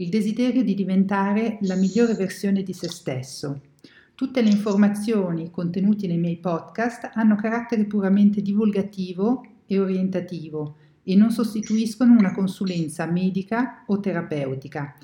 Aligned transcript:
il 0.00 0.10
desiderio 0.10 0.62
di 0.62 0.74
diventare 0.74 1.58
la 1.62 1.74
migliore 1.74 2.14
versione 2.14 2.62
di 2.62 2.72
se 2.72 2.88
stesso. 2.88 3.60
Tutte 4.14 4.42
le 4.42 4.50
informazioni 4.50 5.50
contenute 5.50 6.06
nei 6.06 6.18
miei 6.18 6.36
podcast 6.36 7.10
hanno 7.14 7.34
carattere 7.34 7.84
puramente 7.84 8.40
divulgativo 8.40 9.44
e 9.66 9.80
orientativo 9.80 10.76
e 11.02 11.16
non 11.16 11.32
sostituiscono 11.32 12.12
una 12.16 12.32
consulenza 12.32 13.06
medica 13.06 13.82
o 13.86 13.98
terapeutica. 13.98 14.94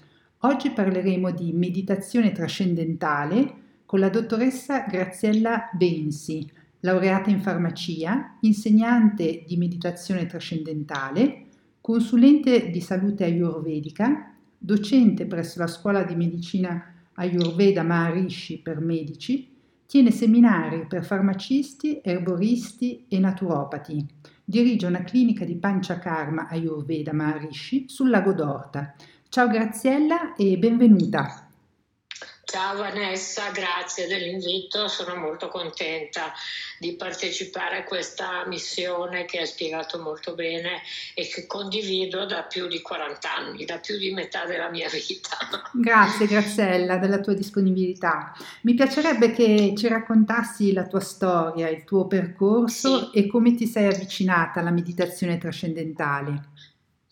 Oggi 0.41 0.71
parleremo 0.71 1.33
di 1.33 1.53
meditazione 1.53 2.31
trascendentale 2.31 3.53
con 3.87 3.99
la 3.99 4.11
dottoressa 4.11 4.87
Graziella 4.89 5.71
Bensi, 5.73 6.49
laureata 6.81 7.31
in 7.31 7.41
farmacia, 7.41 8.37
insegnante 8.43 9.43
di 9.45 9.57
meditazione 9.57 10.27
trascendentale, 10.27 11.47
consulente 11.81 12.71
di 12.71 12.81
salute 12.81 13.25
ayurvedica 13.25 14.34
docente 14.65 15.27
presso 15.27 15.59
la 15.59 15.67
scuola 15.67 16.05
di 16.05 16.15
medicina 16.15 16.95
Ayurveda 17.17 17.83
Maharishi 17.83 18.63
per 18.63 18.81
medici, 18.81 19.53
tiene 19.87 20.11
seminari 20.11 20.87
per 20.87 21.05
farmacisti, 21.05 22.01
erboristi 22.03 23.05
e 23.07 23.19
naturopati. 23.19 24.05
Dirige 24.43 24.87
una 24.87 25.05
clinica 25.05 25.45
di 25.45 25.57
Panchakarma 25.57 26.49
Ayurveda 26.49 27.13
Maharishi 27.13 27.85
sul 27.89 28.09
lago 28.09 28.33
d'Orta. 28.33 28.95
Ciao 29.29 29.49
Graziella 29.49 30.35
e 30.35 30.57
benvenuta. 30.57 31.44
Ciao 32.55 32.77
Vanessa, 32.77 33.51
grazie 33.51 34.07
dell'invito, 34.07 34.87
sono 34.87 35.17
molto 35.17 35.49
contenta 35.49 36.33
di 36.79 36.95
partecipare 36.95 37.79
a 37.79 37.83
questa 37.83 38.47
missione 38.47 39.25
che 39.25 39.41
hai 39.41 39.47
spiegato 39.49 40.01
molto 40.01 40.37
bene 40.37 40.81
e 41.15 41.27
che 41.27 41.49
condivido 41.49 42.27
da 42.27 42.45
più 42.45 42.69
di 42.69 42.81
40 42.81 43.35
anni, 43.35 43.65
da 43.65 43.79
più 43.79 43.99
di 43.99 44.13
metà 44.13 44.45
della 44.45 44.71
mia 44.71 44.89
vita. 44.89 45.37
Grazie 45.73 46.29
Graziella 46.29 46.99
della 46.99 47.19
tua 47.19 47.35
disponibilità. 47.35 48.33
Mi 48.61 48.75
piacerebbe 48.75 49.33
che 49.33 49.75
ci 49.77 49.89
raccontassi 49.89 50.73
la 50.73 50.87
tua 50.87 51.01
storia, 51.01 51.69
il 51.69 51.83
tuo 51.83 52.07
percorso 52.07 53.11
sì. 53.11 53.19
e 53.19 53.27
come 53.27 53.57
ti 53.57 53.67
sei 53.67 53.87
avvicinata 53.87 54.61
alla 54.61 54.71
meditazione 54.71 55.39
trascendentale. 55.39 56.53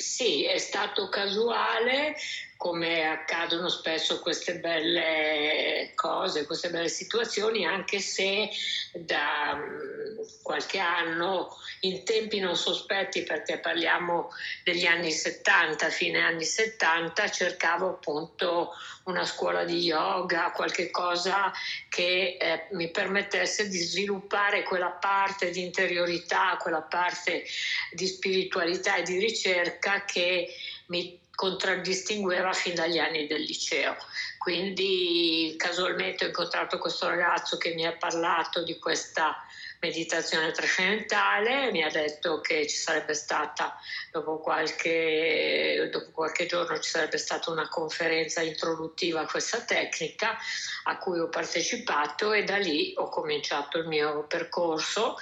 Sì, 0.03 0.45
è 0.45 0.59
stato 0.59 1.09
casuale, 1.09 2.17
come 2.63 3.09
accadono 3.09 3.69
spesso 3.69 4.21
queste 4.21 4.61
belle 4.61 5.91
cose, 5.97 6.47
queste 6.47 6.71
belle 6.71 6.89
situazioni, 6.89 7.67
anche 7.67 7.99
se 7.99 8.49
da 8.93 9.57
mm, 9.57 10.21
qualche 10.43 10.79
anno, 10.79 11.49
in 11.81 12.05
tempi 12.05 12.39
non 12.39 12.55
sospetti, 12.55 13.25
perché 13.25 13.59
parliamo 13.59 14.29
degli 14.63 14.87
anni 14.87 15.11
70, 15.11 15.89
fine 15.89 16.21
anni 16.21 16.45
70, 16.45 17.29
cercavo 17.31 17.89
appunto 17.89 18.71
una 19.07 19.25
scuola 19.25 19.65
di 19.65 19.79
yoga, 19.79 20.53
qualche 20.53 20.89
cosa 20.93 21.51
che 21.89 22.37
eh, 22.41 22.69
mi 22.75 22.93
permettesse 22.93 23.67
di 23.67 23.79
sviluppare 23.79 24.63
quella 24.63 24.91
parte 24.91 25.51
di 25.51 25.63
interiorità, 25.63 26.57
quella 26.61 26.83
parte 26.83 27.43
di 27.91 28.07
spiritualità 28.07 28.95
e 28.95 29.03
di 29.03 29.19
ricerca 29.19 30.05
che 30.05 30.47
mi 30.87 31.19
contraddistingueva 31.43 32.53
fin 32.53 32.77
dagli 32.77 32.99
anni 32.99 33.27
del 33.27 33.41
liceo. 33.41 33.97
Quindi 34.39 35.57
casualmente 35.59 36.23
ho 36.23 36.29
incontrato 36.29 36.79
questo 36.79 37.09
ragazzo 37.09 37.57
che 37.57 37.75
mi 37.75 37.85
ha 37.85 37.97
parlato 37.97 38.63
di 38.63 38.79
questa 38.79 39.45
meditazione 39.83 40.53
trascendentale, 40.53 41.73
mi 41.73 41.83
ha 41.83 41.91
detto 41.91 42.41
che 42.41 42.69
ci 42.69 42.77
sarebbe 42.77 43.15
stata, 43.15 43.77
dopo 44.13 44.39
qualche, 44.39 45.89
dopo 45.91 46.13
qualche 46.13 46.47
giorno 46.47 46.79
ci 46.79 46.89
sarebbe 46.89 47.19
stata 47.19 47.51
una 47.51 47.69
conferenza 47.69 48.43
introduttiva 48.43 49.23
a 49.23 49.27
questa 49.27 49.61
tecnica 49.63 50.39
a 50.85 50.99
cui 50.99 51.19
ho 51.19 51.29
partecipato 51.29 52.33
e 52.33 52.45
da 52.45 52.59
lì 52.59 52.95
ho 52.97 53.09
cominciato 53.09 53.79
il 53.79 53.89
mio 53.89 54.25
percorso. 54.29 55.17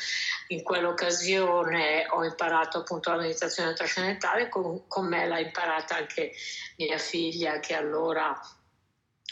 In 0.48 0.62
quell'occasione 0.62 2.06
ho 2.10 2.22
imparato 2.22 2.80
appunto 2.80 3.10
la 3.10 3.22
meditazione 3.22 3.72
trascendentale, 3.72 4.50
con, 4.50 4.86
con 4.86 5.06
me 5.08 5.26
l'ha 5.26 5.38
imparata 5.38 5.96
anche 5.96 6.32
mia 6.76 6.98
figlia 6.98 7.60
che 7.60 7.74
allora 7.74 8.38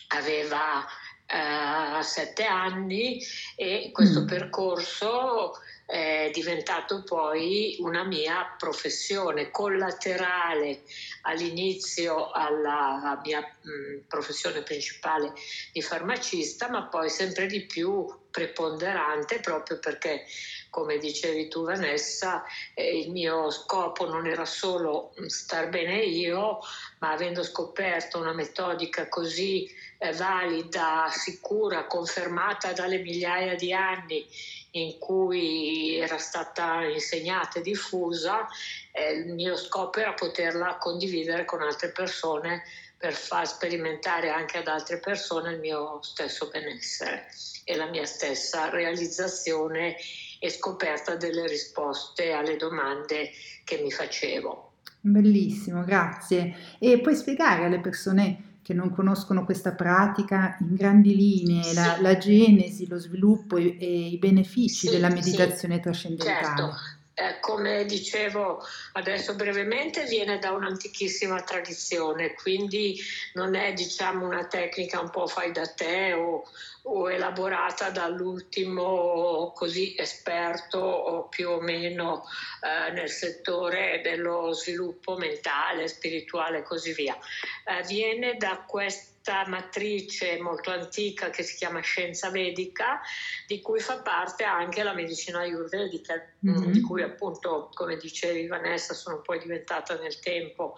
aveva 0.08 0.86
a 1.30 2.02
sette 2.02 2.44
anni 2.44 3.22
e 3.54 3.90
questo 3.92 4.22
mm. 4.22 4.26
percorso 4.26 5.52
è 5.88 6.28
diventato 6.34 7.02
poi 7.02 7.78
una 7.80 8.04
mia 8.04 8.54
professione 8.58 9.50
collaterale 9.50 10.82
all'inizio 11.22 12.30
alla 12.30 13.18
mia 13.24 13.40
mh, 13.40 13.70
mm, 13.70 13.98
professione 14.06 14.62
principale 14.62 15.32
di 15.72 15.80
farmacista, 15.80 16.68
ma 16.68 16.88
poi 16.88 17.08
sempre 17.08 17.46
di 17.46 17.64
più 17.64 18.06
preponderante 18.30 19.40
proprio 19.40 19.78
perché, 19.78 20.26
come 20.68 20.98
dicevi 20.98 21.48
tu 21.48 21.64
Vanessa, 21.64 22.44
eh, 22.74 22.98
il 22.98 23.10
mio 23.10 23.50
scopo 23.50 24.06
non 24.06 24.26
era 24.26 24.44
solo 24.44 25.14
star 25.28 25.70
bene 25.70 26.02
io, 26.02 26.58
ma 26.98 27.12
avendo 27.12 27.42
scoperto 27.42 28.18
una 28.18 28.34
metodica 28.34 29.08
così 29.08 29.77
valida, 30.16 31.08
sicura, 31.10 31.86
confermata 31.86 32.72
dalle 32.72 32.98
migliaia 32.98 33.56
di 33.56 33.72
anni 33.72 34.26
in 34.72 34.98
cui 34.98 35.96
era 35.96 36.18
stata 36.18 36.84
insegnata 36.84 37.58
e 37.58 37.62
diffusa, 37.62 38.46
eh, 38.92 39.12
il 39.12 39.34
mio 39.34 39.56
scopo 39.56 39.98
era 39.98 40.12
poterla 40.12 40.76
condividere 40.76 41.44
con 41.44 41.62
altre 41.62 41.90
persone 41.90 42.62
per 42.96 43.12
far 43.12 43.46
sperimentare 43.46 44.28
anche 44.28 44.58
ad 44.58 44.66
altre 44.66 44.98
persone 44.98 45.52
il 45.52 45.60
mio 45.60 46.00
stesso 46.02 46.48
benessere 46.52 47.28
e 47.64 47.76
la 47.76 47.86
mia 47.86 48.04
stessa 48.04 48.68
realizzazione 48.70 49.96
e 50.40 50.50
scoperta 50.50 51.16
delle 51.16 51.46
risposte 51.46 52.32
alle 52.32 52.56
domande 52.56 53.30
che 53.64 53.78
mi 53.78 53.90
facevo. 53.90 54.72
Bellissimo, 55.00 55.84
grazie. 55.84 56.76
E 56.78 57.00
puoi 57.00 57.14
spiegare 57.14 57.64
alle 57.64 57.80
persone 57.80 58.47
che 58.68 58.74
non 58.74 58.90
conoscono 58.90 59.46
questa 59.46 59.72
pratica 59.72 60.58
in 60.60 60.74
grandi 60.74 61.16
linee, 61.16 61.62
sì. 61.62 61.74
la, 61.74 61.96
la, 62.02 62.18
genesi, 62.18 62.86
lo 62.86 62.98
sviluppo 62.98 63.56
e, 63.56 63.78
e 63.80 64.08
i 64.08 64.18
benefici 64.18 64.88
sì, 64.88 64.90
della 64.90 65.08
meditazione 65.08 65.76
sì, 65.76 65.80
trascendentale. 65.80 66.44
Certo. 66.44 66.97
Eh, 67.20 67.40
come 67.40 67.84
dicevo 67.84 68.64
adesso 68.92 69.34
brevemente, 69.34 70.04
viene 70.04 70.38
da 70.38 70.52
un'antichissima 70.52 71.42
tradizione, 71.42 72.34
quindi 72.34 72.96
non 73.32 73.56
è 73.56 73.72
diciamo, 73.72 74.24
una 74.24 74.46
tecnica 74.46 75.00
un 75.00 75.10
po' 75.10 75.26
fai 75.26 75.50
da 75.50 75.66
te 75.66 76.12
o, 76.12 76.44
o 76.82 77.10
elaborata 77.10 77.90
dall'ultimo 77.90 79.50
così 79.52 79.96
esperto 79.98 80.78
o 80.78 81.26
più 81.26 81.50
o 81.50 81.60
meno 81.60 82.22
eh, 82.62 82.92
nel 82.92 83.10
settore 83.10 84.00
dello 84.00 84.52
sviluppo 84.52 85.16
mentale, 85.16 85.88
spirituale 85.88 86.58
e 86.58 86.62
così 86.62 86.92
via. 86.92 87.18
Eh, 87.64 87.84
viene 87.88 88.36
da 88.36 88.62
questo 88.64 89.17
questa 89.28 89.46
matrice 89.46 90.40
molto 90.40 90.70
antica 90.70 91.28
che 91.28 91.42
si 91.42 91.56
chiama 91.56 91.80
scienza 91.80 92.30
vedica, 92.30 93.00
di 93.46 93.60
cui 93.60 93.78
fa 93.78 94.00
parte 94.00 94.44
anche 94.44 94.82
la 94.82 94.94
medicina 94.94 95.40
ayurvedica, 95.40 96.14
mm-hmm. 96.46 96.70
di 96.70 96.80
cui 96.80 97.02
appunto, 97.02 97.68
come 97.74 97.98
dicevi 97.98 98.46
Vanessa, 98.46 98.94
sono 98.94 99.20
poi 99.20 99.38
diventata 99.38 99.98
nel 99.98 100.18
tempo 100.20 100.76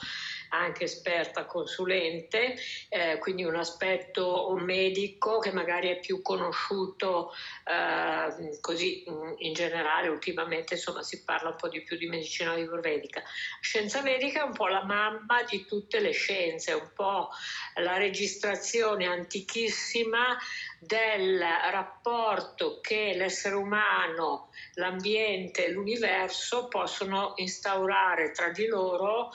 anche 0.50 0.84
esperta 0.84 1.44
consulente, 1.46 2.56
eh, 2.88 3.18
quindi 3.18 3.44
un 3.44 3.56
aspetto 3.56 4.54
medico 4.58 5.38
che 5.38 5.52
magari 5.52 5.88
è 5.88 5.98
più 5.98 6.22
conosciuto 6.22 7.32
eh, 7.64 8.58
così 8.60 9.04
mm, 9.08 9.32
in 9.38 9.52
generale, 9.52 10.08
ultimamente 10.08 10.74
insomma 10.74 11.02
si 11.02 11.24
parla 11.24 11.50
un 11.50 11.56
po' 11.56 11.68
di 11.68 11.82
più 11.82 11.96
di 11.96 12.06
medicina 12.06 12.52
ayurvedica. 12.52 13.22
Scienza 13.60 14.00
vedica 14.02 14.40
è 14.40 14.44
un 14.44 14.52
po' 14.52 14.68
la 14.68 14.84
mamma 14.84 15.42
di 15.48 15.64
tutte 15.66 16.00
le 16.00 16.12
scienze, 16.12 16.72
un 16.72 16.90
po' 16.94 17.30
la 17.76 17.96
registrazione 17.96 19.06
antichissima 19.06 20.36
del 20.78 21.38
rapporto 21.70 22.80
che 22.80 23.14
l'essere 23.14 23.54
umano, 23.54 24.50
l'ambiente 24.74 25.68
l'universo 25.68 26.68
possono 26.68 27.34
instaurare 27.36 28.32
tra 28.32 28.50
di 28.50 28.66
loro 28.66 29.30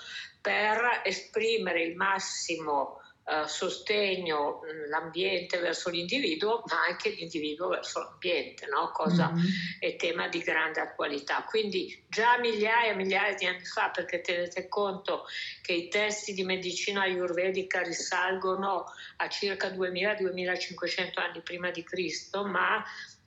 per 0.46 1.02
esprimere 1.04 1.82
il 1.82 1.96
massimo 1.96 3.00
eh, 3.28 3.48
sostegno 3.48 4.60
l'ambiente 4.88 5.58
verso 5.58 5.90
l'individuo, 5.90 6.62
ma 6.68 6.86
anche 6.88 7.10
l'individuo 7.10 7.70
verso 7.70 8.00
l'ambiente, 8.00 8.68
no? 8.68 8.92
cosa 8.94 9.32
mm-hmm. 9.32 9.46
è 9.80 9.96
tema 9.96 10.28
di 10.28 10.38
grande 10.38 10.82
attualità. 10.82 11.44
Quindi 11.50 12.06
già 12.08 12.38
migliaia 12.38 12.92
e 12.92 12.96
migliaia 12.96 13.34
di 13.34 13.48
anni 13.48 13.66
fa, 13.66 13.90
perché 13.90 14.22
tenete 14.22 14.68
conto 14.68 15.26
che 15.64 15.74
i 15.74 15.88
testi 15.88 16.34
di 16.34 16.44
medicina 16.44 17.02
ayurvedica 17.02 17.82
risalgono 17.82 18.86
a 19.16 19.28
circa 19.28 19.70
2000-2500 19.70 21.20
anni 21.20 21.42
prima 21.42 21.72
di 21.72 21.84
Cristo, 21.84 22.46
ma 22.46 22.84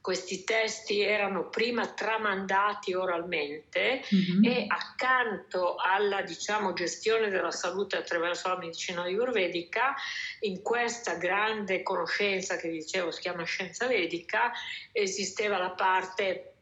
questi 0.08 0.42
testi 0.42 1.02
erano 1.02 1.50
prima 1.50 1.86
tramandati 1.86 2.94
oralmente 2.94 4.02
mm-hmm. 4.14 4.42
e 4.42 4.64
accanto 4.66 5.76
alla 5.76 6.22
diciamo, 6.22 6.72
gestione 6.72 7.28
della 7.28 7.50
salute 7.50 7.98
attraverso 7.98 8.48
la 8.48 8.56
medicina 8.56 9.02
ayurvedica, 9.02 9.94
in 10.40 10.62
questa 10.62 11.16
grande 11.16 11.82
conoscenza 11.82 12.56
che 12.56 12.70
dicevo 12.70 13.10
si 13.10 13.20
chiama 13.20 13.44
scienza 13.44 13.86
vedica, 13.86 14.50
esisteva 14.92 15.58
la 15.58 15.72
parte 15.72 16.54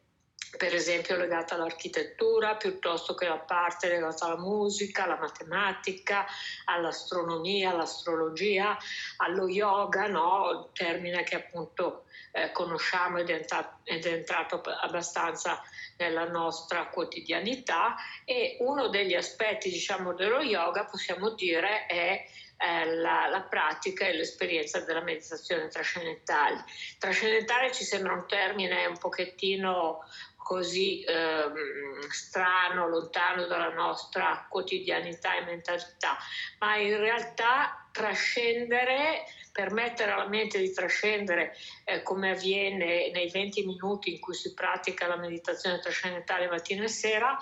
per 0.57 0.75
esempio 0.75 1.17
legata 1.17 1.55
all'architettura 1.55 2.57
piuttosto 2.57 3.15
che 3.15 3.29
la 3.29 3.39
parte 3.39 3.89
legata 3.89 4.27
alla 4.27 4.39
musica, 4.39 5.05
alla 5.05 5.19
matematica, 5.19 6.27
all'astronomia, 6.65 7.71
all'astrologia, 7.71 8.77
allo 9.19 9.47
yoga, 9.47 10.09
no? 10.09 10.71
termine 10.73 11.23
che 11.23 11.37
appunto 11.37 12.06
eh, 12.37 12.53
conosciamo 12.53 13.19
ed 13.19 13.31
è, 13.31 13.47
entrato, 13.85 14.61
abbastanza 14.61 15.63
nella 15.97 16.29
nostra 16.29 16.89
quotidianità 16.89 17.97
e 18.25 18.59
uno 18.61 18.89
degli 18.89 19.15
aspetti 19.15 19.71
diciamo 19.71 20.13
dello 20.13 20.43
yoga 20.43 20.85
possiamo 20.85 21.31
dire 21.31 21.87
è 21.87 22.25
eh, 22.59 22.95
la, 22.97 23.27
la, 23.29 23.41
pratica 23.43 24.07
e 24.07 24.15
l'esperienza 24.15 24.81
della 24.81 25.03
meditazione 25.03 25.69
trascendentale. 25.69 26.65
Trascendentale 26.99 27.73
ci 27.73 27.85
sembra 27.85 28.13
un 28.13 28.27
termine 28.27 28.87
un 28.87 28.99
pochettino 28.99 30.05
così 30.37 31.03
ehm, 31.03 32.07
strano, 32.09 32.89
lontano 32.89 33.47
dalla 33.47 33.73
nostra 33.73 34.47
quotidianità 34.49 35.37
e 35.37 35.45
mentalità, 35.45 36.17
ma 36.61 36.77
in 36.77 36.97
realtà 36.99 37.86
trascendere, 37.97 39.25
permettere 39.53 40.11
alla 40.11 40.29
mente 40.29 40.59
di 40.59 40.71
trascendere 40.71 41.57
eh, 41.85 42.03
come 42.03 42.33
avviene 42.33 43.11
nei 43.11 43.31
20 43.31 43.65
minuti 43.65 44.13
in 44.13 44.21
cui 44.21 44.35
si 44.35 44.53
pratica 44.53 45.07
la 45.07 45.17
meditazione 45.17 45.79
trascendentale 45.79 46.47
mattina 46.47 46.85
e 46.85 46.89
sera, 46.89 47.39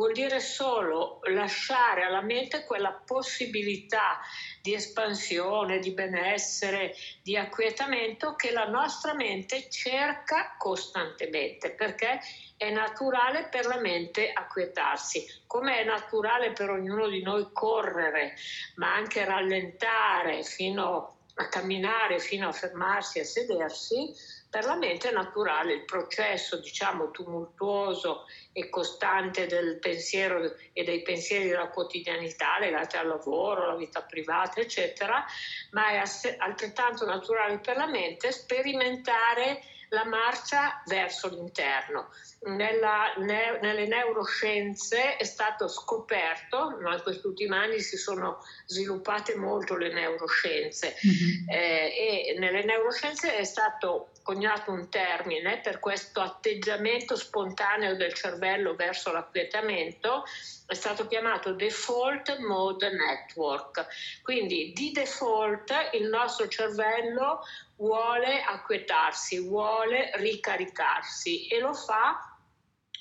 vuol 0.00 0.12
dire 0.12 0.40
solo 0.40 1.20
lasciare 1.24 2.04
alla 2.04 2.22
mente 2.22 2.64
quella 2.64 2.90
possibilità 3.04 4.18
di 4.62 4.72
espansione, 4.72 5.78
di 5.78 5.90
benessere, 5.90 6.94
di 7.22 7.36
acquietamento 7.36 8.34
che 8.34 8.50
la 8.50 8.66
nostra 8.66 9.12
mente 9.12 9.68
cerca 9.68 10.54
costantemente, 10.56 11.72
perché 11.72 12.18
è 12.56 12.70
naturale 12.70 13.48
per 13.50 13.66
la 13.66 13.78
mente 13.78 14.32
acquietarsi, 14.32 15.26
come 15.46 15.80
è 15.80 15.84
naturale 15.84 16.52
per 16.52 16.70
ognuno 16.70 17.06
di 17.06 17.20
noi 17.20 17.50
correre, 17.52 18.36
ma 18.76 18.94
anche 18.94 19.22
rallentare 19.26 20.42
fino 20.44 21.16
a 21.34 21.48
camminare, 21.48 22.20
fino 22.20 22.48
a 22.48 22.52
fermarsi, 22.52 23.18
a 23.18 23.24
sedersi, 23.24 24.14
per 24.50 24.64
la 24.64 24.74
mente 24.74 25.08
è 25.08 25.12
naturale 25.12 25.74
il 25.74 25.84
processo, 25.84 26.58
diciamo, 26.58 27.12
tumultuoso 27.12 28.24
e 28.52 28.68
costante 28.68 29.46
del 29.46 29.78
pensiero 29.78 30.56
e 30.72 30.82
dei 30.82 31.02
pensieri 31.02 31.48
della 31.48 31.68
quotidianità 31.68 32.58
legati 32.58 32.96
al 32.96 33.06
lavoro, 33.06 33.62
alla 33.62 33.76
vita 33.76 34.02
privata, 34.02 34.60
eccetera, 34.60 35.24
ma 35.70 35.90
è 35.90 36.02
altrettanto 36.38 37.06
naturale 37.06 37.60
per 37.60 37.76
la 37.76 37.86
mente 37.86 38.32
sperimentare 38.32 39.62
la 39.90 40.04
marcia 40.04 40.82
verso 40.86 41.28
l'interno. 41.28 42.10
Nella, 42.42 43.12
ne, 43.18 43.58
nelle 43.60 43.86
neuroscienze 43.86 45.16
è 45.16 45.24
stato 45.24 45.68
scoperto, 45.68 46.78
no, 46.80 46.92
in 46.92 47.02
questi 47.02 47.26
ultimi 47.26 47.54
anni 47.54 47.80
si 47.80 47.96
sono 47.96 48.38
sviluppate 48.66 49.36
molto 49.36 49.76
le 49.76 49.92
neuroscienze 49.92 50.94
mm-hmm. 51.06 51.48
eh, 51.48 52.34
e 52.34 52.38
nelle 52.38 52.64
neuroscienze 52.64 53.36
è 53.36 53.44
stato 53.44 54.10
coniato 54.22 54.70
un 54.70 54.88
termine 54.88 55.60
per 55.60 55.78
questo 55.78 56.20
atteggiamento 56.20 57.16
spontaneo 57.16 57.96
del 57.96 58.12
cervello 58.12 58.74
verso 58.74 59.12
l'acquietamento, 59.12 60.24
è 60.66 60.74
stato 60.74 61.06
chiamato 61.06 61.52
Default 61.52 62.38
Mode 62.38 62.90
Network. 62.90 63.86
Quindi 64.22 64.72
di 64.72 64.92
default 64.92 65.72
il 65.92 66.08
nostro 66.08 66.46
cervello 66.48 67.42
vuole 67.76 68.42
acquietarsi, 68.42 69.40
vuole 69.40 70.10
ricaricarsi 70.14 71.48
e 71.48 71.58
lo 71.58 71.74
fa 71.74 72.36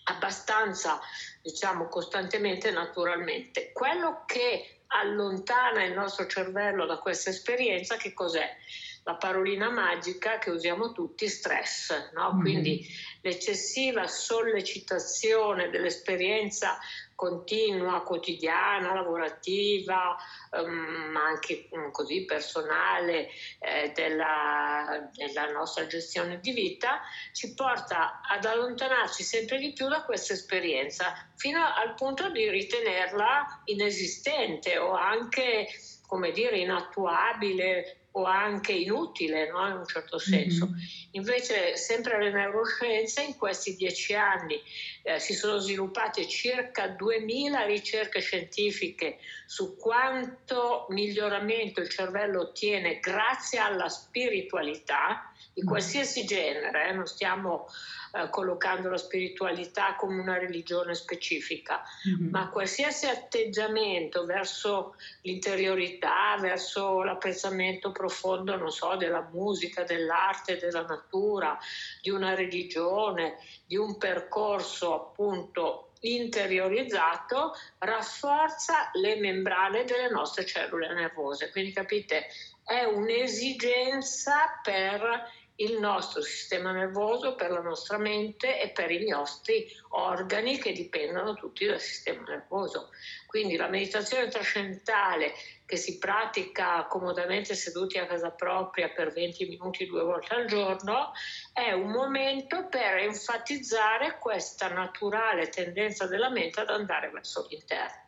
abbastanza, 0.06 1.00
diciamo, 1.42 1.88
costantemente, 1.88 2.72
naturalmente. 2.72 3.72
Quello 3.72 4.24
che 4.26 4.82
allontana 4.88 5.84
il 5.84 5.94
nostro 5.94 6.26
cervello 6.26 6.86
da 6.86 6.98
questa 6.98 7.30
esperienza, 7.30 7.98
che 7.98 8.14
cos'è? 8.14 8.58
La 9.04 9.16
parolina 9.16 9.70
magica 9.70 10.38
che 10.38 10.50
usiamo 10.50 10.92
tutti, 10.92 11.28
stress, 11.28 12.12
no? 12.14 12.32
mm-hmm. 12.32 12.42
Quindi 12.42 12.86
l'eccessiva 13.22 14.08
sollecitazione 14.08 15.70
dell'esperienza 15.70 16.78
continua, 17.20 18.02
quotidiana, 18.04 18.94
lavorativa, 18.94 20.16
um, 20.52 21.12
ma 21.12 21.26
anche 21.26 21.68
um, 21.72 21.92
così 21.92 22.24
personale 22.24 23.28
eh, 23.60 23.92
della, 23.94 25.10
della, 25.14 25.52
nostra 25.52 25.86
gestione 25.86 26.40
di 26.40 26.54
vita, 26.54 27.02
ci 27.34 27.54
porta 27.56 28.22
ad 28.22 28.46
allontanarci 28.46 29.22
sempre 29.24 29.58
di 29.58 29.74
più 29.74 29.90
da 29.90 30.04
questa 30.04 30.32
esperienza, 30.32 31.14
fino 31.36 31.62
al 31.62 31.94
punto 31.96 32.30
di 32.30 32.50
ritenerla 32.50 33.64
inesistente 33.66 34.78
o 34.78 34.94
anche, 34.94 35.68
come 36.08 36.32
dire, 36.32 36.58
inattuabile 36.58 37.99
o 38.14 38.24
anche 38.24 38.72
inutile 38.72 39.50
no? 39.50 39.68
in 39.68 39.78
un 39.78 39.86
certo 39.86 40.18
senso. 40.18 40.68
Mm-hmm. 40.68 40.80
Invece, 41.12 41.76
sempre 41.76 42.22
le 42.22 42.32
neuroscienze, 42.32 43.22
in 43.24 43.38
questi 43.38 43.76
dieci 43.76 44.14
anni 44.14 44.60
eh, 45.04 45.20
si 45.20 45.34
sono 45.34 45.58
sviluppate 45.58 46.28
circa 46.28 46.88
2000 46.88 47.66
ricerche 47.66 48.20
scientifiche 48.20 49.20
su 49.46 49.76
quanto 49.78 50.86
miglioramento 50.90 51.80
il 51.82 51.90
cervello 51.90 52.42
ottiene 52.42 53.00
grazie 53.00 53.60
alla 53.60 53.90
spiritualità 53.90 55.32
di 55.54 55.62
mm-hmm. 55.62 55.70
qualsiasi 55.70 56.26
genere, 56.26 56.90
eh? 56.90 56.94
non 56.94 57.06
stiamo 57.06 57.68
eh, 58.14 58.30
collocando 58.30 58.90
la 58.90 58.98
spiritualità 58.98 59.96
come 59.96 60.20
una 60.20 60.38
religione 60.38 60.96
specifica, 60.96 61.84
mm-hmm. 62.08 62.30
ma 62.30 62.50
qualsiasi 62.50 63.08
atteggiamento 63.08 64.26
verso 64.26 64.96
l'interiorità, 65.22 66.38
verso 66.40 67.04
l'apprezzamento 67.04 67.92
profondo, 67.92 68.56
non 68.56 68.72
so, 68.72 68.96
della 68.96 69.28
musica, 69.32 69.84
dell'arte, 69.84 70.58
della 70.58 70.84
natura, 70.84 71.58
di 72.02 72.10
una 72.10 72.34
religione, 72.34 73.38
di 73.66 73.76
un 73.76 73.98
percorso 73.98 74.94
appunto 74.96 75.90
interiorizzato 76.02 77.54
rafforza 77.80 78.90
le 78.94 79.18
membrane 79.18 79.84
delle 79.84 80.10
nostre 80.10 80.46
cellule 80.46 80.94
nervose. 80.94 81.52
Quindi 81.52 81.74
capite, 81.74 82.28
è 82.64 82.84
un'esigenza 82.84 84.60
per 84.62 85.28
il 85.60 85.80
nostro 85.80 86.22
sistema 86.22 86.72
nervoso, 86.72 87.36
per 87.36 87.52
la 87.52 87.62
nostra 87.62 87.98
mente 87.98 88.62
e 88.62 88.70
per 88.70 88.92
i 88.92 89.08
nostri 89.08 89.66
organi 89.90 90.58
che 90.58 90.72
dipendono 90.72 91.34
tutti 91.34 91.66
dal 91.66 91.80
sistema 91.80 92.24
nervoso. 92.24 92.90
Quindi 93.26 93.56
la 93.56 93.68
meditazione 93.68 94.28
trascendentale 94.28 95.34
che 95.66 95.76
si 95.76 95.98
pratica 95.98 96.86
comodamente 96.86 97.56
seduti 97.56 97.98
a 97.98 98.08
casa 98.08 98.32
propria 98.32 98.90
per 98.90 99.12
20 99.12 99.48
minuti 99.48 99.86
due 99.86 100.04
volte 100.04 100.34
al 100.34 100.46
giorno 100.46 101.12
è 101.54 101.72
un 101.74 101.92
momento 101.92 102.68
per 102.68 102.98
enfatizzare 102.98 104.18
questa 104.20 104.70
naturale 104.70 105.50
tendenza 105.50 106.08
della 106.08 106.30
mente 106.30 106.62
ad 106.62 106.70
andare 106.70 107.10
verso 107.10 107.46
l'interno 107.50 108.08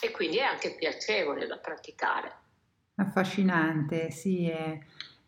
e 0.00 0.10
quindi 0.10 0.38
è 0.38 0.42
anche 0.42 0.74
piacevole 0.74 1.46
da 1.46 1.58
praticare. 1.58 2.44
Affascinante, 2.96 4.10
sì, 4.10 4.48
è 4.48 4.78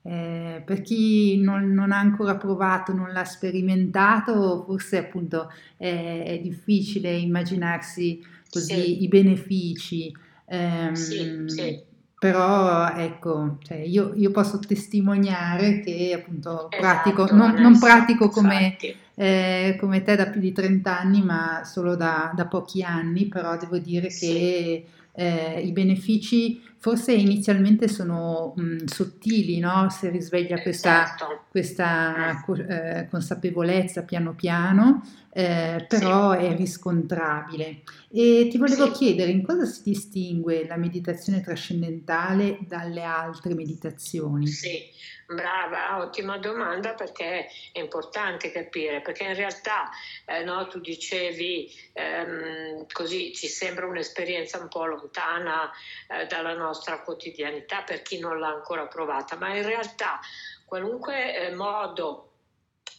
eh, 0.03 0.63
per 0.65 0.83
chi 0.83 1.41
non, 1.41 1.73
non, 1.73 1.93
ha 1.93 1.99
ancora 1.99 2.37
provato, 2.37 2.93
non 2.93 3.13
l'ha 3.13 3.25
sperimentato, 3.25 4.65
forse 4.65 4.99
appunto 4.99 5.51
è, 5.77 6.23
è 6.25 6.39
difficile 6.41 7.11
immaginarsi 7.13 8.25
così 8.51 8.75
sì. 8.75 9.03
i 9.03 9.09
benefici. 9.09 10.15
Eh, 10.47 10.91
sì, 10.95 11.43
sì. 11.47 11.87
Però 12.19 12.89
ecco, 12.97 13.59
cioè 13.63 13.77
io, 13.77 14.13
io, 14.17 14.33
posso 14.33 14.59
testimoniare 14.59 15.79
che 15.81 16.13
appunto 16.21 16.69
esatto, 16.69 16.77
pratico, 16.77 17.27
non, 17.31 17.55
non 17.55 17.79
pratico 17.79 18.29
come, 18.29 18.77
eh, 19.15 19.77
come, 19.79 20.03
te 20.03 20.17
da 20.17 20.27
più 20.27 20.41
di 20.41 20.51
30 20.51 20.99
anni, 20.99 21.23
ma 21.23 21.63
solo 21.65 21.95
da, 21.95 22.33
da 22.35 22.47
pochi 22.47 22.83
anni, 22.83 23.27
però 23.27 23.57
devo 23.57 23.79
dire 23.79 24.09
che 24.09 24.85
eh, 25.13 25.61
i 25.61 25.71
benefici 25.71 26.61
forse 26.79 27.13
inizialmente 27.13 27.89
sono 27.89 28.55
mh, 28.57 28.85
sottili, 28.87 29.59
no? 29.59 29.91
Si 29.91 30.09
risveglia 30.09 30.61
questa, 30.63 31.05
esatto. 31.05 31.45
questa 31.51 32.43
eh, 32.47 33.09
consapevolezza 33.11 34.05
piano 34.05 34.35
piano, 34.35 35.03
eh, 35.33 35.85
però 35.89 36.33
sì. 36.33 36.47
è 36.47 36.57
riscontrabile. 36.57 37.83
E 38.11 38.49
ti 38.51 38.59
volevo 38.59 38.87
sì. 38.87 38.93
chiedere 38.93 39.31
in 39.33 39.45
cosa 39.45 39.65
si 39.65 39.83
distingue 39.83 40.67
la 40.67 40.77
meditazione 40.77 41.41
trascendentale 41.41 42.59
dalle 42.61 43.03
altre 43.03 43.55
meditazioni? 43.55 44.47
Sì, 44.47 44.81
brava, 45.27 45.99
ottima 45.99 46.39
domanda 46.39 46.95
perché 46.95 47.49
è 47.73 47.81
importante 47.81 48.51
capire, 48.51 49.03
perché 49.03 49.25
in 49.25 49.35
realtà 49.35 49.91
eh, 50.25 50.43
no, 50.45 50.67
tu 50.69 50.81
dicevi 50.81 51.71
ehm, 51.93 52.87
così 52.93 53.35
ci 53.35 53.47
sembra 53.49 53.87
un'esperienza 53.87 54.59
un 54.59 54.69
po' 54.69 54.87
lontana 54.87 55.71
eh, 56.09 56.27
dalla 56.27 56.55
nostra 56.55 56.68
quotidianità 57.03 57.83
per 57.83 58.03
chi 58.03 58.19
non 58.19 58.39
l'ha 58.39 58.49
ancora 58.49 58.87
provata, 58.87 59.37
ma 59.37 59.55
in 59.55 59.65
realtà 59.65 60.21
qualunque 60.65 61.35
eh, 61.35 61.55
modo 61.55 62.29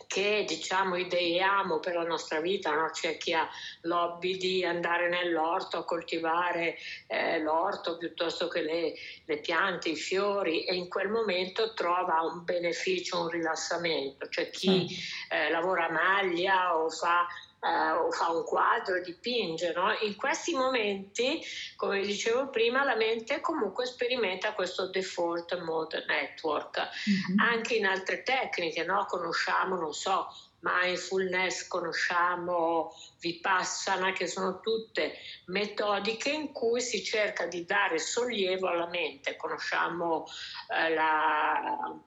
che 0.09 0.43
diciamo 0.47 0.95
ideiamo 0.95 1.79
per 1.79 1.93
la 1.93 2.03
nostra 2.03 2.39
vita, 2.39 2.73
no? 2.73 2.89
c'è 2.89 3.17
chi 3.17 3.31
ha 3.33 3.47
l'hobby 3.81 4.37
di 4.37 4.65
andare 4.65 5.07
nell'orto 5.07 5.77
a 5.77 5.85
coltivare 5.85 6.77
eh, 7.05 7.39
l'orto 7.39 7.95
piuttosto 7.95 8.47
che 8.47 8.61
le, 8.61 8.93
le, 9.25 9.37
piante, 9.37 9.89
i 9.89 9.95
fiori 9.95 10.65
e 10.65 10.73
in 10.73 10.89
quel 10.89 11.09
momento 11.09 11.75
trova 11.75 12.21
un 12.21 12.43
beneficio, 12.43 13.21
un 13.21 13.29
rilassamento, 13.29 14.27
c'è 14.29 14.49
chi 14.49 14.87
eh, 15.29 15.51
lavora 15.51 15.85
a 15.85 15.91
maglia 15.91 16.75
o 16.75 16.89
fa 16.89 17.27
eh, 17.61 17.91
o 17.91 18.11
fa 18.11 18.31
un 18.31 18.43
quadro, 18.43 19.01
dipinge. 19.01 19.73
No? 19.73 19.91
In 20.01 20.15
questi 20.15 20.53
momenti, 20.53 21.41
come 21.75 22.01
dicevo 22.01 22.49
prima, 22.49 22.83
la 22.83 22.95
mente 22.95 23.41
comunque 23.41 23.85
sperimenta 23.85 24.53
questo 24.53 24.89
default 24.89 25.59
mode 25.61 26.05
network. 26.07 26.77
Mm-hmm. 26.77 27.39
Anche 27.39 27.75
in 27.75 27.85
altre 27.85 28.23
tecniche, 28.23 28.83
no? 28.83 29.05
conosciamo, 29.05 29.75
non 29.75 29.93
so, 29.93 30.27
mindfulness, 30.61 31.67
conosciamo 31.67 32.93
Vipassana, 33.19 34.11
che 34.11 34.27
sono 34.27 34.59
tutte 34.59 35.17
metodiche 35.45 36.29
in 36.29 36.51
cui 36.51 36.81
si 36.81 37.03
cerca 37.03 37.45
di 37.45 37.65
dare 37.65 37.99
sollievo 37.99 38.67
alla 38.67 38.87
mente. 38.87 39.35
Conosciamo 39.35 40.25
eh, 40.67 40.93
la 40.93 42.01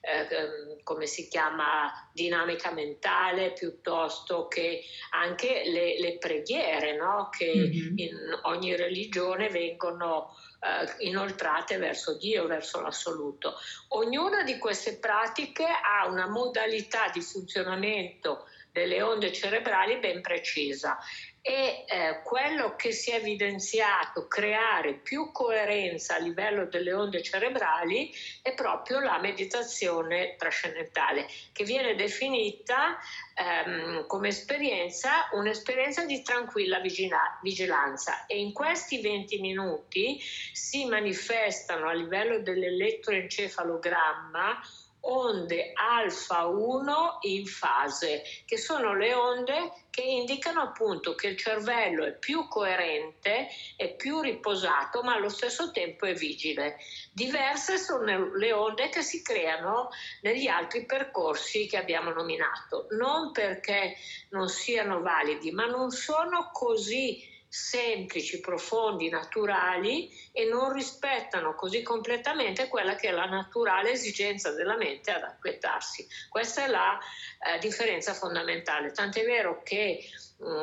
eh, 0.00 0.26
ehm, 0.30 0.82
come 0.82 1.06
si 1.06 1.28
chiama, 1.28 1.92
dinamica 2.12 2.72
mentale 2.72 3.52
piuttosto 3.52 4.48
che 4.48 4.82
anche 5.10 5.62
le, 5.66 6.00
le 6.00 6.16
preghiere 6.18 6.96
no? 6.96 7.28
che 7.30 7.52
mm-hmm. 7.54 7.98
in 7.98 8.38
ogni 8.42 8.74
religione 8.76 9.48
vengono 9.48 10.34
eh, 10.60 11.06
inoltrate 11.06 11.76
verso 11.76 12.16
Dio, 12.16 12.46
verso 12.46 12.80
l'assoluto. 12.80 13.54
Ognuna 13.88 14.42
di 14.42 14.58
queste 14.58 14.98
pratiche 14.98 15.66
ha 15.66 16.06
una 16.06 16.28
modalità 16.28 17.08
di 17.12 17.20
funzionamento 17.20 18.46
delle 18.72 19.02
onde 19.02 19.32
cerebrali 19.32 19.98
ben 19.98 20.22
precisa 20.22 20.98
e 21.42 21.86
eh, 21.88 22.20
quello 22.22 22.76
che 22.76 22.92
si 22.92 23.10
è 23.10 23.14
evidenziato 23.14 24.28
creare 24.28 24.92
più 24.94 25.32
coerenza 25.32 26.16
a 26.16 26.18
livello 26.18 26.66
delle 26.66 26.92
onde 26.92 27.22
cerebrali 27.22 28.12
è 28.42 28.52
proprio 28.52 29.00
la 29.00 29.18
meditazione 29.18 30.36
trascendentale 30.36 31.26
che 31.52 31.64
viene 31.64 31.94
definita 31.94 32.98
ehm, 33.34 34.06
come 34.06 34.28
esperienza 34.28 35.30
un'esperienza 35.32 36.04
di 36.04 36.20
tranquilla 36.22 36.78
vigila- 36.80 37.38
vigilanza. 37.42 38.26
E 38.26 38.38
in 38.38 38.52
questi 38.52 39.00
20 39.00 39.40
minuti 39.40 40.20
si 40.52 40.84
manifestano 40.84 41.88
a 41.88 41.94
livello 41.94 42.40
dell'elettroencefalogramma 42.40 44.60
onde 45.02 45.72
alfa 45.74 46.46
1 46.46 47.18
in 47.22 47.46
fase, 47.46 48.22
che 48.44 48.58
sono 48.58 48.94
le 48.94 49.14
onde 49.14 49.72
che 49.90 50.02
indicano 50.02 50.60
appunto 50.60 51.14
che 51.14 51.28
il 51.28 51.36
cervello 51.36 52.04
è 52.04 52.12
più 52.12 52.46
coerente, 52.46 53.48
è 53.76 53.94
più 53.94 54.20
riposato, 54.20 55.02
ma 55.02 55.14
allo 55.14 55.28
stesso 55.28 55.70
tempo 55.72 56.06
è 56.06 56.14
vigile. 56.14 56.76
Diverse 57.12 57.76
sono 57.76 58.34
le 58.34 58.52
onde 58.52 58.88
che 58.88 59.02
si 59.02 59.22
creano 59.22 59.90
negli 60.22 60.46
altri 60.46 60.86
percorsi 60.86 61.66
che 61.66 61.76
abbiamo 61.76 62.10
nominato, 62.10 62.86
non 62.90 63.32
perché 63.32 63.96
non 64.30 64.48
siano 64.48 65.00
validi, 65.00 65.50
ma 65.50 65.66
non 65.66 65.90
sono 65.90 66.50
così 66.52 67.28
semplici, 67.52 68.38
profondi, 68.38 69.08
naturali 69.08 70.08
e 70.30 70.44
non 70.44 70.72
rispettano 70.72 71.56
così 71.56 71.82
completamente 71.82 72.68
quella 72.68 72.94
che 72.94 73.08
è 73.08 73.10
la 73.10 73.26
naturale 73.26 73.90
esigenza 73.90 74.52
della 74.52 74.76
mente 74.76 75.10
ad 75.10 75.24
acquietarsi. 75.24 76.06
Questa 76.28 76.64
è 76.64 76.68
la 76.68 76.96
eh, 76.96 77.58
differenza 77.58 78.14
fondamentale. 78.14 78.92
Tant'è 78.92 79.24
vero 79.24 79.62
che 79.64 80.00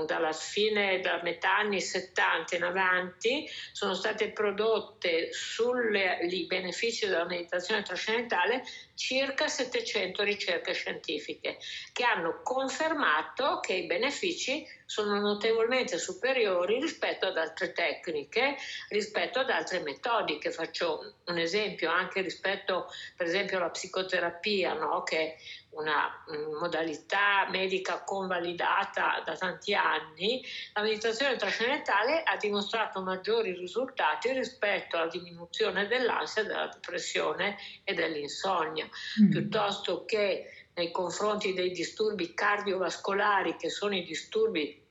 dalla 0.05 0.31
fine, 0.31 0.99
da 1.01 1.21
metà 1.21 1.57
anni 1.57 1.79
70 1.79 2.55
in 2.55 2.63
avanti, 2.63 3.47
sono 3.71 3.93
state 3.93 4.31
prodotte 4.31 5.31
sui 5.31 6.45
benefici 6.47 7.05
della 7.05 7.25
meditazione 7.25 7.83
trascendentale 7.83 8.63
circa 8.95 9.47
700 9.47 10.23
ricerche 10.23 10.73
scientifiche 10.73 11.59
che 11.93 12.03
hanno 12.03 12.41
confermato 12.41 13.59
che 13.59 13.73
i 13.73 13.85
benefici 13.85 14.65
sono 14.87 15.19
notevolmente 15.19 15.99
superiori 15.99 16.79
rispetto 16.79 17.27
ad 17.27 17.37
altre 17.37 17.73
tecniche, 17.73 18.55
rispetto 18.89 19.39
ad 19.39 19.49
altre 19.49 19.81
metodiche. 19.81 20.49
Faccio 20.49 21.13
un 21.25 21.37
esempio 21.37 21.91
anche 21.91 22.21
rispetto 22.21 22.87
per 23.15 23.27
esempio 23.27 23.57
alla 23.57 23.69
psicoterapia, 23.69 24.73
no? 24.73 25.03
che 25.03 25.35
una 25.77 26.23
modalità 26.59 27.47
medica 27.49 28.03
convalidata 28.03 29.21
da 29.25 29.35
tanti 29.35 29.73
anni, 29.73 30.43
la 30.73 30.81
meditazione 30.81 31.35
trascendentale 31.35 32.23
ha 32.23 32.35
dimostrato 32.37 33.01
maggiori 33.01 33.53
risultati 33.53 34.31
rispetto 34.31 34.97
alla 34.97 35.09
diminuzione 35.09 35.87
dell'ansia, 35.87 36.43
della 36.43 36.67
depressione 36.67 37.57
e 37.83 37.93
dell'insonnia 37.93 38.87
mm. 39.21 39.29
piuttosto 39.29 40.05
che 40.05 40.51
nei 40.73 40.91
confronti 40.91 41.53
dei 41.53 41.71
disturbi 41.71 42.33
cardiovascolari, 42.33 43.55
che 43.55 43.69
sono 43.69 43.95
i 43.95 44.03
disturbi 44.03 44.85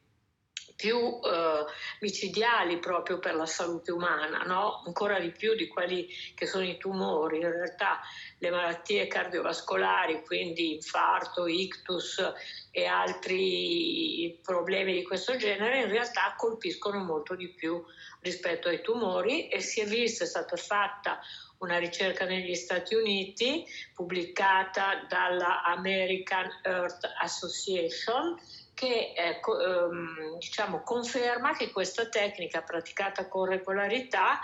più 0.76 0.98
eh, 0.98 1.64
micidiali 2.00 2.78
proprio 2.78 3.18
per 3.18 3.34
la 3.34 3.46
salute 3.46 3.90
umana, 3.90 4.42
no? 4.44 4.82
ancora 4.84 5.18
di 5.18 5.30
più 5.30 5.54
di 5.54 5.66
quelli 5.66 6.06
che 6.34 6.46
sono 6.46 6.64
i 6.64 6.76
tumori. 6.76 7.38
In 7.38 7.50
realtà 7.50 8.00
le 8.38 8.50
malattie 8.50 9.06
cardiovascolari, 9.06 10.22
quindi 10.24 10.74
infarto, 10.74 11.46
ictus 11.46 12.22
e 12.70 12.84
altri 12.84 14.38
problemi 14.42 14.92
di 14.92 15.02
questo 15.02 15.36
genere, 15.36 15.80
in 15.80 15.88
realtà 15.88 16.34
colpiscono 16.36 17.02
molto 17.02 17.34
di 17.34 17.48
più 17.48 17.82
rispetto 18.20 18.68
ai 18.68 18.82
tumori 18.82 19.48
e 19.48 19.60
si 19.60 19.80
è 19.80 19.86
vista, 19.86 20.24
è 20.24 20.26
stata 20.26 20.56
fatta 20.56 21.20
una 21.58 21.78
ricerca 21.78 22.26
negli 22.26 22.54
Stati 22.54 22.94
Uniti 22.94 23.64
pubblicata 23.94 25.06
dalla 25.08 25.62
American 25.62 26.50
Earth 26.62 27.10
Association 27.18 28.36
che 28.76 29.14
eh, 29.16 29.40
ehm, 29.40 30.36
diciamo, 30.38 30.82
conferma 30.82 31.56
che 31.56 31.72
questa 31.72 32.10
tecnica 32.10 32.60
praticata 32.60 33.26
con 33.26 33.46
regolarità 33.46 34.38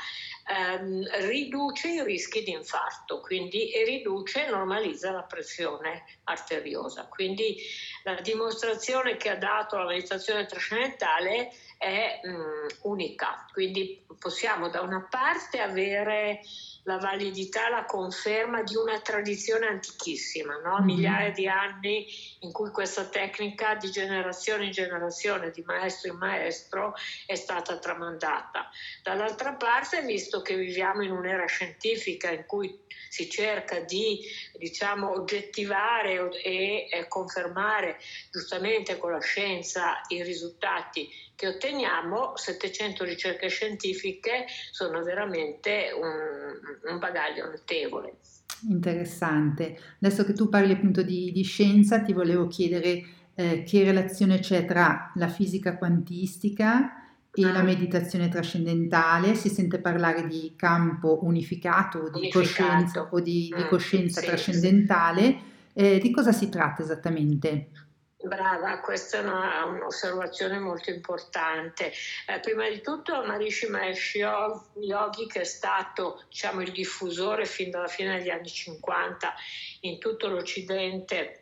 ehm, 0.49 1.07
riduce 1.27 1.89
i 1.89 2.03
rischi 2.03 2.43
di 2.43 2.53
infarto 2.53 3.21
quindi, 3.21 3.71
riduce 3.85 4.47
e 4.47 4.51
normalizza 4.51 5.11
la 5.11 5.25
pressione 5.25 6.05
arteriosa. 6.25 7.09
Quindi 7.09 7.59
la 8.05 8.15
dimostrazione 8.23 9.19
che 9.19 9.29
ha 9.29 9.37
dato 9.37 9.77
la 9.77 9.85
meditazione 9.85 10.47
trascendentale 10.47 11.53
è 11.77 12.21
mh, 12.23 12.31
mm, 12.31 12.67
unica, 12.85 13.47
quindi 13.53 14.03
possiamo 14.19 14.71
da 14.71 14.81
una 14.81 15.07
parte 15.11 15.61
avere 15.61 16.41
la 16.85 16.99
validità, 16.99 17.69
la 17.69 17.85
conferma 17.85 18.63
di 18.63 18.75
una 18.75 19.01
tradizione 19.01 19.67
antichissima, 19.67 20.59
no? 20.59 20.75
mm-hmm. 20.75 20.85
migliaia 20.85 21.31
di 21.31 21.47
anni 21.47 22.07
in 22.41 22.53
cui 22.53 22.71
questa 22.71 23.05
tecnica 23.05 23.77
di 23.77 23.91
generazione 23.91 24.65
in 24.65 24.73
generazione, 24.73 25.51
di 25.51 25.63
maestro 25.63 26.13
in 26.13 26.19
maestro, 26.19 26.95
è 27.27 27.35
stata 27.35 27.79
tramandata. 27.79 28.69
Dall'altra 29.03 29.55
parte, 29.55 30.03
visto 30.03 30.43
che 30.43 30.57
viviamo 30.57 31.03
in 31.03 31.13
un'era 31.13 31.47
scientifica 31.47 32.31
in 32.31 32.45
cui 32.47 32.81
si 33.09 33.29
cerca 33.31 33.81
di 33.81 34.21
diciamo, 34.59 35.11
oggettivare 35.13 36.31
e 36.43 37.07
confermare 37.09 37.99
giustamente 38.31 38.97
con 38.97 39.13
la 39.13 39.21
scienza 39.21 40.01
i 40.09 40.23
risultati 40.23 41.09
che 41.35 41.49
otteniamo, 41.49 42.37
700 42.37 43.05
ricerche 43.05 43.49
scientifiche 43.49 44.47
sono 44.71 45.03
veramente 45.03 45.91
un, 45.95 46.91
un 46.93 46.99
bagaglio 46.99 47.47
notevole. 47.47 48.17
Interessante. 48.69 49.79
Adesso 50.01 50.25
che 50.25 50.33
tu 50.33 50.49
parli 50.49 50.73
appunto 50.73 51.03
di, 51.03 51.33
di 51.33 51.43
scienza, 51.43 52.01
ti 52.03 52.13
volevo 52.13 52.47
chiedere 52.47 53.03
eh, 53.35 53.63
che 53.65 53.85
relazione 53.85 54.39
c'è 54.39 54.65
tra 54.65 55.11
la 55.17 55.29
fisica 55.29 55.77
quantistica 55.77 56.97
e 57.35 57.51
la 57.51 57.63
meditazione 57.63 58.29
trascendentale, 58.29 59.35
si 59.35 59.49
sente 59.49 59.81
parlare 59.81 60.27
di 60.27 60.53
campo 60.55 61.21
unificato 61.23 61.99
o 61.99 62.11
di 62.11 62.19
unificato. 62.19 62.39
coscienza, 62.39 63.09
o 63.11 63.21
di, 63.21 63.53
di 63.57 63.63
mm, 63.63 63.69
coscienza 63.69 64.21
sì, 64.21 64.27
trascendentale. 64.27 65.23
Sì. 65.23 65.41
Eh, 65.75 65.99
di 65.99 66.11
cosa 66.11 66.33
si 66.33 66.51
tratta 66.51 66.83
esattamente? 66.83 67.69
Brava, 68.23 68.79
questa 68.81 69.19
è 69.19 69.21
una, 69.21 69.65
un'osservazione 69.65 70.59
molto 70.59 70.91
importante. 70.91 71.93
Eh, 72.27 72.39
prima 72.41 72.69
di 72.69 72.81
tutto 72.81 73.25
Marishi 73.25 73.67
Mahesh 73.67 74.15
Yogi, 74.15 75.27
che 75.27 75.41
è 75.41 75.45
stato 75.45 76.23
diciamo, 76.29 76.61
il 76.61 76.71
diffusore 76.71 77.47
fin 77.47 77.71
dalla 77.71 77.89
fine 77.89 78.19
degli 78.19 78.31
anni 78.31 78.49
50 78.49 79.35
in 79.81 79.99
tutto 79.99 80.29
l'Occidente 80.29 81.42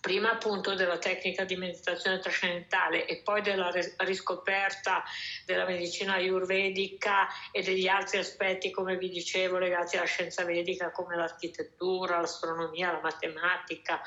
prima 0.00 0.32
appunto 0.32 0.74
della 0.74 0.98
tecnica 0.98 1.44
di 1.44 1.56
meditazione 1.56 2.18
trascendentale 2.18 3.06
e 3.06 3.18
poi 3.22 3.42
della 3.42 3.70
riscoperta 3.98 5.04
della 5.44 5.66
medicina 5.66 6.14
ayurvedica 6.14 7.28
e 7.52 7.62
degli 7.62 7.86
altri 7.86 8.18
aspetti, 8.18 8.70
come 8.70 8.96
vi 8.96 9.10
dicevo, 9.10 9.58
legati 9.58 9.96
alla 9.96 10.06
scienza 10.06 10.44
vedica 10.44 10.90
come 10.90 11.16
l'architettura, 11.16 12.20
l'astronomia, 12.20 12.92
la 12.92 13.00
matematica, 13.00 14.00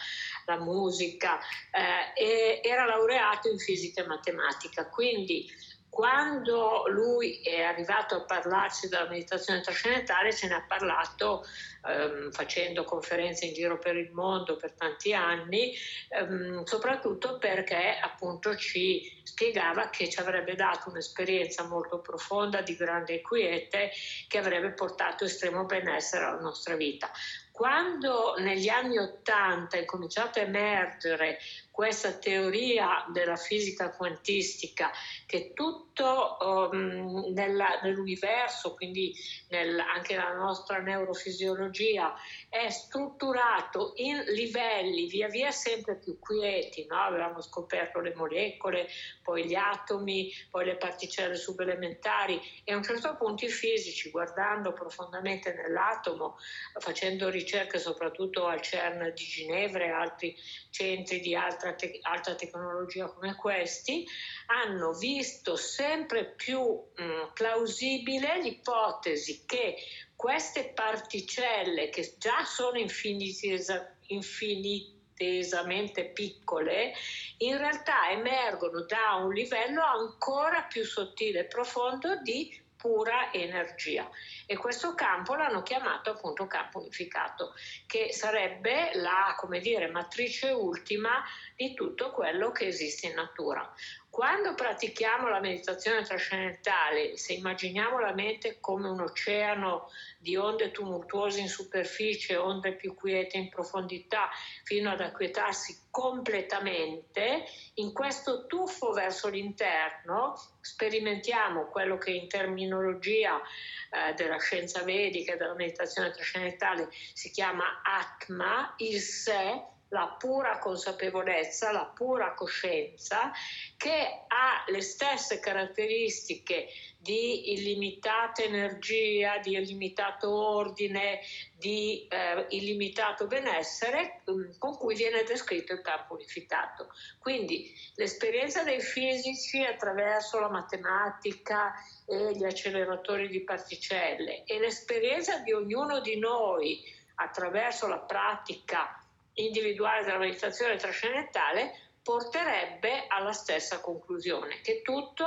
la 0.46 0.58
musica, 0.58 1.40
eh, 1.72 2.68
era 2.68 2.86
laureato 2.86 3.50
in 3.50 3.60
fisica 3.60 4.02
e 4.02 4.08
matematica. 4.08 4.90
Quindi 4.90 5.48
quando 5.94 6.86
lui 6.88 7.40
è 7.44 7.62
arrivato 7.62 8.16
a 8.16 8.22
parlarci 8.24 8.88
della 8.88 9.08
meditazione 9.08 9.62
trascendentale, 9.62 10.34
ce 10.34 10.48
ne 10.48 10.56
ha 10.56 10.66
parlato 10.68 11.44
ehm, 11.86 12.32
facendo 12.32 12.84
conferenze 12.84 13.46
in 13.46 13.54
giro 13.54 13.78
per 13.78 13.96
il 13.96 14.12
mondo 14.12 14.56
per 14.56 14.74
tanti 14.74 15.14
anni, 15.14 15.72
ehm, 16.10 16.64
soprattutto 16.64 17.38
perché 17.38 18.00
appunto 18.02 18.56
ci 18.56 19.22
spiegava 19.24 19.92
che 19.92 20.10
ci 20.10 20.20
avrebbe 20.20 20.56
dato 20.56 20.90
un'esperienza 20.90 21.68
molto 21.68 22.00
profonda 22.00 22.62
di 22.62 22.76
grande 22.76 23.22
quiete 23.22 23.92
che 24.28 24.38
avrebbe 24.40 24.72
portato 24.72 25.26
estremo 25.26 25.66
benessere 25.66 26.26
alla 26.26 26.40
nostra 26.40 26.76
vita. 26.76 27.12
Quando 27.52 28.34
negli 28.40 28.68
anni 28.68 28.98
Ottanta 28.98 29.78
è 29.78 29.86
cominciato 29.86 30.40
a 30.40 30.42
emergere 30.42 31.38
questa 31.74 32.12
teoria 32.12 33.04
della 33.12 33.36
fisica 33.36 33.96
quantistica 33.96 34.92
che 35.26 35.54
tutto 35.56 36.38
um, 36.40 37.34
nella, 37.34 37.80
nell'universo, 37.82 38.76
quindi 38.76 39.12
nel, 39.50 39.80
anche 39.80 40.16
nella 40.16 40.36
nostra 40.36 40.78
neurofisiologia, 40.78 42.14
è 42.48 42.70
strutturato 42.70 43.94
in 43.96 44.24
livelli 44.36 45.08
via 45.08 45.28
via 45.28 45.50
sempre 45.50 45.98
più 45.98 46.20
quieti. 46.20 46.86
No? 46.86 46.98
Avevamo 46.98 47.42
scoperto 47.42 48.02
le 48.02 48.14
molecole, 48.14 48.88
poi 49.24 49.48
gli 49.48 49.56
atomi, 49.56 50.32
poi 50.52 50.66
le 50.66 50.76
particelle 50.78 51.36
subelementari 51.36 52.40
e 52.64 52.72
a 52.72 52.76
un 52.76 52.84
certo 52.84 53.16
punto 53.16 53.46
i 53.46 53.50
fisici, 53.50 54.12
guardando 54.12 54.74
profondamente 54.74 55.52
nell'atomo, 55.56 56.38
facendo 56.78 57.30
ricerche 57.30 57.80
soprattutto 57.80 58.46
al 58.46 58.62
CERN 58.62 59.12
di 59.16 59.24
Ginevra 59.24 59.86
e 59.86 59.90
altri 59.90 60.36
centri 60.70 61.20
di 61.20 61.34
alta 61.36 61.63
alta, 61.64 61.74
te- 61.74 62.00
alta 62.02 62.36
tecnologia 62.36 63.08
come 63.08 63.36
questi, 63.36 64.06
hanno 64.48 64.92
visto 64.94 65.56
sempre 65.56 66.34
più 66.36 66.62
mh, 66.62 67.32
plausibile 67.34 68.42
l'ipotesi 68.42 69.46
che 69.46 69.78
queste 70.16 70.74
particelle, 70.74 71.90
che 71.90 72.16
già 72.18 72.44
sono 72.44 72.78
infinitesa- 72.78 73.98
infinitesamente 74.08 76.12
piccole, 76.12 76.94
in 77.38 77.58
realtà 77.58 78.12
emergono 78.12 78.84
da 78.86 79.16
un 79.24 79.34
livello 79.34 79.82
ancora 79.84 80.64
più 80.64 80.84
sottile 80.84 81.42
e 81.42 81.46
profondo 81.46 82.20
di 82.22 82.62
pura 82.84 83.32
energia. 83.32 84.10
E 84.46 84.58
questo 84.58 84.94
campo 84.94 85.36
l'hanno 85.36 85.64
chiamato 85.64 86.10
appunto 86.10 86.48
campo 86.48 86.80
unificato 86.80 87.54
che 87.88 88.12
sarebbe 88.12 88.92
la 88.96 89.36
come 89.38 89.62
dire 89.62 89.88
matrice 89.88 90.50
ultima 90.50 91.24
di 91.56 91.74
tutto 91.76 92.12
quello 92.12 92.52
che 92.52 92.68
esiste 92.68 93.08
in 93.08 93.14
natura 93.14 93.74
quando 94.14 94.54
pratichiamo 94.54 95.28
la 95.28 95.40
meditazione 95.40 96.04
trascendentale, 96.04 97.18
se 97.18 97.34
immaginiamo 97.34 98.00
la 98.00 98.14
mente 98.14 98.60
come 98.60 98.88
un 98.88 99.02
oceano 99.02 99.90
di 100.20 100.36
onde 100.36 100.70
tumultuose 100.70 101.40
in 101.40 101.48
superficie, 101.48 102.36
onde 102.36 102.76
più 102.76 102.94
quiete 102.94 103.38
in 103.38 103.50
profondità, 103.50 104.30
fino 104.66 104.92
ad 104.92 105.02
acquietarsi 105.02 105.88
completamente, 105.90 107.44
in 107.76 107.92
questo 107.92 108.46
tuffo 108.46 108.92
verso 108.92 109.30
l'interno 109.30 110.36
sperimentiamo 110.62 111.66
quello 111.66 111.98
che 111.98 112.12
in 112.12 112.28
terminologia 112.28 113.42
eh, 113.42 114.14
della 114.14 114.38
scienza 114.38 114.84
vedica 114.84 115.34
e 115.34 115.38
della 115.38 115.56
meditazione 115.56 116.12
trascendentale 116.12 116.88
si 117.14 117.32
chiama 117.32 117.82
Atma, 117.84 118.76
il 118.78 119.00
sé, 119.00 119.73
la 119.94 120.16
pura 120.20 120.58
consapevolezza, 120.58 121.72
la 121.72 121.86
pura 121.86 122.34
coscienza 122.34 123.32
che 123.78 124.24
ha 124.28 124.64
le 124.68 124.82
stesse 124.82 125.40
caratteristiche 125.40 126.68
di 126.98 127.54
illimitata 127.54 128.42
energia, 128.42 129.38
di 129.38 129.54
illimitato 129.54 130.32
ordine, 130.34 131.20
di 131.56 132.08
eh, 132.10 132.48
illimitato 132.50 133.28
benessere 133.28 134.24
mm, 134.30 134.58
con 134.58 134.76
cui 134.78 134.96
viene 134.96 135.24
descritto 135.24 135.74
il 135.74 135.82
campo 135.82 136.16
unificato. 136.16 136.90
Quindi 137.20 137.72
l'esperienza 137.96 138.64
dei 138.64 138.82
fisici 138.82 139.64
attraverso 139.64 140.40
la 140.40 140.50
matematica 140.50 141.74
e 142.08 142.36
gli 142.36 142.44
acceleratori 142.44 143.28
di 143.28 143.42
particelle 143.42 144.44
e 144.46 144.58
l'esperienza 144.60 145.38
di 145.40 145.52
ognuno 145.52 146.00
di 146.00 146.18
noi 146.18 146.82
attraverso 147.16 147.88
la 147.88 148.00
pratica 148.00 149.03
individuale 149.36 150.04
della 150.04 150.18
meditazione 150.18 150.76
trascendentale 150.76 151.92
porterebbe 152.02 153.06
alla 153.08 153.32
stessa 153.32 153.80
conclusione, 153.80 154.62
che 154.62 154.82
tutto 154.82 155.26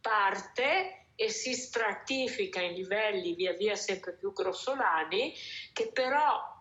parte 0.00 1.06
e 1.16 1.28
si 1.28 1.54
stratifica 1.54 2.60
in 2.60 2.74
livelli 2.74 3.34
via 3.34 3.52
via 3.52 3.76
sempre 3.76 4.14
più 4.14 4.32
grossolani, 4.32 5.34
che 5.72 5.90
però 5.92 6.52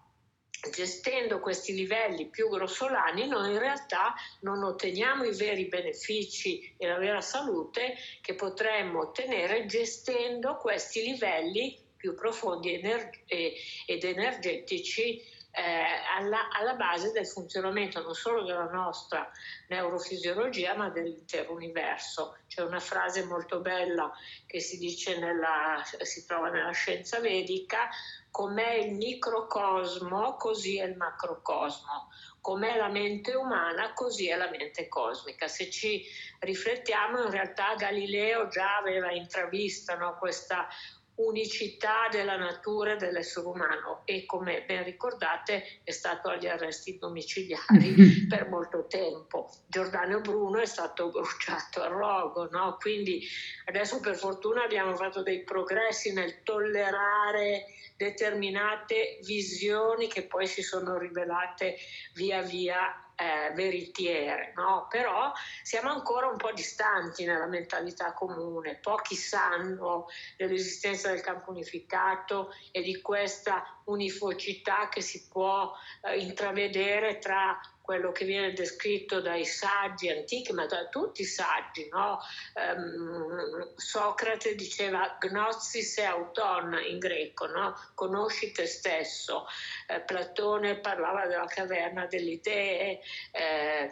gestendo 0.71 1.39
questi 1.39 1.73
livelli 1.73 2.29
più 2.29 2.47
grossolani 2.47 3.27
noi 3.27 3.51
in 3.51 3.59
realtà 3.59 4.13
non 4.41 4.63
otteniamo 4.63 5.25
i 5.25 5.35
veri 5.35 5.67
benefici 5.67 6.73
e 6.77 6.87
la 6.87 6.97
vera 6.97 7.19
salute 7.19 7.95
che 8.21 8.35
potremmo 8.35 9.01
ottenere 9.01 9.65
gestendo 9.65 10.55
questi 10.55 11.01
livelli 11.01 11.77
più 11.97 12.15
profondi 12.15 12.73
ed 12.75 14.03
energetici 14.03 15.21
alla, 15.55 16.49
alla, 16.49 16.73
base 16.73 17.11
del 17.11 17.27
funzionamento 17.27 18.01
non 18.01 18.15
solo 18.15 18.43
della 18.43 18.69
nostra 18.69 19.29
neurofisiologia 19.67 20.75
ma 20.75 20.89
dell'intero 20.89 21.53
universo. 21.53 22.37
C'è 22.47 22.63
una 22.63 22.79
frase 22.79 23.23
molto 23.25 23.59
bella 23.59 24.11
che 24.47 24.59
si 24.59 24.77
dice 24.79 25.19
nella, 25.19 25.83
si 26.01 26.25
trova 26.25 26.49
nella 26.49 26.71
scienza 26.71 27.19
vedica, 27.19 27.89
com'è 28.31 28.73
il 28.73 28.95
microcosmo, 28.95 30.35
così 30.37 30.79
è 30.79 30.85
il 30.85 30.97
macrocosmo, 30.97 32.09
com'è 32.41 32.75
la 32.75 32.89
mente 32.89 33.35
umana, 33.35 33.93
così 33.93 34.29
è 34.29 34.35
la 34.35 34.49
mente 34.49 34.87
cosmica. 34.87 35.47
Se 35.47 35.69
ci 35.69 36.03
riflettiamo, 36.39 37.25
in 37.25 37.29
realtà 37.29 37.75
Galileo 37.75 38.47
già 38.47 38.77
aveva 38.77 39.11
intravisto 39.11 39.95
no, 39.95 40.17
questa 40.17 40.67
unicità 41.15 42.07
della 42.09 42.37
natura 42.37 42.95
dell'essere 42.95 43.45
umano 43.45 44.01
e 44.05 44.25
come 44.25 44.63
ben 44.65 44.83
ricordate 44.83 45.79
è 45.83 45.91
stato 45.91 46.29
agli 46.29 46.47
arresti 46.47 46.97
domiciliari 46.97 48.25
per 48.27 48.49
molto 48.49 48.87
tempo. 48.87 49.49
Giordano 49.67 50.21
Bruno 50.21 50.59
è 50.59 50.65
stato 50.65 51.09
bruciato 51.11 51.81
a 51.81 51.87
rogo, 51.87 52.47
no? 52.49 52.77
quindi 52.79 53.21
adesso 53.65 53.99
per 53.99 54.15
fortuna 54.15 54.63
abbiamo 54.63 54.95
fatto 54.95 55.21
dei 55.21 55.43
progressi 55.43 56.13
nel 56.13 56.41
tollerare 56.43 57.65
determinate 57.95 59.19
visioni 59.23 60.07
che 60.07 60.23
poi 60.23 60.47
si 60.47 60.63
sono 60.63 60.97
rivelate 60.97 61.77
via 62.13 62.41
via 62.41 63.02
eh, 63.15 63.53
veritiere, 63.53 64.53
no? 64.55 64.87
però 64.89 65.31
siamo 65.61 65.91
ancora 65.91 66.27
un 66.27 66.37
po' 66.37 66.51
distanti 66.51 67.25
nella 67.25 67.47
mentalità 67.47 68.13
comune, 68.13 68.79
pochi 68.81 69.15
sanno 69.15 70.07
dell'esistenza 70.37 71.09
del 71.09 71.21
campo 71.21 71.51
unificato 71.51 72.53
e 72.71 72.81
di 72.81 73.01
questa 73.01 73.81
unifocità 73.85 74.89
che 74.89 75.01
si 75.01 75.27
può 75.27 75.71
eh, 76.03 76.17
intravedere 76.19 77.19
tra 77.19 77.59
quello 77.83 78.13
che 78.13 78.23
viene 78.23 78.53
descritto 78.53 79.19
dai 79.19 79.43
saggi 79.43 80.09
antichi, 80.09 80.53
ma 80.53 80.65
da 80.65 80.87
tutti 80.87 81.23
i 81.23 81.25
saggi. 81.25 81.89
No? 81.91 82.17
Um, 82.55 83.73
Socrate 83.75 84.55
diceva 84.55 85.17
gnosis 85.19 85.97
e 85.97 86.03
auton 86.03 86.79
in 86.87 86.97
greco, 86.97 87.45
no? 87.45 87.77
conosci 87.93 88.53
te 88.53 88.67
stesso. 88.67 89.45
Eh, 89.87 89.99
Platone 89.99 90.79
parlava 90.79 91.27
della 91.27 91.45
caverna 91.45 92.05
delle 92.05 92.31
idee. 92.31 93.01
Eh, 93.31 93.91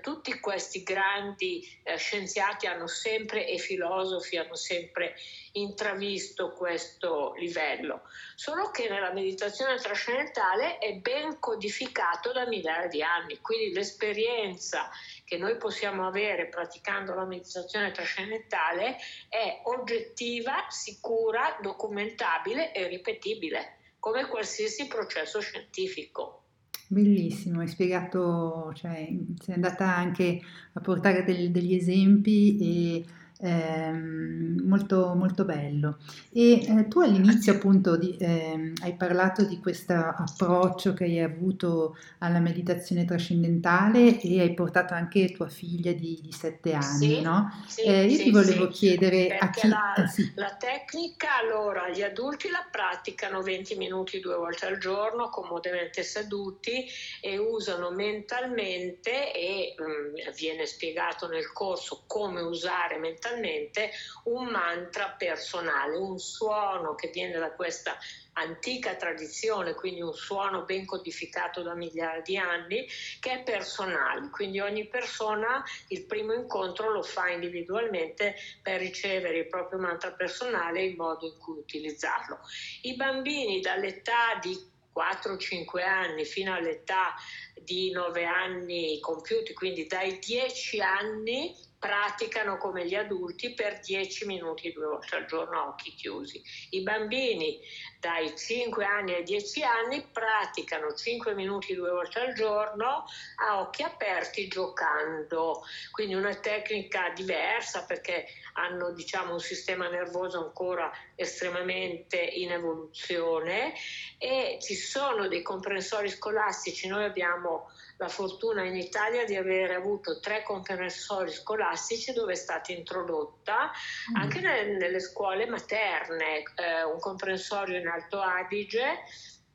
tutti 0.00 0.38
questi 0.38 0.84
grandi 0.84 1.66
eh, 1.82 1.96
scienziati 1.96 2.68
hanno 2.68 2.86
sempre 2.86 3.48
e 3.48 3.58
filosofi 3.58 4.36
hanno 4.36 4.54
sempre 4.54 5.16
intravisto 5.52 6.52
questo 6.52 7.34
livello, 7.38 8.02
solo 8.34 8.70
che 8.70 8.88
nella 8.88 9.12
meditazione 9.12 9.76
trascendentale 9.76 10.78
è 10.78 10.94
ben 10.94 11.38
codificato 11.38 12.32
da 12.32 12.46
migliaia 12.46 12.88
di 12.88 13.02
anni, 13.02 13.38
quindi 13.40 13.72
l'esperienza 13.72 14.88
che 15.24 15.38
noi 15.38 15.56
possiamo 15.56 16.06
avere 16.06 16.48
praticando 16.48 17.14
la 17.14 17.24
meditazione 17.24 17.90
trascendentale 17.90 18.96
è 19.28 19.60
oggettiva, 19.64 20.66
sicura, 20.68 21.58
documentabile 21.60 22.72
e 22.72 22.86
ripetibile, 22.88 23.76
come 23.98 24.26
qualsiasi 24.26 24.86
processo 24.86 25.40
scientifico. 25.40 26.42
Bellissimo, 26.88 27.60
hai 27.60 27.68
spiegato, 27.68 28.72
cioè 28.74 29.08
sei 29.38 29.54
andata 29.54 29.84
anche 29.84 30.40
a 30.72 30.80
portare 30.80 31.22
del- 31.22 31.52
degli 31.52 31.74
esempi 31.74 32.56
e 32.58 33.04
Ehm, 33.42 34.60
molto, 34.66 35.14
molto 35.14 35.44
bello. 35.46 35.98
E 36.30 36.62
eh, 36.66 36.88
tu 36.88 37.00
all'inizio 37.00 37.54
appunto 37.54 37.96
di, 37.96 38.16
ehm, 38.20 38.74
hai 38.82 38.94
parlato 38.96 39.44
di 39.44 39.58
questo 39.60 39.94
approccio 39.94 40.92
che 40.92 41.04
hai 41.04 41.20
avuto 41.20 41.96
alla 42.18 42.38
meditazione 42.40 43.04
trascendentale 43.06 44.20
e 44.20 44.40
hai 44.40 44.52
portato 44.52 44.92
anche 44.94 45.32
tua 45.32 45.48
figlia 45.48 45.92
di, 45.92 46.18
di 46.22 46.32
sette 46.32 46.74
anni, 46.74 47.16
Sì, 47.16 47.20
no? 47.20 47.50
sì, 47.66 47.82
Eh, 47.82 48.04
io 48.06 48.20
ti 48.20 48.24
sì, 48.24 48.30
volevo 48.30 48.70
sì, 48.70 48.70
chiedere 48.70 49.36
a 49.38 49.48
chi... 49.50 49.68
la, 49.68 49.94
eh, 49.94 50.32
la 50.34 50.54
tecnica, 50.56 51.36
allora, 51.36 51.88
gli 51.88 52.02
adulti 52.02 52.50
la 52.50 52.66
praticano 52.70 53.42
20 53.42 53.74
minuti 53.76 54.20
due 54.20 54.36
volte 54.36 54.66
al 54.66 54.78
giorno, 54.78 55.30
comodamente 55.30 56.02
seduti 56.02 56.84
e 57.20 57.38
usano 57.38 57.90
mentalmente 57.90 59.32
e 59.32 59.74
mm, 59.80 60.34
viene 60.36 60.66
spiegato 60.66 61.26
nel 61.28 61.52
corso 61.52 62.04
come 62.06 62.40
usare 62.40 62.98
mentalmente 62.98 63.28
mentalmente 63.30 63.90
un 64.24 64.46
mantra 64.46 65.14
personale, 65.16 65.96
un 65.96 66.18
suono 66.18 66.94
che 66.94 67.10
viene 67.12 67.38
da 67.38 67.52
questa 67.52 67.96
antica 68.34 68.94
tradizione, 68.96 69.74
quindi 69.74 70.00
un 70.00 70.14
suono 70.14 70.64
ben 70.64 70.86
codificato 70.86 71.62
da 71.62 71.74
migliaia 71.74 72.20
di 72.22 72.36
anni, 72.36 72.86
che 73.18 73.32
è 73.32 73.42
personale. 73.42 74.30
Quindi 74.30 74.60
ogni 74.60 74.86
persona 74.86 75.62
il 75.88 76.06
primo 76.06 76.32
incontro 76.32 76.90
lo 76.90 77.02
fa 77.02 77.28
individualmente 77.28 78.34
per 78.62 78.80
ricevere 78.80 79.38
il 79.38 79.48
proprio 79.48 79.78
mantra 79.78 80.12
personale 80.12 80.80
e 80.80 80.86
il 80.86 80.96
modo 80.96 81.26
in 81.26 81.38
cui 81.38 81.58
utilizzarlo. 81.58 82.38
I 82.82 82.96
bambini 82.96 83.60
dall'età 83.60 84.38
di 84.40 84.68
4-5 84.92 85.82
anni 85.82 86.24
fino 86.24 86.52
all'età 86.52 87.14
di 87.62 87.90
9 87.90 88.24
anni 88.24 88.98
compiuti, 89.00 89.52
quindi 89.54 89.86
dai 89.86 90.18
10 90.18 90.80
anni 90.80 91.54
praticano 91.80 92.58
come 92.58 92.86
gli 92.86 92.94
adulti 92.94 93.54
per 93.54 93.80
10 93.80 94.26
minuti 94.26 94.70
due 94.70 94.84
volte 94.84 95.16
al 95.16 95.24
giorno 95.24 95.58
a 95.58 95.68
occhi 95.68 95.94
chiusi. 95.94 96.42
I 96.70 96.82
bambini 96.82 97.58
dai 97.98 98.36
5 98.36 98.84
anni 98.84 99.14
ai 99.14 99.22
10 99.22 99.62
anni 99.62 100.06
praticano 100.12 100.92
5 100.92 101.34
minuti 101.34 101.74
due 101.74 101.90
volte 101.90 102.20
al 102.20 102.34
giorno 102.34 103.06
a 103.46 103.60
occhi 103.60 103.82
aperti 103.82 104.46
giocando, 104.46 105.62
quindi 105.90 106.14
una 106.14 106.34
tecnica 106.34 107.12
diversa 107.14 107.86
perché 107.86 108.26
hanno 108.54 108.92
diciamo 108.92 109.32
un 109.32 109.40
sistema 109.40 109.88
nervoso 109.88 110.44
ancora 110.44 110.92
estremamente 111.14 112.18
in 112.18 112.52
evoluzione 112.52 113.72
e 114.18 114.58
ci 114.60 114.74
sono 114.74 115.28
dei 115.28 115.40
comprensori 115.40 116.10
scolastici, 116.10 116.88
noi 116.88 117.04
abbiamo 117.04 117.49
la 117.96 118.08
fortuna 118.08 118.64
in 118.64 118.76
Italia 118.76 119.24
di 119.24 119.36
aver 119.36 119.72
avuto 119.72 120.20
tre 120.20 120.42
comprensori 120.42 121.30
scolastici 121.30 122.12
dove 122.12 122.32
è 122.32 122.36
stata 122.36 122.72
introdotta 122.72 123.70
mm. 123.70 124.16
anche 124.16 124.40
nelle, 124.40 124.76
nelle 124.76 125.00
scuole 125.00 125.46
materne, 125.46 126.42
eh, 126.56 126.82
un 126.84 126.98
comprensorio 126.98 127.78
in 127.78 127.86
Alto 127.86 128.20
Adige 128.20 129.04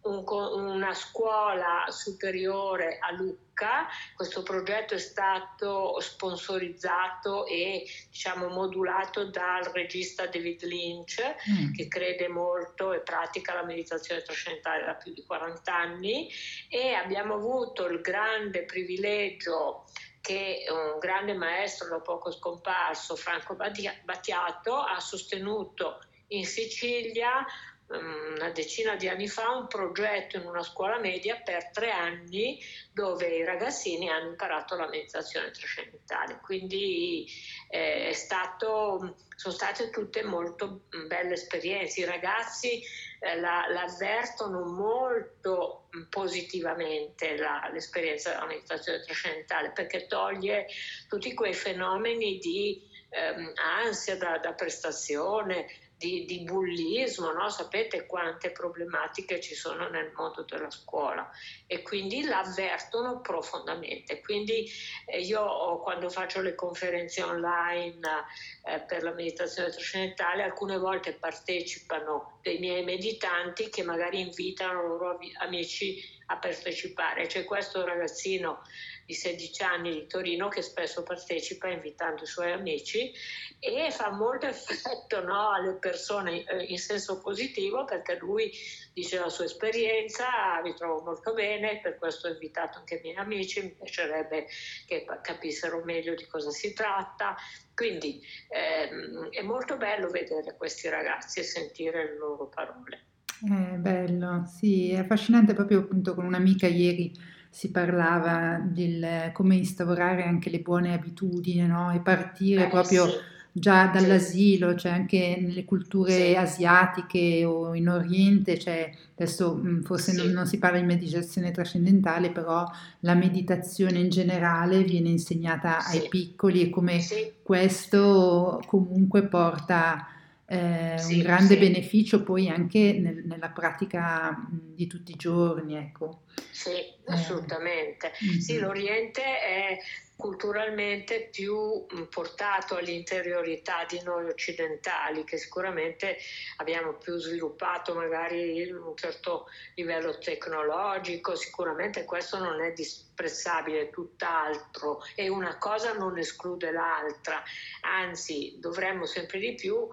un, 0.06 0.24
una 0.28 0.94
scuola 0.94 1.86
superiore 1.90 2.98
a 3.00 3.12
Lucca. 3.12 3.88
Questo 4.16 4.44
progetto 4.44 4.94
è 4.94 5.00
stato 5.00 6.00
sponsorizzato 6.00 7.46
e 7.46 7.86
diciamo, 8.10 8.48
modulato 8.50 9.26
dal 9.26 9.64
regista 9.66 10.28
David 10.28 10.64
Lynch, 10.64 11.22
mm. 11.50 11.74
che 11.74 11.88
crede 11.88 12.28
molto 12.28 12.94
e 12.94 13.00
pratica 13.00 13.54
la 13.54 13.64
meditazione 13.64 14.22
trascendentale 14.22 14.86
da 14.86 14.94
più 14.94 15.14
di 15.14 15.24
40 15.26 15.76
anni 15.76 16.30
e 16.70 16.94
abbiamo 16.94 17.36
avuto 17.36 17.86
il 17.88 18.02
grande 18.02 18.64
privilegio 18.64 19.86
che 20.22 20.66
un 20.70 20.98
grande 20.98 21.36
maestro 21.36 21.88
da 21.88 22.00
poco 22.00 22.32
scomparso, 22.32 23.16
Franco 23.16 23.56
Battiato, 23.56 24.76
ha 24.76 25.00
sostenuto 25.00 26.00
in 26.30 26.46
Sicilia 26.46 27.46
una 27.88 28.50
decina 28.50 28.96
di 28.96 29.08
anni 29.08 29.28
fa 29.28 29.52
un 29.52 29.68
progetto 29.68 30.38
in 30.38 30.46
una 30.46 30.64
scuola 30.64 30.98
media 30.98 31.40
per 31.44 31.70
tre 31.72 31.92
anni 31.92 32.60
dove 32.92 33.28
i 33.28 33.44
ragazzini 33.44 34.10
hanno 34.10 34.30
imparato 34.30 34.76
la 34.76 34.88
meditazione 34.88 35.52
trascendentale. 35.52 36.40
Quindi 36.42 37.28
eh, 37.70 38.12
stato, 38.14 39.16
sono 39.36 39.54
state 39.54 39.90
tutte 39.92 40.24
molto 40.24 40.86
belle 41.08 41.34
esperienze. 41.34 42.02
I 42.02 42.06
ragazzi 42.06 42.82
eh, 43.20 43.40
la, 43.40 43.68
l'avvertono 43.70 44.66
molto 44.66 45.88
positivamente 46.10 47.38
la, 47.38 47.70
l'esperienza 47.72 48.32
della 48.32 48.46
meditazione 48.46 49.02
trascendentale 49.02 49.72
perché 49.72 50.08
toglie 50.08 50.68
tutti 51.08 51.34
quei 51.34 51.54
fenomeni 51.54 52.38
di 52.40 52.82
ehm, 53.10 53.54
ansia 53.56 54.18
da, 54.18 54.38
da 54.40 54.54
prestazione, 54.54 55.68
di, 55.98 56.26
di 56.26 56.44
bullismo, 56.44 57.32
no? 57.32 57.50
sapete 57.50 58.06
quante 58.06 58.52
problematiche 58.52 59.40
ci 59.40 59.56
sono 59.56 59.88
nel 59.90 60.12
mondo 60.16 60.44
della 60.44 60.70
scuola 60.70 61.30
e 61.68 61.82
quindi 61.82 62.24
l'avvertono 62.24 63.22
profondamente. 63.22 64.22
Quindi 64.22 64.70
eh, 65.06 65.22
io 65.22 65.80
quando 65.80 66.10
faccio 66.10 66.42
le 66.42 66.56
conferenze 66.56 67.24
online 67.24 68.26
eh, 68.64 68.82
per 68.82 69.04
la 69.04 69.14
meditazione 69.14 69.70
trascendentale 69.70 70.44
alcune 70.44 70.78
volte 70.78 71.14
partecipano 71.14 72.35
dei 72.46 72.60
miei 72.60 72.84
meditanti 72.84 73.70
che 73.70 73.82
magari 73.82 74.20
invitano 74.20 74.84
i 74.84 74.88
loro 74.88 75.18
amici 75.40 76.00
a 76.28 76.38
partecipare. 76.38 77.26
C'è 77.26 77.44
questo 77.44 77.84
ragazzino 77.84 78.62
di 79.04 79.16
16 79.16 79.64
anni 79.64 79.92
di 79.92 80.08
Torino 80.08 80.48
che 80.48 80.62
spesso 80.62 81.02
partecipa 81.02 81.70
invitando 81.70 82.22
i 82.22 82.28
suoi 82.28 82.52
amici 82.52 83.12
e 83.60 83.90
fa 83.90 84.12
molto 84.12 84.46
effetto 84.46 85.24
no, 85.24 85.54
alle 85.54 85.74
persone 85.74 86.44
eh, 86.44 86.66
in 86.66 86.78
senso 86.78 87.20
positivo 87.20 87.84
perché 87.84 88.16
lui 88.20 88.52
dice 88.94 89.18
la 89.18 89.30
sua 89.30 89.46
esperienza, 89.46 90.62
vi 90.64 90.76
trovo 90.76 91.02
molto 91.02 91.34
bene, 91.34 91.80
per 91.82 91.98
questo 91.98 92.28
ho 92.28 92.32
invitato 92.32 92.78
anche 92.78 92.96
i 92.96 93.02
miei 93.02 93.16
amici, 93.16 93.62
mi 93.62 93.72
piacerebbe 93.72 94.46
che 94.86 95.04
capissero 95.24 95.84
meglio 95.84 96.14
di 96.14 96.28
cosa 96.28 96.52
si 96.52 96.74
tratta. 96.74 97.36
Quindi 97.76 98.22
ehm, 98.50 99.30
è 99.30 99.42
molto 99.42 99.78
bello 99.78 100.10
vedere 100.10 100.56
questi 100.58 100.88
ragazzi 100.90 101.42
e 101.42 101.44
sentire 101.44 102.06
le 102.06 102.18
loro 102.18 102.48
parole. 102.48 103.04
È 103.46 103.76
bello, 103.76 104.46
sì, 104.46 104.92
è 104.92 105.00
affascinante 105.00 105.54
proprio 105.54 105.80
appunto 105.80 106.16
con 106.16 106.26
un'amica 106.26 106.68
ieri 106.68 107.14
si 107.50 107.72
parlava 107.72 108.60
del 108.64 109.32
come 109.34 109.56
instaurare 109.56 110.24
anche 110.24 110.50
le 110.50 110.62
buone 110.62 110.94
abitudini, 110.94 111.66
no? 111.68 111.92
E 111.92 112.00
partire 112.00 112.66
Eh 112.66 112.70
proprio 112.70 113.06
sì, 113.06 113.18
già 113.58 113.88
dall'asilo, 113.88 114.76
cioè 114.76 114.92
anche 114.92 115.38
nelle 115.40 115.64
culture 115.64 116.12
sì, 116.12 116.36
asiatiche 116.36 117.46
o 117.46 117.74
in 117.74 117.88
Oriente, 117.88 118.60
cioè 118.60 118.92
adesso 119.14 119.62
forse 119.84 120.12
non, 120.12 120.28
sì, 120.28 120.34
non 120.34 120.46
si 120.46 120.58
parla 120.58 120.78
di 120.80 120.86
meditazione 120.86 121.52
trascendentale, 121.52 122.32
però 122.32 122.70
la 123.00 123.14
meditazione 123.14 124.00
in 124.00 124.10
generale 124.10 124.84
viene 124.84 125.08
insegnata 125.08 125.86
ai 125.86 126.02
sì, 126.02 126.08
piccoli 126.10 126.64
e 126.64 126.70
come 126.70 127.00
questo 127.42 128.62
comunque 128.68 129.26
porta 129.26 130.06
eh, 130.48 130.92
un 130.92 130.98
sì, 131.00 131.22
grande 131.22 131.54
sì. 131.56 131.60
beneficio 131.60 132.24
poi 132.24 132.50
anche 132.50 132.94
nel- 132.94 133.24
nella 133.26 133.50
pratica 133.50 134.48
di 134.50 134.88
tutti 134.88 135.12
i 135.12 135.16
giorni, 135.16 135.76
ecco. 135.76 136.24
Sì, 136.52 136.72
Eh, 136.72 136.96
assolutamente. 137.08 138.12
Sì, 138.40 138.56
mhm. 138.56 138.62
l'Oriente 138.62 139.22
è 139.22 139.78
culturalmente 140.16 141.28
più 141.30 141.86
portato 142.10 142.78
all'interiorità 142.78 143.86
di 143.88 144.02
noi 144.04 144.30
occidentali, 144.30 145.26
che 145.26 145.38
sicuramente 145.38 146.18
abbiamo 146.58 146.94
più 146.94 147.18
sviluppato 147.18 147.94
magari 147.94 148.72
un 148.72 148.96
certo 148.96 149.48
livello 149.76 150.18
tecnologico, 150.18 151.36
sicuramente 151.36 152.06
questo 152.06 152.38
non 152.38 152.62
è 152.62 152.72
disprezzabile, 152.72 153.90
tutt'altro 153.90 155.02
e 155.16 155.28
una 155.28 155.58
cosa 155.58 155.94
non 155.94 156.18
esclude 156.18 156.72
l'altra, 156.72 157.44
anzi 157.82 158.56
dovremmo 158.60 159.06
sempre 159.06 159.40
di 159.40 159.54
più 159.56 159.86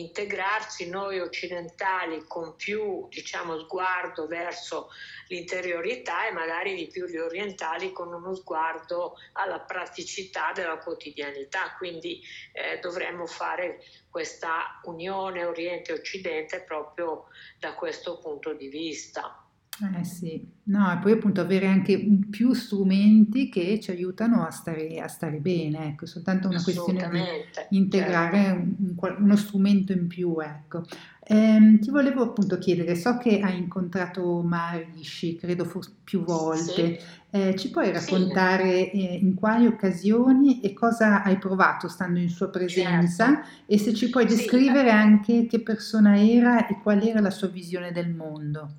integrarci 0.00 0.88
noi 0.88 1.20
occidentali 1.20 2.24
con 2.26 2.56
più 2.56 3.06
diciamo, 3.08 3.58
sguardo 3.58 4.26
verso 4.26 4.88
l'interiorità 5.28 6.26
e 6.26 6.32
magari 6.32 6.74
di 6.74 6.86
più 6.86 7.06
gli 7.06 7.16
orientali 7.16 7.92
con 7.92 8.12
uno 8.12 8.34
sguardo 8.34 9.14
alla 9.32 9.60
praticità 9.60 10.52
della 10.52 10.78
quotidianità. 10.78 11.74
Quindi 11.76 12.20
eh, 12.52 12.78
dovremmo 12.80 13.26
fare 13.26 13.82
questa 14.10 14.80
unione 14.84 15.44
Oriente-Occidente 15.44 16.62
proprio 16.62 17.26
da 17.58 17.74
questo 17.74 18.18
punto 18.18 18.52
di 18.52 18.68
vista. 18.68 19.47
Eh 19.80 20.02
sì, 20.02 20.44
no, 20.64 20.92
e 20.92 20.98
poi 20.98 21.12
appunto 21.12 21.40
avere 21.40 21.68
anche 21.68 22.04
più 22.28 22.52
strumenti 22.52 23.48
che 23.48 23.78
ci 23.78 23.92
aiutano 23.92 24.44
a 24.44 24.50
stare, 24.50 24.98
a 24.98 25.06
stare 25.06 25.38
bene, 25.38 25.90
ecco, 25.90 26.04
soltanto 26.04 26.48
una 26.48 26.60
questione 26.60 27.46
di 27.68 27.76
integrare 27.76 28.38
certo. 28.42 29.06
un, 29.06 29.16
uno 29.20 29.36
strumento 29.36 29.92
in 29.92 30.08
più, 30.08 30.36
ecco. 30.40 30.84
Eh, 31.22 31.78
ti 31.80 31.90
volevo 31.90 32.22
appunto 32.22 32.58
chiedere, 32.58 32.96
so 32.96 33.18
che 33.18 33.38
hai 33.38 33.58
incontrato 33.58 34.40
Marishi, 34.42 35.36
credo 35.36 35.64
forse 35.64 35.92
più 36.02 36.24
volte, 36.24 36.98
sì. 36.98 36.98
eh, 37.30 37.54
ci 37.54 37.70
puoi 37.70 37.92
raccontare 37.92 38.90
sì. 38.90 39.06
eh, 39.06 39.14
in 39.22 39.34
quali 39.34 39.66
occasioni 39.66 40.60
e 40.60 40.72
cosa 40.72 41.22
hai 41.22 41.38
provato 41.38 41.86
stando 41.86 42.18
in 42.18 42.30
sua 42.30 42.48
presenza 42.48 43.26
certo. 43.26 43.48
e 43.66 43.78
se 43.78 43.94
ci 43.94 44.10
puoi 44.10 44.26
descrivere 44.26 44.88
sì. 44.88 44.94
anche 44.94 45.46
che 45.46 45.60
persona 45.60 46.20
era 46.20 46.66
e 46.66 46.80
qual 46.82 47.00
era 47.00 47.20
la 47.20 47.30
sua 47.30 47.48
visione 47.48 47.92
del 47.92 48.12
mondo? 48.12 48.78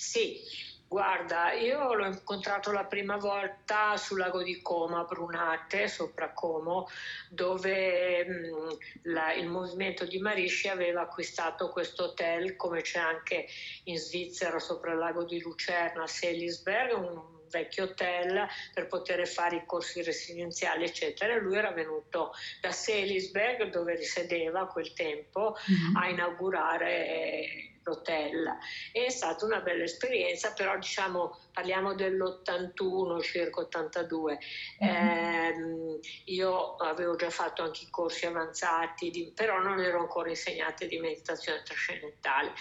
Sì, 0.00 0.40
guarda, 0.88 1.52
io 1.52 1.92
l'ho 1.92 2.06
incontrato 2.06 2.72
la 2.72 2.86
prima 2.86 3.18
volta 3.18 3.98
sul 3.98 4.18
lago 4.18 4.42
di 4.42 4.62
Como, 4.62 4.96
a 4.96 5.04
Brunate, 5.04 5.88
sopra 5.88 6.32
Como, 6.32 6.88
dove 7.28 8.24
mh, 8.24 8.32
mm, 8.32 8.68
la, 9.12 9.34
il 9.34 9.46
movimento 9.46 10.06
di 10.06 10.18
Marisci 10.18 10.68
aveva 10.68 11.02
acquistato 11.02 11.68
questo 11.68 12.04
hotel, 12.04 12.56
come 12.56 12.80
c'è 12.80 12.98
anche 12.98 13.46
in 13.84 13.98
Svizzera, 13.98 14.58
sopra 14.58 14.92
il 14.92 14.98
lago 14.98 15.24
di 15.24 15.38
Lucerna, 15.38 16.04
a 16.04 16.06
Selisberg, 16.06 16.96
un 16.96 17.39
vecchio 17.50 17.84
hotel 17.84 18.46
per 18.72 18.86
poter 18.86 19.26
fare 19.26 19.56
i 19.56 19.66
corsi 19.66 20.02
residenziali, 20.02 20.84
eccetera. 20.84 21.36
Lui 21.36 21.56
era 21.56 21.72
venuto 21.72 22.32
da 22.60 22.72
Selisberg, 22.72 23.70
dove 23.70 23.96
risiedeva 23.96 24.60
a 24.60 24.66
quel 24.66 24.92
tempo, 24.92 25.56
mm-hmm. 25.70 25.96
a 25.96 26.08
inaugurare 26.08 27.70
l'hotel. 27.82 28.56
È 28.92 29.08
stata 29.08 29.44
una 29.44 29.60
bella 29.60 29.84
esperienza, 29.84 30.52
però 30.52 30.76
diciamo 30.76 31.38
parliamo 31.52 31.94
dell'81, 31.94 33.22
circa 33.22 33.60
82. 33.60 34.38
Mm-hmm. 34.84 34.94
Eh, 34.94 36.00
io 36.26 36.76
avevo 36.76 37.16
già 37.16 37.30
fatto 37.30 37.62
anche 37.62 37.84
i 37.84 37.90
corsi 37.90 38.26
avanzati, 38.26 39.10
di, 39.10 39.32
però 39.34 39.58
non 39.60 39.80
ero 39.80 40.00
ancora 40.00 40.28
insegnante 40.28 40.86
di 40.86 40.98
meditazione 40.98 41.62
trascendentale. 41.62 42.52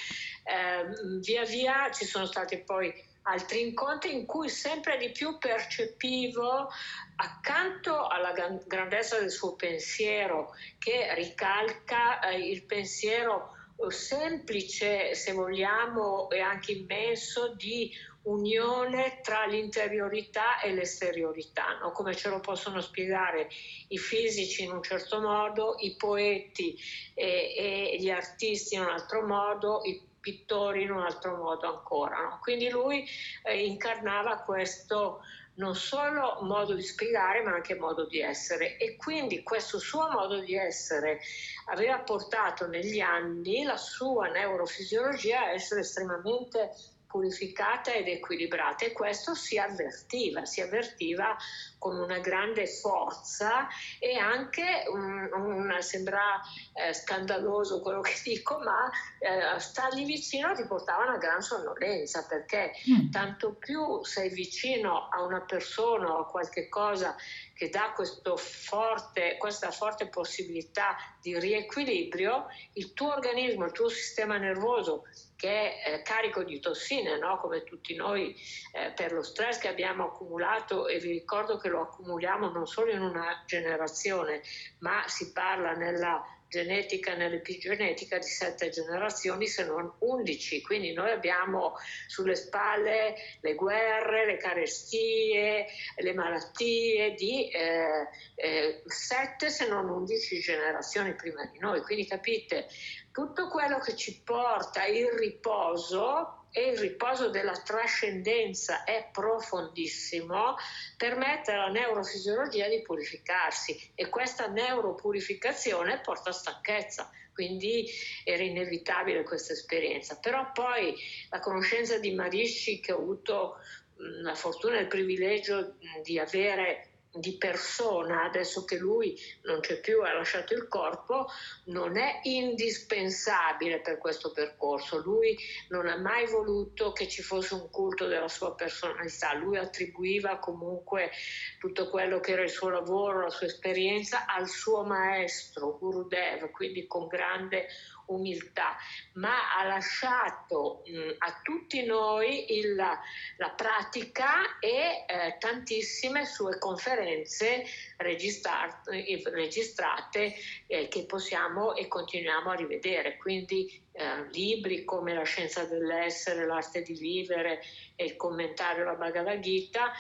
Eh, 0.44 1.20
via 1.20 1.44
via 1.44 1.92
ci 1.92 2.06
sono 2.06 2.26
stati 2.26 2.58
poi 2.64 3.08
altri 3.24 3.62
incontri 3.62 4.14
in 4.14 4.26
cui 4.26 4.50
sempre 4.50 4.98
di 4.98 5.12
più 5.12 5.38
percepivo 5.38 6.70
accanto 7.18 8.08
alla 8.08 8.32
grandezza 8.66 9.20
del 9.20 9.32
suo 9.32 9.56
pensiero 9.56 10.54
che 10.78 11.14
ricalca 11.16 12.20
eh, 12.22 12.40
il 12.40 12.64
pensiero 12.64 13.58
semplice, 13.88 15.16
se 15.16 15.32
vogliamo, 15.32 16.30
e 16.30 16.42
anche 16.42 16.74
immenso 16.74 17.54
di 17.56 17.90
unione 18.24 19.22
tra 19.22 19.46
l'interiorità 19.46 20.60
e 20.60 20.74
l'esteriorità, 20.74 21.78
no? 21.82 21.92
come 21.92 22.14
ce 22.16 22.30
lo 22.30 22.42
possono 22.42 22.82
spiegare 22.82 23.48
i 23.88 23.98
fisici 23.98 24.64
in 24.64 24.72
un 24.72 24.84
certo 24.84 25.22
modo, 25.22 25.76
i 25.80 25.96
poeti 25.96 26.78
e, 27.14 27.56
e 27.58 27.98
gli 27.98 28.10
artisti 28.10 28.76
in 28.76 28.82
un 28.82 28.90
altro 28.90 29.26
modo, 29.26 29.82
i 29.86 30.09
pittori 30.34 30.84
in 30.84 30.92
un 30.92 31.02
altro 31.02 31.36
modo 31.36 31.68
ancora. 31.68 32.22
No? 32.22 32.40
Quindi 32.42 32.70
lui 32.70 33.08
eh, 33.44 33.66
incarnava 33.66 34.40
questo 34.40 35.22
non 35.56 35.76
solo 35.76 36.40
modo 36.42 36.74
di 36.74 36.82
spiegare 36.82 37.42
ma 37.44 37.54
anche 37.54 37.76
modo 37.76 38.06
di 38.06 38.22
essere 38.22 38.78
e 38.78 38.96
quindi 38.96 39.44
questo 39.44 39.78
suo 39.78 40.10
modo 40.10 40.40
di 40.40 40.56
essere 40.56 41.20
aveva 41.66 42.00
portato 42.00 42.66
negli 42.66 43.02
anni 43.02 43.64
la 43.64 43.76
sua 43.76 44.28
neurofisiologia 44.28 45.42
a 45.42 45.52
essere 45.52 45.82
estremamente 45.82 46.72
purificata 47.10 47.92
ed 47.92 48.08
equilibrata 48.08 48.86
e 48.86 48.92
questo 48.92 49.34
si 49.34 49.58
avvertiva, 49.58 50.46
si 50.46 50.62
avvertiva 50.62 51.36
con 51.80 51.98
una 51.98 52.20
grande 52.20 52.68
forza 52.68 53.68
e 53.98 54.16
anche, 54.16 54.84
un, 54.90 55.28
un, 55.34 55.76
sembra 55.80 56.40
eh, 56.74 56.94
scandaloso 56.94 57.82
quello 57.82 58.02
che 58.02 58.14
dico, 58.24 58.60
ma 58.60 58.92
eh, 59.18 59.60
stargli 59.60 60.06
vicino 60.06 60.54
ti 60.54 60.68
portava 60.68 61.06
una 61.06 61.18
gran 61.18 61.42
sonnolenza 61.42 62.28
perché 62.28 62.74
mm. 62.88 63.10
tanto 63.10 63.56
più 63.56 64.04
sei 64.04 64.30
vicino 64.30 65.08
a 65.10 65.24
una 65.24 65.42
persona 65.42 66.14
o 66.14 66.20
a 66.20 66.30
qualche 66.30 66.70
cosa 66.70 67.16
che 67.56 67.70
dà 67.70 67.92
forte, 68.38 69.36
questa 69.40 69.72
forte 69.72 70.08
possibilità 70.08 70.96
di 71.20 71.40
riequilibrio, 71.40 72.46
il 72.74 72.94
tuo 72.94 73.14
organismo, 73.14 73.66
il 73.66 73.72
tuo 73.72 73.90
sistema 73.90 74.38
nervoso 74.38 75.06
che 75.40 75.80
è 75.80 76.02
carico 76.02 76.44
di 76.44 76.60
tossine, 76.60 77.18
no? 77.18 77.40
come 77.40 77.64
tutti 77.64 77.96
noi 77.96 78.36
eh, 78.74 78.92
per 78.92 79.14
lo 79.14 79.24
stress 79.24 79.58
che 79.58 79.70
abbiamo 79.70 80.08
accumulato 80.08 80.88
e 80.88 81.00
vi 81.00 81.12
ricordo 81.12 81.58
che 81.58 81.70
lo 81.70 81.84
accumuliamo 81.84 82.50
non 82.50 82.68
solo 82.68 82.92
in 82.92 83.00
una 83.00 83.42
generazione, 83.46 84.42
ma 84.80 85.02
si 85.08 85.32
parla 85.32 85.72
nella 85.72 86.22
genetica 86.50 87.16
nell'epigenetica 87.16 88.18
di 88.18 88.28
sette 88.28 88.70
generazioni 88.70 89.46
se 89.46 89.66
non 89.66 89.94
undici, 90.00 90.62
quindi 90.62 90.94
noi 90.94 91.12
abbiamo 91.12 91.76
sulle 92.08 92.36
spalle 92.36 93.16
le 93.42 93.54
guerre, 93.54 94.26
le 94.26 94.38
carestie, 94.38 95.68
le 95.96 96.14
malattie 96.14 97.14
di 97.14 97.50
eh, 97.50 98.08
eh, 98.36 98.82
sette 98.88 99.50
se 99.50 99.68
non 99.68 99.88
undici 99.90 100.40
generazioni 100.40 101.14
prima 101.14 101.46
di 101.46 101.60
noi, 101.60 101.82
quindi 101.82 102.08
capite 102.08 102.68
tutto 103.12 103.48
quello 103.48 103.80
che 103.80 103.96
ci 103.96 104.22
porta 104.22 104.86
il 104.86 105.08
riposo 105.08 106.46
e 106.52 106.70
il 106.70 106.78
riposo 106.78 107.30
della 107.30 107.54
trascendenza 107.62 108.84
è 108.84 109.10
profondissimo, 109.12 110.56
permette 110.98 111.52
alla 111.52 111.70
neurofisiologia 111.70 112.68
di 112.68 112.82
purificarsi 112.82 113.92
e 113.94 114.10
questa 114.10 114.48
neuropurificazione 114.48 116.02
porta 116.02 116.30
a 116.30 116.34
stanchezza. 116.34 117.10
Quindi 117.34 117.88
era 118.26 118.44
inevitabile 118.44 119.24
questa 119.24 119.54
esperienza. 119.54 120.18
Però 120.20 120.52
poi 120.52 120.94
la 121.30 121.40
conoscenza 121.40 121.98
di 121.98 122.14
Marisci 122.14 122.82
che 122.82 122.92
ho 122.92 122.98
avuto 122.98 123.60
la 123.96 124.36
fortuna 124.36 124.78
e 124.78 124.82
il 124.82 124.88
privilegio 124.88 125.76
di 126.04 126.20
avere 126.20 126.89
di 127.12 127.38
persona, 127.38 128.24
adesso 128.24 128.66
che 128.66 128.78
lui 128.78 129.20
non 129.44 129.60
c'è 129.62 129.80
più, 129.80 130.02
ha 130.02 130.14
lasciato 130.14 130.54
il 130.54 130.68
corpo, 130.68 131.28
non 131.66 131.98
è 131.98 132.20
indispensabile 132.24 133.82
per 133.82 133.98
questo 133.98 134.32
percorso. 134.32 135.02
Lui 135.02 135.38
non 135.70 135.88
ha 135.88 135.98
mai 135.98 136.28
voluto 136.28 136.92
che 136.92 137.08
ci 137.08 137.24
fosse 137.24 137.56
un 137.56 137.70
culto 137.72 138.06
della 138.06 138.28
sua 138.28 138.54
personalità, 138.54 139.34
lui 139.34 139.58
attribuiva 139.58 140.38
comunque 140.38 141.12
tutto 141.60 141.90
quello 141.90 142.20
che 142.20 142.34
era 142.34 142.44
il 142.44 142.50
suo 142.50 142.70
lavoro, 142.70 143.22
la 143.22 143.30
sua 143.30 143.48
esperienza 143.48 144.26
al 144.26 144.48
suo 144.48 144.84
maestro, 144.84 145.78
Gurudev, 145.78 146.52
quindi 146.52 146.86
con 146.86 147.08
grande 147.08 147.68
umiltà, 148.10 148.76
ma 149.14 149.56
ha 149.56 149.66
lasciato 149.66 150.84
mh, 150.86 151.16
a 151.18 151.40
tutti 151.42 151.86
noi 151.86 152.58
il, 152.58 152.76
la 152.76 153.50
pratica 153.56 154.60
e 154.60 155.06
eh, 155.08 155.38
tantissime 155.40 156.26
sue 156.26 156.58
conferenze 156.60 157.64
registrate, 157.98 159.06
registrate 159.32 160.36
eh, 160.68 160.88
che 160.88 161.06
possiamo 161.06 161.76
e 161.76 161.88
continuiamo 161.88 162.52
a 162.52 162.56
rivedere. 162.56 163.18
Quindi 163.18 163.82
eh, 163.92 164.30
libri 164.32 164.84
come 164.84 165.14
La 165.14 165.24
scienza 165.24 165.66
dell'essere, 165.66 166.46
l'arte 166.46 166.82
di 166.82 166.94
vivere 166.94 167.62
e 167.96 168.06
il 168.06 168.16
commentario 168.16 168.84
alla 168.84 168.96
Bhagavad 168.96 169.40
Gita 169.40 169.92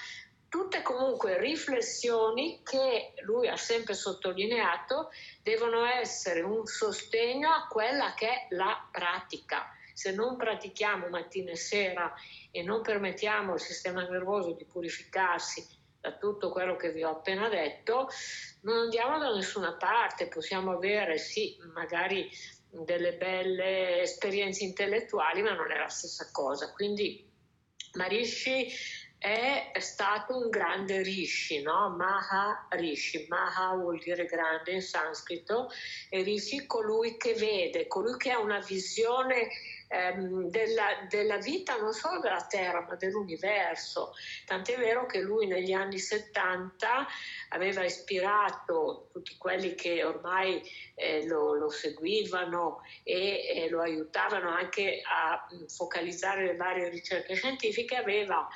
tutte 0.49 0.81
comunque 0.81 1.39
riflessioni 1.39 2.61
che 2.63 3.13
lui 3.21 3.47
ha 3.47 3.55
sempre 3.55 3.93
sottolineato 3.93 5.11
devono 5.43 5.85
essere 5.85 6.41
un 6.41 6.65
sostegno 6.65 7.49
a 7.49 7.67
quella 7.67 8.13
che 8.15 8.27
è 8.27 8.47
la 8.49 8.87
pratica. 8.91 9.71
Se 9.93 10.11
non 10.11 10.37
pratichiamo 10.37 11.07
mattina 11.09 11.51
e 11.51 11.55
sera 11.55 12.13
e 12.51 12.63
non 12.63 12.81
permettiamo 12.81 13.53
al 13.53 13.59
sistema 13.59 14.01
nervoso 14.07 14.53
di 14.53 14.65
purificarsi 14.65 15.65
da 15.99 16.13
tutto 16.13 16.49
quello 16.49 16.75
che 16.75 16.91
vi 16.91 17.03
ho 17.03 17.09
appena 17.09 17.49
detto, 17.49 18.07
non 18.61 18.77
andiamo 18.77 19.19
da 19.19 19.33
nessuna 19.33 19.73
parte, 19.73 20.27
possiamo 20.27 20.71
avere 20.71 21.17
sì, 21.17 21.57
magari 21.73 22.29
delle 22.69 23.13
belle 23.15 24.01
esperienze 24.01 24.63
intellettuali, 24.63 25.41
ma 25.41 25.53
non 25.53 25.71
è 25.71 25.77
la 25.77 25.89
stessa 25.89 26.29
cosa. 26.31 26.71
Quindi 26.71 27.27
Marishi 27.93 28.71
è 29.19 29.73
stato 29.79 30.37
un 30.37 30.49
grande 30.49 31.01
rishi, 31.01 31.61
no? 31.61 31.89
Maha 31.89 32.67
Rishi. 32.69 33.25
Maha 33.27 33.75
vuol 33.75 33.99
dire 33.99 34.25
grande 34.25 34.71
in 34.71 34.81
sanscrito 34.81 35.69
e 36.09 36.23
Rishi 36.23 36.65
colui 36.65 37.17
che 37.17 37.33
vede, 37.33 37.87
colui 37.87 38.15
che 38.17 38.31
ha 38.31 38.39
una 38.39 38.59
visione 38.59 39.49
ehm, 39.89 40.49
della, 40.49 41.05
della, 41.09 41.37
vita 41.37 41.75
non 41.77 41.93
solo 41.93 42.19
della 42.19 42.45
Terra 42.47 42.85
ma 42.87 42.95
dell'universo. 42.95 44.13
Tant'è 44.45 44.77
vero 44.77 45.05
che 45.05 45.19
lui 45.19 45.47
negli 45.47 45.73
anni 45.73 45.97
70 45.97 47.07
aveva 47.49 47.83
ispirato 47.83 49.09
tutti 49.11 49.35
quelli 49.37 49.75
che 49.75 50.03
ormai 50.03 50.61
eh, 50.95 51.25
lo, 51.25 51.55
lo, 51.55 51.69
seguivano 51.69 52.81
e 53.03 53.63
eh, 53.63 53.69
lo 53.69 53.81
aiutavano 53.81 54.49
anche 54.49 55.01
a 55.03 55.47
focalizzare 55.67 56.45
le 56.45 56.55
varie 56.55 56.89
ricerche 56.89 57.33
scientifiche, 57.35 57.95
aveva 57.95 58.47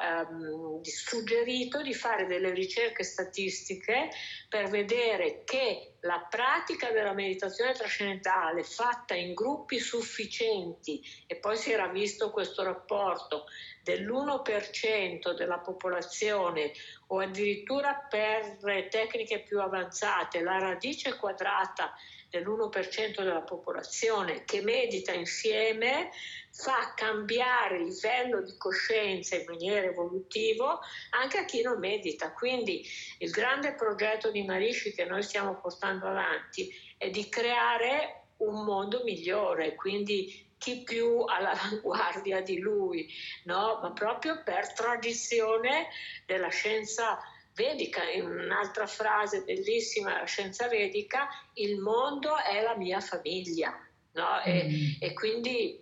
ehm, 0.00 0.82
suggerito 0.82 1.82
di 1.82 1.94
fare 1.94 2.26
delle 2.26 2.52
ricerche 2.52 3.02
statistiche 3.02 4.10
per 4.48 4.68
vedere 4.68 5.42
che 5.44 5.91
la 6.02 6.26
pratica 6.28 6.90
della 6.90 7.12
meditazione 7.12 7.72
trascendentale 7.72 8.64
fatta 8.64 9.14
in 9.14 9.34
gruppi 9.34 9.78
sufficienti 9.78 11.00
e 11.26 11.36
poi 11.36 11.56
si 11.56 11.72
era 11.72 11.86
visto 11.88 12.30
questo 12.30 12.62
rapporto 12.64 13.44
dell'1% 13.82 15.34
della 15.36 15.58
popolazione 15.58 16.72
o 17.08 17.20
addirittura 17.20 17.94
per 17.94 18.58
tecniche 18.88 19.42
più 19.42 19.60
avanzate 19.60 20.40
la 20.40 20.58
radice 20.58 21.16
quadrata 21.16 21.94
dell'1% 22.32 23.22
della 23.22 23.42
popolazione 23.42 24.44
che 24.44 24.62
medita 24.62 25.12
insieme 25.12 26.10
fa 26.50 26.94
cambiare 26.96 27.76
il 27.76 27.84
livello 27.84 28.40
di 28.40 28.56
coscienza 28.56 29.36
in 29.36 29.44
maniera 29.46 29.86
evolutiva 29.86 30.80
anche 31.10 31.38
a 31.38 31.44
chi 31.44 31.60
non 31.60 31.78
medita. 31.78 32.32
Quindi 32.32 32.86
il 33.18 33.30
grande 33.30 33.74
progetto 33.74 34.30
di 34.30 34.42
Marishi 34.44 34.94
che 34.94 35.04
noi 35.04 35.22
stiamo 35.22 35.60
portando 35.60 36.06
avanti 36.06 36.74
è 36.96 37.10
di 37.10 37.28
creare 37.28 38.28
un 38.38 38.64
mondo 38.64 39.02
migliore, 39.04 39.74
quindi 39.74 40.50
chi 40.56 40.82
più 40.84 41.24
all'avanguardia 41.26 42.40
di 42.40 42.58
lui, 42.58 43.12
no? 43.44 43.78
ma 43.82 43.92
proprio 43.92 44.42
per 44.42 44.72
tradizione 44.72 45.88
della 46.24 46.48
scienza 46.48 47.18
vedica. 47.54 48.08
In 48.10 48.26
un'altra 48.26 48.86
frase 48.86 49.42
bellissima 49.42 50.12
della 50.12 50.24
scienza 50.24 50.68
vedica, 50.68 51.28
il 51.54 51.78
mondo 51.78 52.36
è 52.36 52.62
la 52.62 52.76
mia 52.76 53.00
famiglia. 53.00 53.74
No? 54.12 54.42
E, 54.42 54.64
mm. 54.64 54.90
e, 55.00 55.12
quindi 55.14 55.80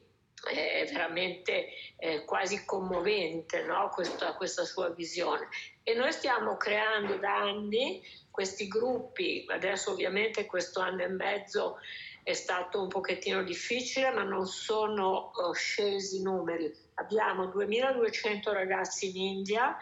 è 0.48 0.86
veramente 0.90 1.68
eh, 1.98 2.24
quasi 2.24 2.64
commovente 2.64 3.62
no? 3.64 3.90
questa, 3.92 4.34
questa 4.34 4.64
sua 4.64 4.90
visione. 4.90 5.48
E 5.82 5.94
noi 5.94 6.12
stiamo 6.12 6.56
creando 6.56 7.16
da 7.16 7.36
anni 7.36 8.02
questi 8.30 8.68
gruppi, 8.68 9.44
adesso 9.48 9.90
ovviamente 9.90 10.46
questo 10.46 10.80
anno 10.80 11.02
e 11.02 11.08
mezzo 11.08 11.78
è 12.22 12.32
stato 12.32 12.82
un 12.82 12.88
pochettino 12.88 13.42
difficile, 13.42 14.10
ma 14.10 14.22
non 14.22 14.46
sono 14.46 15.30
uh, 15.34 15.52
scesi 15.52 16.18
i 16.18 16.22
numeri. 16.22 16.72
Abbiamo 16.94 17.46
2200 17.46 18.52
ragazzi 18.52 19.08
in 19.08 19.16
India 19.16 19.76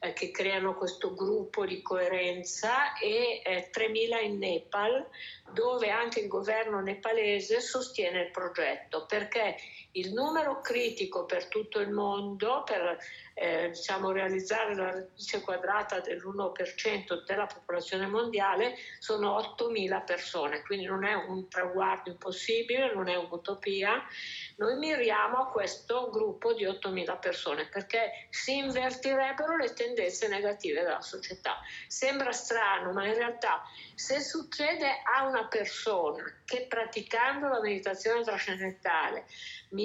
eh, 0.00 0.12
che 0.12 0.30
creano 0.30 0.74
questo 0.74 1.14
gruppo 1.14 1.66
di 1.66 1.82
coerenza 1.82 2.96
e 2.98 3.42
eh, 3.44 3.68
3000 3.70 4.20
in 4.20 4.38
Nepal, 4.38 5.06
dove 5.52 5.90
anche 5.90 6.20
il 6.20 6.28
governo 6.28 6.80
nepalese 6.80 7.60
sostiene 7.60 8.22
il 8.22 8.30
progetto, 8.30 9.06
perché 9.06 9.56
il 9.98 10.12
numero 10.12 10.60
critico 10.60 11.24
per 11.24 11.46
tutto 11.46 11.80
il 11.80 11.90
mondo 11.90 12.62
per 12.64 12.98
eh, 13.40 13.70
diciamo, 13.70 14.10
realizzare 14.10 14.74
la 14.74 14.90
radice 14.90 15.40
quadrata 15.40 16.00
dell'1% 16.00 17.24
della 17.24 17.46
popolazione 17.46 18.06
mondiale 18.06 18.74
sono 18.98 19.38
8.000 19.56 20.04
persone, 20.04 20.62
quindi 20.62 20.86
non 20.86 21.04
è 21.04 21.14
un 21.14 21.48
traguardo 21.48 22.10
impossibile, 22.10 22.92
non 22.92 23.08
è 23.08 23.16
un'utopia. 23.16 24.04
Noi 24.56 24.76
miriamo 24.76 25.36
a 25.38 25.50
questo 25.50 26.10
gruppo 26.10 26.52
di 26.52 26.64
8.000 26.64 27.18
persone 27.20 27.68
perché 27.68 28.26
si 28.30 28.56
invertirebbero 28.56 29.56
le 29.56 29.72
tendenze 29.72 30.26
negative 30.26 30.82
della 30.82 31.00
società. 31.00 31.60
Sembra 31.86 32.32
strano, 32.32 32.92
ma 32.92 33.06
in 33.06 33.14
realtà 33.14 33.62
se 33.94 34.20
succede 34.20 35.00
a 35.04 35.26
una 35.26 35.46
persona 35.46 36.24
che 36.44 36.66
praticando 36.68 37.46
la 37.48 37.60
meditazione 37.60 38.24
trascendentale 38.24 39.26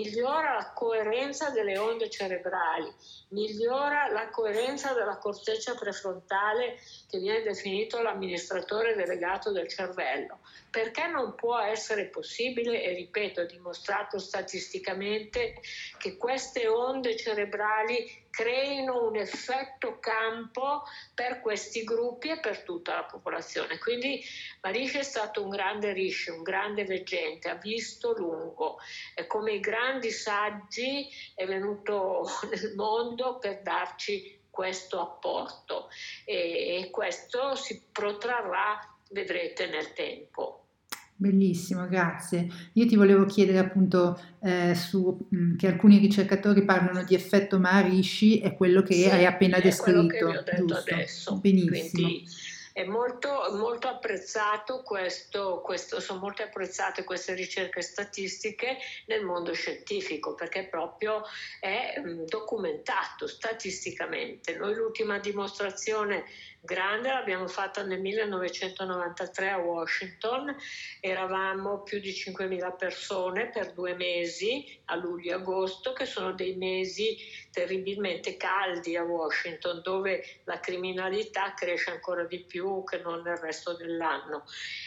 migliora 0.04 0.56
la 0.56 0.72
coerenza 0.74 1.50
delle 1.50 1.78
onde 1.78 2.10
cerebrali, 2.10 2.92
migliora 3.30 4.12
la 4.12 4.30
coerenza 4.30 4.94
della 4.94 5.18
corteccia 5.18 5.76
prefrontale 5.76 6.78
che 7.10 7.20
viene 7.20 7.42
definito 7.42 8.02
l'amministratore 8.02 8.96
delegato 8.96 9.52
del 9.52 9.70
cervello. 9.70 10.40
Perché 10.74 11.06
non 11.06 11.36
può 11.36 11.60
essere 11.60 12.08
possibile, 12.08 12.82
e 12.82 12.96
ripeto, 12.96 13.46
dimostrato 13.46 14.18
statisticamente, 14.18 15.62
che 16.00 16.18
queste 16.18 16.68
onde 16.68 17.16
cerebrali 17.16 18.24
creino 18.32 19.06
un 19.06 19.16
effetto 19.16 20.00
campo 20.00 20.82
per 21.14 21.42
questi 21.42 21.84
gruppi 21.84 22.30
e 22.30 22.40
per 22.40 22.64
tutta 22.64 22.96
la 22.96 23.04
popolazione. 23.04 23.78
Quindi 23.78 24.20
Marish 24.62 24.96
è 24.96 25.04
stato 25.04 25.44
un 25.44 25.50
grande 25.50 25.94
rishi, 25.94 26.32
un 26.32 26.42
grande 26.42 26.86
veggente, 26.86 27.50
ha 27.50 27.56
visto 27.56 28.18
lungo, 28.18 28.80
e 29.14 29.28
come 29.28 29.54
i 29.54 29.60
grandi 29.60 30.10
saggi 30.10 31.08
è 31.36 31.46
venuto 31.46 32.28
nel 32.50 32.74
mondo 32.74 33.38
per 33.38 33.62
darci 33.62 34.42
questo 34.50 35.00
apporto 35.00 35.90
e, 36.26 36.80
e 36.80 36.90
questo 36.90 37.54
si 37.54 37.80
protrarrà, 37.92 38.80
vedrete, 39.10 39.68
nel 39.68 39.94
tempo. 39.94 40.63
Bellissimo, 41.24 41.88
grazie. 41.88 42.50
Io 42.74 42.86
ti 42.86 42.98
volevo 42.98 43.24
chiedere 43.26 43.58
appunto 43.58 44.22
eh, 44.42 44.76
su, 44.76 45.26
mh, 45.30 45.38
mm, 45.38 45.56
che 45.56 45.68
alcuni 45.68 45.98
ricercatori 45.98 46.66
parlano 46.66 47.06
di 47.06 47.16
effetto 47.16 47.60
Maharishi, 47.60 48.40
è 48.40 48.54
quello 48.54 48.82
che 48.82 48.94
sì, 48.94 49.10
hai 49.10 49.26
appena 49.26 49.58
descritto. 49.62 50.06
Quello 50.06 50.08
che 50.08 50.18
vi 50.18 50.38
ho 50.38 50.44
detto 50.44 50.66
giusto? 50.66 50.94
adesso. 50.94 51.36
Benissimo. 51.40 52.08
Quindi 52.08 52.28
è 52.74 52.84
molto, 52.84 53.30
molto 53.54 53.88
apprezzato 53.88 54.82
questo, 54.82 55.62
questo, 55.64 56.02
sono 56.02 56.20
molto 56.20 56.42
apprezzate 56.42 57.06
queste 57.06 57.36
ricerche 57.36 57.82
statistiche 57.82 58.78
nel 59.06 59.24
mondo 59.24 59.54
scientifico 59.54 60.34
perché 60.34 60.66
proprio 60.66 61.22
è 61.62 62.02
mm, 62.02 62.24
documentato 62.26 63.28
statisticamente. 63.28 64.58
Noi 64.58 64.74
l'ultima 64.74 65.20
dimostrazione 65.20 66.26
grande 66.66 67.10
l'abbiamo 67.10 67.48
fatta 67.48 67.84
nel 67.84 68.00
1993 68.00 69.50
a 69.50 69.58
Washington, 69.58 70.56
eravamo 71.02 71.84
più 71.84 72.00
di 72.00 72.12
5.000 72.12 72.78
persone 72.78 73.50
per 73.50 73.74
due 73.74 73.96
mesi, 73.96 74.82
a 74.86 74.96
luglio 74.96 75.32
e 75.32 75.36
agosto, 75.36 75.92
che 75.92 76.06
sono 76.06 76.32
dei 76.32 76.56
mesi 76.56 77.18
terribilmente 77.52 78.38
caldi 78.38 78.96
a 78.96 79.04
Washington, 79.04 79.82
dove 79.84 80.24
la 80.46 80.60
criminalità 80.60 81.54
cresce 81.54 81.92
ancora 81.92 82.24
di 82.24 82.40
più 82.40 82.84
che 82.86 83.00
non 83.00 83.22
nel 83.22 83.38
resto 83.38 83.76
dell'anno. 83.76 84.46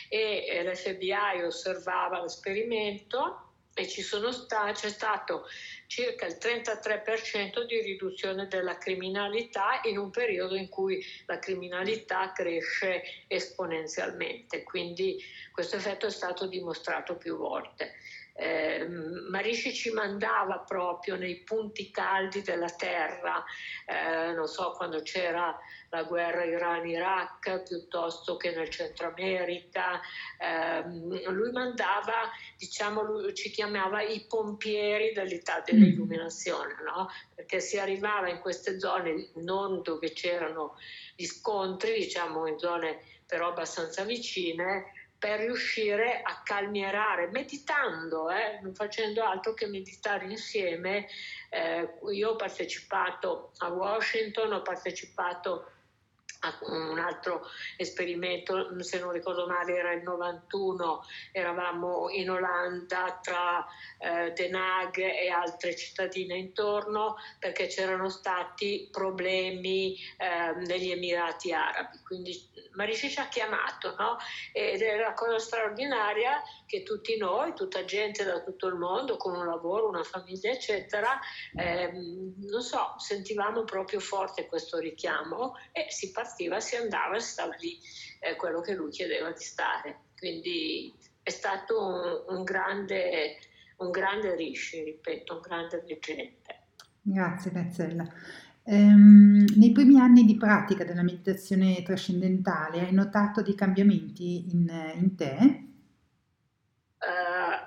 E 0.08 0.62
l'FBI 0.64 1.42
osservava 1.44 2.22
l'esperimento 2.22 3.45
e 3.78 3.84
sta, 4.32 4.72
c'è 4.72 4.88
stato 4.88 5.44
circa 5.86 6.24
il 6.24 6.38
33% 6.40 7.66
di 7.66 7.82
riduzione 7.82 8.48
della 8.48 8.78
criminalità 8.78 9.80
in 9.84 9.98
un 9.98 10.08
periodo 10.10 10.56
in 10.56 10.70
cui 10.70 11.04
la 11.26 11.38
criminalità 11.38 12.32
cresce 12.32 13.02
esponenzialmente. 13.28 14.62
Quindi 14.62 15.22
questo 15.52 15.76
effetto 15.76 16.06
è 16.06 16.10
stato 16.10 16.46
dimostrato 16.46 17.16
più 17.16 17.36
volte 17.36 17.92
eh, 18.36 18.86
Marici 19.30 19.72
ci 19.72 19.90
mandava 19.90 20.58
proprio 20.58 21.16
nei 21.16 21.42
punti 21.42 21.90
caldi 21.90 22.42
della 22.42 22.68
terra, 22.68 23.42
eh, 23.86 24.32
non 24.32 24.46
so, 24.46 24.72
quando 24.76 25.00
c'era 25.00 25.56
la 25.90 26.02
guerra 26.02 26.44
Iran-Iraq 26.44 27.62
piuttosto 27.62 28.36
che 28.36 28.54
nel 28.54 28.68
Centro 28.68 29.08
America, 29.08 30.00
eh, 30.38 30.84
lui 31.30 31.50
mandava, 31.50 32.30
diciamo, 32.58 33.02
lui 33.02 33.34
ci 33.34 33.50
chiamava 33.50 34.02
i 34.02 34.26
pompieri 34.28 35.12
dell'età 35.12 35.62
dell'illuminazione, 35.64 36.74
no? 36.84 37.08
perché 37.34 37.60
si 37.60 37.78
arrivava 37.78 38.28
in 38.28 38.40
queste 38.40 38.78
zone 38.78 39.30
non 39.36 39.82
dove 39.82 40.12
c'erano 40.12 40.76
gli 41.14 41.24
scontri, 41.24 41.94
diciamo 41.94 42.46
in 42.46 42.58
zone 42.58 43.00
però 43.26 43.48
abbastanza 43.48 44.04
vicine, 44.04 44.92
per 45.26 45.40
riuscire 45.40 46.22
a 46.22 46.40
calmierare, 46.44 47.26
meditando, 47.32 48.30
eh, 48.30 48.60
non 48.62 48.72
facendo 48.74 49.24
altro 49.24 49.54
che 49.54 49.66
meditare 49.66 50.26
insieme. 50.26 51.08
Eh, 51.50 51.94
io 52.12 52.30
ho 52.30 52.36
partecipato 52.36 53.50
a 53.58 53.66
Washington, 53.70 54.52
ho 54.52 54.62
partecipato 54.62 55.72
un 56.60 56.98
altro 56.98 57.42
esperimento, 57.76 58.82
se 58.82 58.98
non 58.98 59.12
ricordo 59.12 59.46
male 59.46 59.76
era 59.76 59.92
il 59.92 60.02
91, 60.02 61.04
eravamo 61.32 62.10
in 62.10 62.30
Olanda 62.30 63.18
tra 63.22 63.66
eh, 63.98 64.32
Den 64.32 64.54
Haag 64.54 64.98
e 64.98 65.28
altre 65.28 65.76
cittadine 65.76 66.36
intorno 66.36 67.16
perché 67.38 67.66
c'erano 67.66 68.08
stati 68.08 68.88
problemi 68.90 69.96
eh, 70.16 70.52
negli 70.66 70.90
Emirati 70.90 71.52
Arabi. 71.52 71.98
Quindi 72.02 72.54
Marici 72.76 73.10
ci 73.10 73.18
ha 73.20 73.28
chiamato 73.28 73.94
no? 73.98 74.18
ed 74.52 74.82
è 74.82 74.94
una 74.96 75.14
cosa 75.14 75.38
straordinaria 75.38 76.42
che 76.66 76.82
tutti 76.82 77.16
noi, 77.16 77.54
tutta 77.54 77.84
gente 77.84 78.24
da 78.24 78.42
tutto 78.42 78.66
il 78.66 78.74
mondo 78.74 79.16
con 79.16 79.34
un 79.34 79.46
lavoro, 79.46 79.88
una 79.88 80.02
famiglia 80.02 80.50
eccetera, 80.50 81.18
eh, 81.54 81.90
non 81.92 82.62
so, 82.62 82.94
sentivamo 82.98 83.64
proprio 83.64 84.00
forte 84.00 84.46
questo 84.46 84.78
richiamo 84.78 85.54
e 85.72 85.86
si 85.90 86.10
partiva, 86.10 86.35
si 86.60 86.76
andava, 86.76 87.18
si 87.18 87.30
stava 87.30 87.54
lì 87.58 87.78
eh, 88.20 88.36
quello 88.36 88.60
che 88.60 88.74
lui 88.74 88.90
chiedeva 88.90 89.30
di 89.30 89.42
stare. 89.42 90.00
Quindi 90.16 90.92
è 91.22 91.30
stato 91.30 91.78
un, 91.84 92.36
un 92.36 92.44
grande, 92.44 93.38
un 93.78 93.90
grande 93.90 94.34
rishi, 94.36 94.82
ripeto, 94.84 95.34
un 95.34 95.40
grande 95.40 95.84
leggenda. 95.86 96.54
Grazie 97.02 97.50
Gazzella. 97.52 98.06
Ehm, 98.64 99.44
nei 99.56 99.70
primi 99.70 100.00
anni 100.00 100.24
di 100.24 100.36
pratica 100.36 100.84
della 100.84 101.02
meditazione 101.02 101.82
trascendentale 101.82 102.80
hai 102.80 102.92
notato 102.92 103.42
dei 103.42 103.54
cambiamenti 103.54 104.50
in, 104.50 104.92
in 104.96 105.14
te? 105.14 105.66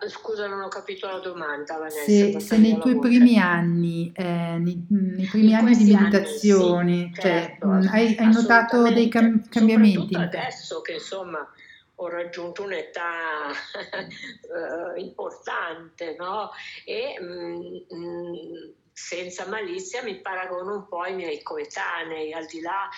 Scusa, 0.07 0.47
non 0.47 0.61
ho 0.61 0.67
capito 0.67 1.07
la 1.07 1.19
domanda, 1.19 1.77
Vanessa. 1.77 2.03
Se, 2.03 2.39
se 2.39 2.57
nei 2.57 2.77
tuoi 2.79 2.99
primi 2.99 3.37
anni, 3.37 4.11
eh, 4.15 4.23
nei, 4.23 4.85
nei, 4.89 5.25
primi 5.25 5.49
in 5.49 5.55
anni 5.55 5.75
di 5.75 5.93
meditazione, 5.93 6.91
anni, 6.91 7.11
sì, 7.13 7.21
cioè, 7.21 7.31
certo, 7.31 7.69
hai, 7.91 8.15
hai 8.17 8.31
notato 8.31 8.89
dei 8.91 9.09
cam- 9.09 9.47
cambiamenti? 9.49 10.15
adesso 10.15 10.81
che 10.81 10.93
insomma 10.93 11.47
ho 12.01 12.07
raggiunto 12.07 12.63
un'età 12.63 13.49
uh, 13.49 14.99
importante, 14.99 16.15
no? 16.17 16.51
E 16.85 17.19
mh, 17.19 17.25
mm, 17.25 17.61
mh, 17.89 17.95
mm, 17.95 18.71
senza 18.93 19.47
malizia 19.47 20.03
mi 20.03 20.19
paragono 20.19 20.75
un 20.75 20.87
po' 20.87 21.01
ai 21.01 21.15
miei 21.15 21.41
coetanei, 21.41 22.33
al 22.33 22.45
di 22.45 22.59
là 22.61 22.89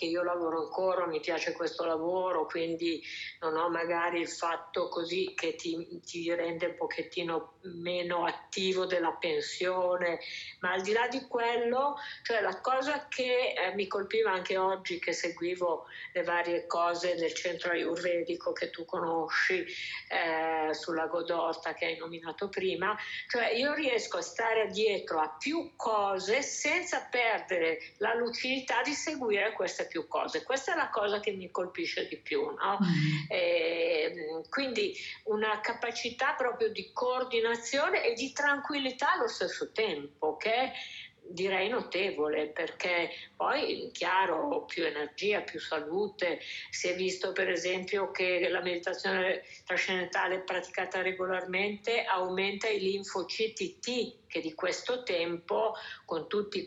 che 0.00 0.06
io 0.06 0.22
lavoro 0.22 0.62
ancora, 0.62 1.06
mi 1.06 1.20
piace 1.20 1.52
questo 1.52 1.84
lavoro, 1.84 2.46
quindi 2.46 3.02
non 3.40 3.54
ho 3.56 3.68
magari 3.68 4.20
il 4.20 4.30
fatto 4.30 4.88
così 4.88 5.34
che 5.36 5.56
ti, 5.56 6.00
ti 6.02 6.34
rende 6.34 6.68
un 6.68 6.76
pochettino 6.76 7.58
meno 7.64 8.24
attivo 8.24 8.86
della 8.86 9.12
pensione, 9.12 10.20
ma 10.60 10.72
al 10.72 10.80
di 10.80 10.92
là 10.92 11.06
di 11.08 11.26
quello, 11.28 11.96
cioè 12.22 12.40
la 12.40 12.58
cosa 12.62 13.08
che 13.08 13.52
eh, 13.52 13.74
mi 13.74 13.86
colpiva 13.86 14.32
anche 14.32 14.56
oggi 14.56 14.98
che 14.98 15.12
seguivo 15.12 15.84
le 16.14 16.22
varie 16.22 16.66
cose 16.66 17.16
del 17.16 17.34
centro 17.34 17.72
ayurvedico 17.72 18.52
che 18.52 18.70
tu 18.70 18.86
conosci 18.86 19.66
eh, 20.08 20.72
sulla 20.72 21.08
Godorta 21.08 21.74
che 21.74 21.84
hai 21.84 21.98
nominato 21.98 22.48
prima, 22.48 22.96
cioè 23.28 23.50
io 23.50 23.74
riesco 23.74 24.16
a 24.16 24.22
stare 24.22 24.68
dietro 24.68 25.20
a 25.20 25.36
più 25.38 25.72
cose 25.76 26.40
senza 26.40 27.06
perdere 27.10 27.80
la 27.98 28.14
lucidità 28.14 28.80
di 28.80 28.94
seguire 28.94 29.52
queste 29.52 29.89
più 29.90 30.06
cose. 30.06 30.44
Questa 30.44 30.72
è 30.72 30.76
la 30.76 30.88
cosa 30.88 31.18
che 31.18 31.32
mi 31.32 31.50
colpisce 31.50 32.06
di 32.06 32.16
più. 32.16 32.42
No? 32.42 32.78
Mm. 32.80 33.24
Eh, 33.28 34.42
quindi 34.48 34.94
una 35.24 35.60
capacità 35.60 36.34
proprio 36.34 36.70
di 36.70 36.90
coordinazione 36.92 38.04
e 38.04 38.14
di 38.14 38.32
tranquillità 38.32 39.14
allo 39.14 39.28
stesso 39.28 39.72
tempo, 39.72 40.36
che 40.36 40.72
direi 41.30 41.68
notevole 41.68 42.48
perché 42.48 43.10
poi 43.36 43.90
chiaro 43.92 44.64
più 44.64 44.84
energia, 44.84 45.40
più 45.42 45.60
salute, 45.60 46.40
si 46.70 46.88
è 46.88 46.94
visto 46.94 47.32
per 47.32 47.48
esempio 47.48 48.10
che 48.10 48.48
la 48.48 48.62
meditazione 48.62 49.42
trascendentale 49.64 50.40
praticata 50.40 51.02
regolarmente 51.02 52.04
aumenta 52.04 52.68
i 52.68 52.80
linfociti 52.80 53.78
T 53.78 54.19
che 54.30 54.40
di 54.40 54.54
questo 54.54 55.02
tempo, 55.02 55.74
con 56.04 56.28
tutte 56.28 56.58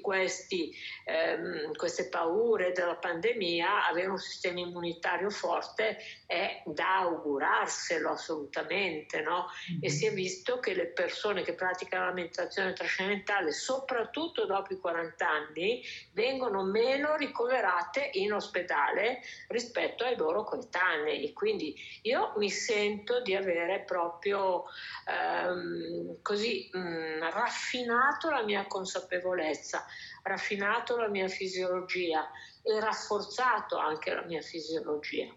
ehm, 1.06 1.74
queste 1.76 2.10
paure 2.10 2.74
della 2.74 2.98
pandemia, 2.98 3.88
avere 3.88 4.08
un 4.08 4.18
sistema 4.18 4.60
immunitario 4.60 5.30
forte 5.30 5.98
è 6.28 6.62
da 6.66 7.00
augurarselo 7.00 8.10
assolutamente. 8.10 9.22
No? 9.22 9.48
Mm-hmm. 9.72 9.80
E 9.82 9.90
si 9.90 10.06
è 10.06 10.12
visto 10.14 10.60
che 10.60 10.74
le 10.74 10.88
persone 10.88 11.44
che 11.44 11.54
praticano 11.54 12.08
la 12.08 12.14
meditazione 12.14 12.74
trascendentale, 12.74 13.54
soprattutto 13.54 14.46
dopo 14.46 14.74
i 14.74 14.78
40 14.78 15.28
anni, 15.28 15.82
vengono 16.12 16.64
meno 16.64 17.16
ricoverate 17.16 18.10
in 18.14 18.34
ospedale 18.34 19.22
rispetto 19.48 20.04
ai 20.04 20.18
loro 20.18 20.44
coetanei. 20.44 21.32
Quindi 21.32 21.74
io 22.02 22.34
mi 22.36 22.50
sento 22.50 23.22
di 23.22 23.36
avere 23.36 23.84
proprio 23.86 24.66
ehm, 25.08 26.22
così 26.22 26.70
mh, 26.74 26.80
mm, 26.80 27.22
raffinato 27.54 28.32
la 28.32 28.44
mia 28.44 28.66
consapevolezza, 28.66 29.86
raffinato 30.24 30.98
la 30.98 31.08
mia 31.08 31.28
fisiologia 31.28 32.28
e 32.64 32.80
rafforzato 32.80 33.78
anche 33.78 34.14
la 34.14 34.26
mia 34.26 34.42
fisiologia. 34.42 35.32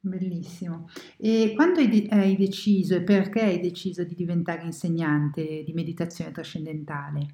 Bellissimo. 0.00 0.88
E 1.16 1.52
quando 1.56 1.80
hai, 1.80 1.88
de- 1.88 2.06
hai 2.10 2.36
deciso 2.36 2.94
e 2.94 3.02
perché 3.02 3.40
hai 3.40 3.60
deciso 3.60 4.04
di 4.04 4.14
diventare 4.14 4.62
insegnante 4.62 5.64
di 5.64 5.72
meditazione 5.72 6.30
trascendentale? 6.30 7.26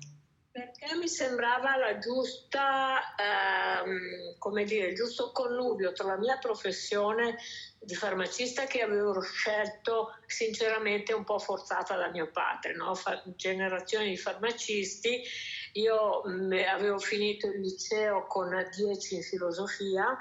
Perché 0.54 0.94
mi 0.94 1.08
sembrava 1.08 1.76
la 1.76 1.98
giusta, 1.98 3.16
ehm, 3.16 4.38
come 4.38 4.62
dire, 4.62 4.90
il 4.90 4.94
giusto 4.94 5.32
connubio 5.32 5.90
tra 5.90 6.06
la 6.06 6.16
mia 6.16 6.38
professione 6.38 7.38
di 7.80 7.96
farmacista 7.96 8.64
che 8.66 8.80
avevo 8.80 9.20
scelto 9.20 10.10
sinceramente 10.28 11.12
un 11.12 11.24
po' 11.24 11.40
forzata 11.40 11.96
da 11.96 12.08
mio 12.10 12.30
padre, 12.30 12.72
no? 12.76 12.94
Fa- 12.94 13.20
generazione 13.34 14.10
di 14.10 14.16
farmacisti. 14.16 15.24
Io 15.72 16.22
mh, 16.24 16.30
mm, 16.30 16.52
avevo 16.68 16.98
finito 17.00 17.48
il 17.48 17.58
liceo 17.58 18.24
con 18.28 18.50
10 18.76 19.16
in 19.16 19.22
filosofia 19.22 20.16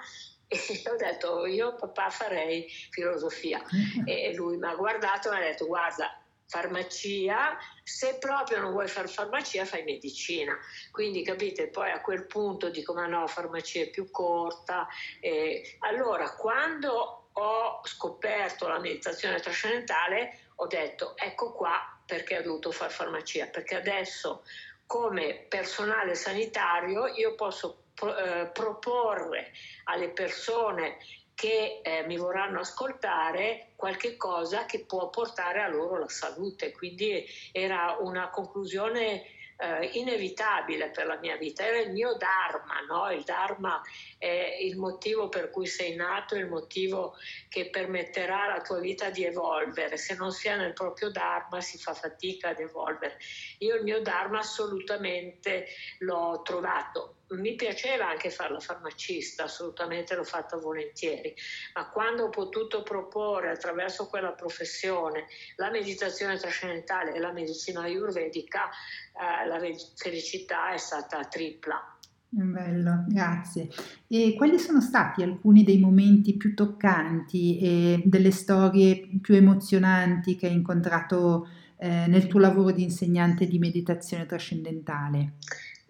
e 0.48 0.58
ho 0.92 0.96
detto 0.96 1.46
io 1.46 1.76
papà 1.76 2.10
farei 2.10 2.68
filosofia 2.90 3.62
e 4.04 4.34
lui 4.34 4.58
mi 4.58 4.68
ha 4.68 4.74
guardato 4.74 5.28
e 5.28 5.32
mi 5.32 5.38
ha 5.38 5.42
detto 5.42 5.68
guarda 5.68 6.23
farmacia, 6.54 7.58
se 7.84 8.18
proprio 8.20 8.60
non 8.60 8.74
vuoi 8.74 8.88
fare 8.88 9.08
farmacia 9.08 9.66
fai 9.66 9.84
medicina. 9.84 10.56
Quindi 10.92 11.24
capite, 11.24 11.70
poi 11.70 11.90
a 11.90 12.00
quel 12.00 12.28
punto 12.28 12.70
dico 12.70 12.94
ma 12.94 13.08
no, 13.08 13.26
farmacia 13.26 13.82
è 13.82 13.90
più 13.90 14.12
corta. 14.12 14.88
Eh, 15.20 15.78
allora 15.80 16.36
quando 16.36 17.30
ho 17.34 17.82
scoperto 17.84 18.68
la 18.68 18.80
meditazione 18.80 19.40
trascendentale 19.40 20.52
ho 20.58 20.68
detto 20.68 21.18
ecco 21.18 21.52
qua 21.54 22.00
perché 22.06 22.38
ho 22.38 22.44
dovuto 22.44 22.72
fare 22.72 22.92
farmacia, 22.92 23.48
perché 23.48 23.76
adesso 23.76 24.44
come 24.86 25.48
personale 25.50 26.14
sanitario 26.14 27.08
io 27.08 27.34
posso 27.34 27.86
eh, 28.04 28.52
proporre 28.54 29.52
alle 29.86 30.10
persone 30.10 30.98
che 31.36 31.82
eh, 31.84 32.04
mi 32.06 32.18
vorranno 32.18 32.60
ascoltare 32.60 33.72
qualche 33.76 34.16
cosa 34.18 34.66
che 34.66 34.86
può 34.86 35.10
portare 35.10 35.62
a 35.62 35.68
loro 35.68 35.98
la 35.98 36.10
salute. 36.10 36.72
Quindi 36.72 37.26
era 37.52 37.98
una 38.00 38.30
conclusione 38.30 39.24
eh, 39.58 39.90
inevitabile 39.94 40.90
per 40.90 41.06
la 41.06 41.18
mia 41.18 41.38
vita, 41.38 41.66
era 41.66 41.80
il 41.80 41.92
mio 41.92 42.16
Dharma, 42.16 42.82
no? 42.88 43.12
il 43.12 43.24
Dharma 43.24 43.82
è 44.18 44.58
il 44.62 44.78
motivo 44.78 45.30
per 45.30 45.50
cui 45.50 45.68
sei 45.68 45.96
nato, 45.96 46.36
il 46.36 46.48
motivo 46.48 47.16
che 47.50 47.70
permetterà 47.70 48.44
alla 48.44 48.62
tua 48.62 48.80
vita 48.80 49.10
di 49.10 49.24
evolvere, 49.24 49.98
se 49.98 50.16
non 50.16 50.32
si 50.32 50.48
è 50.48 50.56
nel 50.56 50.74
proprio 50.74 51.10
Dharma 51.10 51.62
si 51.62 51.78
fa 51.78 51.94
fatica 51.94 52.50
ad 52.50 52.60
evolvere. 52.60 53.18
Io 53.60 53.76
il 53.76 53.84
mio 53.84 54.02
Dharma 54.02 54.40
assolutamente 54.40 55.68
l'ho 56.00 56.42
trovato, 56.44 57.18
mi 57.40 57.56
piaceva 57.56 58.10
anche 58.10 58.30
fare 58.30 58.54
la 58.54 58.60
farmacista, 58.60 59.44
assolutamente 59.44 60.16
l'ho 60.16 60.24
fatta 60.24 60.58
volentieri, 60.58 61.34
ma 61.76 61.90
quando 61.90 62.26
ho 62.26 62.30
potuto 62.30 62.84
proporre 62.84 63.50
attraverso 63.50 64.08
quella 64.08 64.32
professione 64.32 65.26
la 65.56 65.70
meditazione 65.70 66.38
trascendentale 66.38 67.14
e 67.14 67.20
la 67.20 67.32
medicina 67.32 67.82
ayurvedica, 67.82 68.70
eh, 68.70 69.48
la 69.48 69.60
felicità 69.96 70.74
è 70.74 70.78
stata 70.78 71.24
tripla. 71.26 71.98
Bello, 72.36 73.06
grazie. 73.08 73.70
E 74.08 74.34
quali 74.36 74.58
sono 74.58 74.82
stati 74.82 75.22
alcuni 75.22 75.64
dei 75.64 75.78
momenti 75.78 76.36
più 76.36 76.56
toccanti 76.56 77.60
e 77.60 78.02
delle 78.06 78.32
storie 78.32 79.08
più 79.22 79.36
emozionanti 79.36 80.36
che 80.36 80.48
hai 80.48 80.54
incontrato 80.54 81.48
eh, 81.78 82.08
nel 82.08 82.26
tuo 82.26 82.40
lavoro 82.40 82.72
di 82.72 82.82
insegnante 82.82 83.46
di 83.46 83.60
meditazione 83.60 84.26
trascendentale? 84.26 85.34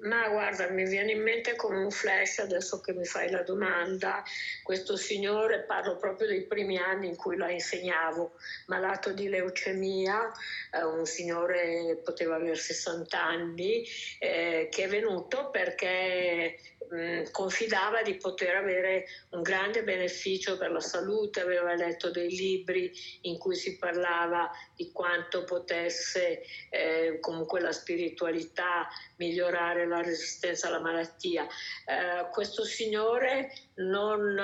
Ma 0.03 0.27
guarda, 0.27 0.67
mi 0.69 0.83
viene 0.85 1.13
in 1.13 1.21
mente 1.21 1.55
come 1.55 1.77
un 1.77 1.89
flash 1.89 2.39
adesso 2.39 2.81
che 2.81 2.93
mi 2.93 3.05
fai 3.05 3.29
la 3.29 3.41
domanda, 3.41 4.21
questo 4.61 4.97
signore, 4.97 5.63
parlo 5.63 5.95
proprio 5.95 6.27
dei 6.27 6.43
primi 6.43 6.77
anni 6.77 7.07
in 7.07 7.15
cui 7.15 7.37
la 7.37 7.49
insegnavo, 7.49 8.33
malato 8.67 9.13
di 9.13 9.29
leucemia, 9.29 10.29
eh, 10.73 10.83
un 10.83 11.05
signore 11.05 12.01
poteva 12.03 12.35
avere 12.35 12.55
60 12.55 13.23
anni, 13.23 13.85
eh, 14.19 14.67
che 14.69 14.83
è 14.83 14.87
venuto 14.89 15.49
perché 15.49 16.57
mh, 16.93 17.31
confidava 17.31 18.01
di 18.01 18.15
poter 18.15 18.55
avere 18.55 19.05
un 19.31 19.41
grande 19.41 19.83
beneficio 19.83 20.57
per 20.57 20.71
la 20.71 20.79
salute, 20.79 21.41
aveva 21.41 21.73
letto 21.73 22.11
dei 22.11 22.29
libri 22.29 22.91
in 23.21 23.37
cui 23.37 23.55
si 23.55 23.77
parlava 23.77 24.51
di 24.75 24.91
quanto 24.91 25.43
potesse 25.43 26.43
eh, 26.69 27.17
comunque 27.19 27.59
la 27.59 27.71
spiritualità 27.71 28.87
migliorare 29.17 29.87
la 29.87 30.01
resistenza 30.01 30.67
alla 30.67 30.79
malattia. 30.79 31.45
Eh, 31.45 32.29
questo 32.31 32.63
signore 32.63 33.51
non, 33.75 34.35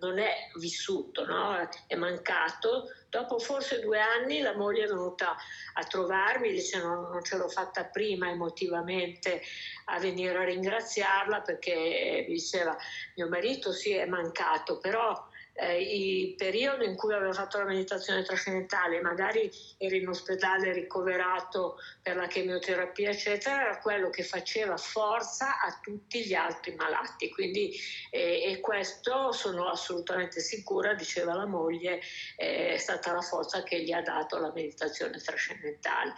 non 0.00 0.18
è 0.18 0.34
vissuto, 0.58 1.24
no? 1.24 1.68
è 1.86 1.94
mancato. 1.94 2.92
Dopo 3.10 3.38
forse 3.38 3.80
due 3.80 3.98
anni 3.98 4.40
la 4.40 4.54
moglie 4.54 4.84
è 4.84 4.86
venuta 4.86 5.34
a 5.74 5.84
trovarmi, 5.84 6.50
dice 6.50 6.78
no, 6.78 7.08
non 7.08 7.24
ce 7.24 7.36
l'ho 7.38 7.48
fatta 7.48 7.86
prima 7.86 8.28
emotivamente 8.28 9.40
a 9.86 9.98
venire 9.98 10.36
a 10.36 10.44
ringraziarla 10.44 11.40
perché 11.40 12.26
diceva 12.28 12.76
mio 13.14 13.28
marito 13.28 13.72
sì 13.72 13.92
è 13.92 14.04
mancato, 14.04 14.78
però 14.78 15.27
eh, 15.58 15.82
il 15.82 16.34
periodo 16.34 16.84
in 16.84 16.94
cui 16.94 17.12
aveva 17.12 17.32
fatto 17.32 17.58
la 17.58 17.64
meditazione 17.64 18.22
trascendentale, 18.22 19.00
magari 19.00 19.50
era 19.76 19.96
in 19.96 20.08
ospedale 20.08 20.72
ricoverato 20.72 21.78
per 22.00 22.16
la 22.16 22.28
chemioterapia, 22.28 23.10
eccetera, 23.10 23.62
era 23.62 23.78
quello 23.78 24.08
che 24.08 24.22
faceva 24.22 24.76
forza 24.76 25.60
a 25.60 25.78
tutti 25.82 26.24
gli 26.24 26.34
altri 26.34 26.74
malati. 26.76 27.28
Quindi, 27.30 27.76
eh, 28.10 28.52
e 28.52 28.60
questo 28.60 29.32
sono 29.32 29.68
assolutamente 29.68 30.40
sicura, 30.40 30.94
diceva 30.94 31.34
la 31.34 31.46
moglie, 31.46 32.00
eh, 32.36 32.74
è 32.74 32.78
stata 32.78 33.12
la 33.12 33.20
forza 33.20 33.64
che 33.64 33.82
gli 33.82 33.90
ha 33.92 34.02
dato 34.02 34.38
la 34.38 34.52
meditazione 34.54 35.18
trascendentale. 35.18 36.14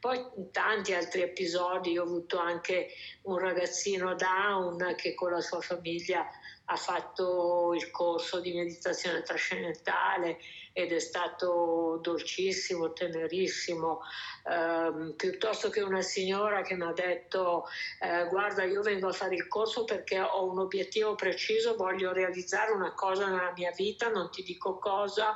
Poi 0.00 0.16
in 0.36 0.50
tanti 0.50 0.94
altri 0.94 1.20
episodi 1.20 1.98
ho 1.98 2.04
avuto 2.04 2.38
anche 2.38 2.88
un 3.22 3.36
ragazzino 3.38 4.14
down 4.14 4.94
che 4.96 5.14
con 5.14 5.30
la 5.30 5.42
sua 5.42 5.60
famiglia 5.60 6.26
ha 6.64 6.76
fatto 6.76 7.74
il 7.74 7.90
corso 7.90 8.40
di 8.40 8.54
meditazione 8.54 9.22
trascendentale 9.22 10.38
ed 10.72 10.92
è 10.92 11.00
stato 11.00 11.98
dolcissimo, 12.00 12.92
tenerissimo, 12.92 14.00
eh, 14.44 15.12
piuttosto 15.16 15.68
che 15.68 15.80
una 15.82 16.00
signora 16.00 16.62
che 16.62 16.74
mi 16.74 16.84
ha 16.84 16.92
detto 16.92 17.66
eh, 18.00 18.26
guarda 18.28 18.64
io 18.64 18.80
vengo 18.82 19.08
a 19.08 19.12
fare 19.12 19.34
il 19.34 19.46
corso 19.48 19.84
perché 19.84 20.18
ho 20.18 20.50
un 20.50 20.58
obiettivo 20.58 21.14
preciso, 21.14 21.76
voglio 21.76 22.12
realizzare 22.12 22.72
una 22.72 22.92
cosa 22.94 23.28
nella 23.28 23.52
mia 23.54 23.72
vita, 23.76 24.08
non 24.08 24.30
ti 24.30 24.42
dico 24.42 24.78
cosa 24.78 25.34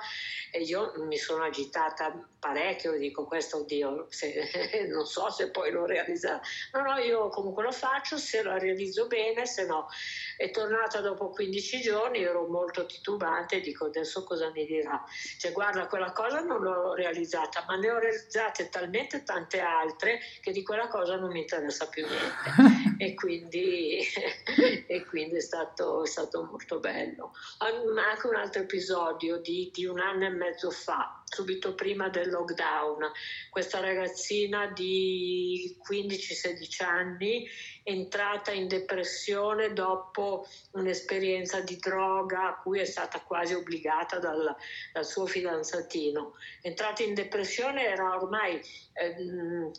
e 0.50 0.60
io 0.60 0.94
mi 1.04 1.18
sono 1.18 1.44
agitata 1.44 2.28
parecchio 2.38 2.92
e 2.92 2.98
dico 2.98 3.24
questo 3.24 3.58
oddio, 3.58 4.06
se, 4.08 4.86
non 4.90 5.06
so 5.06 5.30
se 5.30 5.50
poi 5.50 5.70
lo 5.70 5.86
realizzerà. 5.86 6.40
No, 6.72 6.82
no, 6.82 6.98
io 6.98 7.28
comunque 7.28 7.62
lo 7.62 7.72
faccio, 7.72 8.16
se 8.18 8.42
la 8.42 8.58
realizzo 8.58 9.06
bene, 9.06 9.46
se 9.46 9.66
no. 9.66 9.88
È 10.36 10.50
tornata 10.50 11.00
dopo 11.00 11.30
15 11.30 11.80
giorni, 11.80 12.22
ero 12.22 12.46
molto 12.46 12.86
titubante 12.86 13.56
e 13.56 13.60
dico 13.60 13.86
adesso 13.86 14.24
cosa 14.24 14.50
mi 14.50 14.66
dirà. 14.66 15.02
Cioè 15.38 15.52
guarda, 15.52 15.86
quella 15.86 16.12
cosa 16.12 16.40
non 16.40 16.60
l'ho 16.60 16.94
realizzata, 16.94 17.64
ma 17.66 17.76
ne 17.76 17.90
ho 17.90 17.98
realizzate 17.98 18.68
talmente 18.68 18.93
tante 19.24 19.60
altre 19.60 20.20
che 20.40 20.52
di 20.52 20.62
quella 20.62 20.88
cosa 20.88 21.16
non 21.16 21.30
mi 21.30 21.40
interessa 21.40 21.88
più 21.88 22.06
niente. 22.06 22.94
e, 23.04 23.14
quindi, 23.14 23.98
e 24.86 25.04
quindi 25.04 25.36
è 25.36 25.40
stato, 25.40 26.04
è 26.04 26.06
stato 26.06 26.44
molto 26.44 26.78
bello. 26.78 27.32
Anche 27.58 28.26
un 28.26 28.36
altro 28.36 28.62
episodio 28.62 29.38
di, 29.38 29.70
di 29.72 29.84
un 29.86 29.98
anno 30.00 30.26
e 30.26 30.30
mezzo 30.30 30.70
fa, 30.70 31.22
subito 31.24 31.74
prima 31.74 32.08
del 32.08 32.30
lockdown, 32.30 33.10
questa 33.50 33.80
ragazzina 33.80 34.68
di 34.68 35.76
15-16 35.88 36.84
anni 36.84 37.46
entrata 37.82 38.50
in 38.50 38.66
depressione 38.66 39.72
dopo 39.72 40.46
un'esperienza 40.72 41.60
di 41.60 41.76
droga 41.76 42.48
a 42.48 42.56
cui 42.56 42.80
è 42.80 42.84
stata 42.84 43.20
quasi 43.20 43.54
obbligata 43.54 44.18
dal, 44.18 44.54
dal 44.92 45.04
suo 45.04 45.26
fidanzatino. 45.26 46.34
Entrata 46.62 47.02
in 47.02 47.14
depressione 47.14 47.86
era 47.86 48.16
ormai... 48.16 48.60
Eh, 48.94 49.70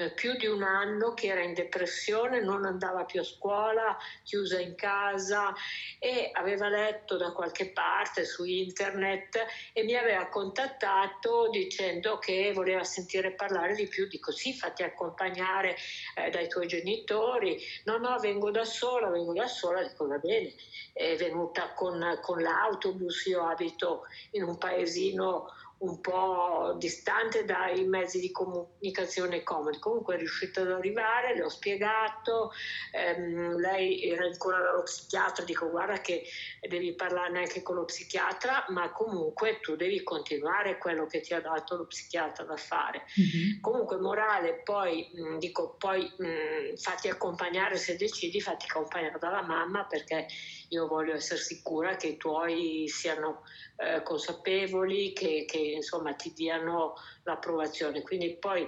eh, 0.00 0.10
più 0.12 0.34
di 0.36 0.46
un 0.46 0.62
anno 0.62 1.12
che 1.12 1.26
era 1.26 1.42
in 1.42 1.52
depressione, 1.52 2.40
non 2.40 2.64
andava 2.64 3.04
più 3.04 3.20
a 3.20 3.24
scuola, 3.24 3.98
chiusa 4.24 4.58
in 4.58 4.74
casa 4.74 5.52
e 5.98 6.30
aveva 6.32 6.68
letto 6.68 7.18
da 7.18 7.32
qualche 7.32 7.70
parte 7.70 8.24
su 8.24 8.44
internet 8.44 9.44
e 9.74 9.82
mi 9.82 9.94
aveva 9.94 10.26
contattato 10.28 11.50
dicendo 11.50 12.18
che 12.18 12.52
voleva 12.54 12.82
sentire 12.82 13.32
parlare 13.32 13.74
di 13.74 13.88
più. 13.88 14.06
Dico 14.06 14.32
sì, 14.32 14.54
fatti 14.54 14.82
accompagnare 14.82 15.76
eh, 16.14 16.30
dai 16.30 16.48
tuoi 16.48 16.66
genitori. 16.66 17.60
No, 17.84 17.98
no, 17.98 18.18
vengo 18.20 18.50
da 18.50 18.64
sola, 18.64 19.10
vengo 19.10 19.34
da 19.34 19.48
sola. 19.48 19.82
Dico 19.82 20.06
va 20.06 20.16
bene, 20.16 20.54
è 20.94 21.14
venuta 21.16 21.74
con, 21.74 22.18
con 22.22 22.40
l'autobus, 22.40 23.26
io 23.26 23.46
abito 23.46 24.06
in 24.30 24.44
un 24.44 24.56
paesino 24.56 25.46
un 25.80 26.00
po' 26.00 26.74
distante 26.78 27.44
dai 27.44 27.84
mezzi 27.84 28.20
di 28.20 28.30
comunicazione 28.30 29.42
comodi. 29.42 29.78
Comunque 29.78 30.14
è 30.14 30.18
riuscita 30.18 30.60
ad 30.60 30.70
arrivare, 30.72 31.34
le 31.34 31.44
ho 31.44 31.48
spiegato, 31.48 32.50
ehm, 32.92 33.56
lei 33.56 34.02
era 34.02 34.24
ancora 34.24 34.58
dallo 34.58 34.82
psichiatra, 34.82 35.44
dico 35.44 35.70
guarda 35.70 36.00
che 36.00 36.24
devi 36.68 36.94
parlarne 36.94 37.38
anche 37.40 37.62
con 37.62 37.76
lo 37.76 37.84
psichiatra, 37.84 38.66
ma 38.68 38.92
comunque 38.92 39.60
tu 39.60 39.76
devi 39.76 40.02
continuare 40.02 40.76
quello 40.76 41.06
che 41.06 41.20
ti 41.20 41.32
ha 41.32 41.40
dato 41.40 41.76
lo 41.76 41.86
psichiatra 41.86 42.44
da 42.44 42.56
fare. 42.56 43.04
Mm-hmm. 43.18 43.60
Comunque 43.60 43.96
morale, 43.98 44.60
poi 44.62 45.08
mh, 45.12 45.38
dico, 45.38 45.76
poi 45.78 46.02
mh, 46.02 46.76
fatti 46.76 47.08
accompagnare 47.08 47.76
se 47.76 47.96
decidi, 47.96 48.40
fatti 48.40 48.66
accompagnare 48.68 49.18
dalla 49.18 49.42
mamma 49.42 49.86
perché 49.86 50.26
io 50.70 50.86
voglio 50.86 51.14
essere 51.14 51.40
sicura 51.40 51.96
che 51.96 52.08
i 52.08 52.16
tuoi 52.16 52.86
siano 52.88 53.42
eh, 53.76 54.02
consapevoli, 54.02 55.12
che, 55.12 55.44
che 55.46 55.58
insomma 55.58 56.14
ti 56.14 56.32
diano 56.32 56.94
l'approvazione. 57.24 58.02
Quindi 58.02 58.36
poi 58.36 58.66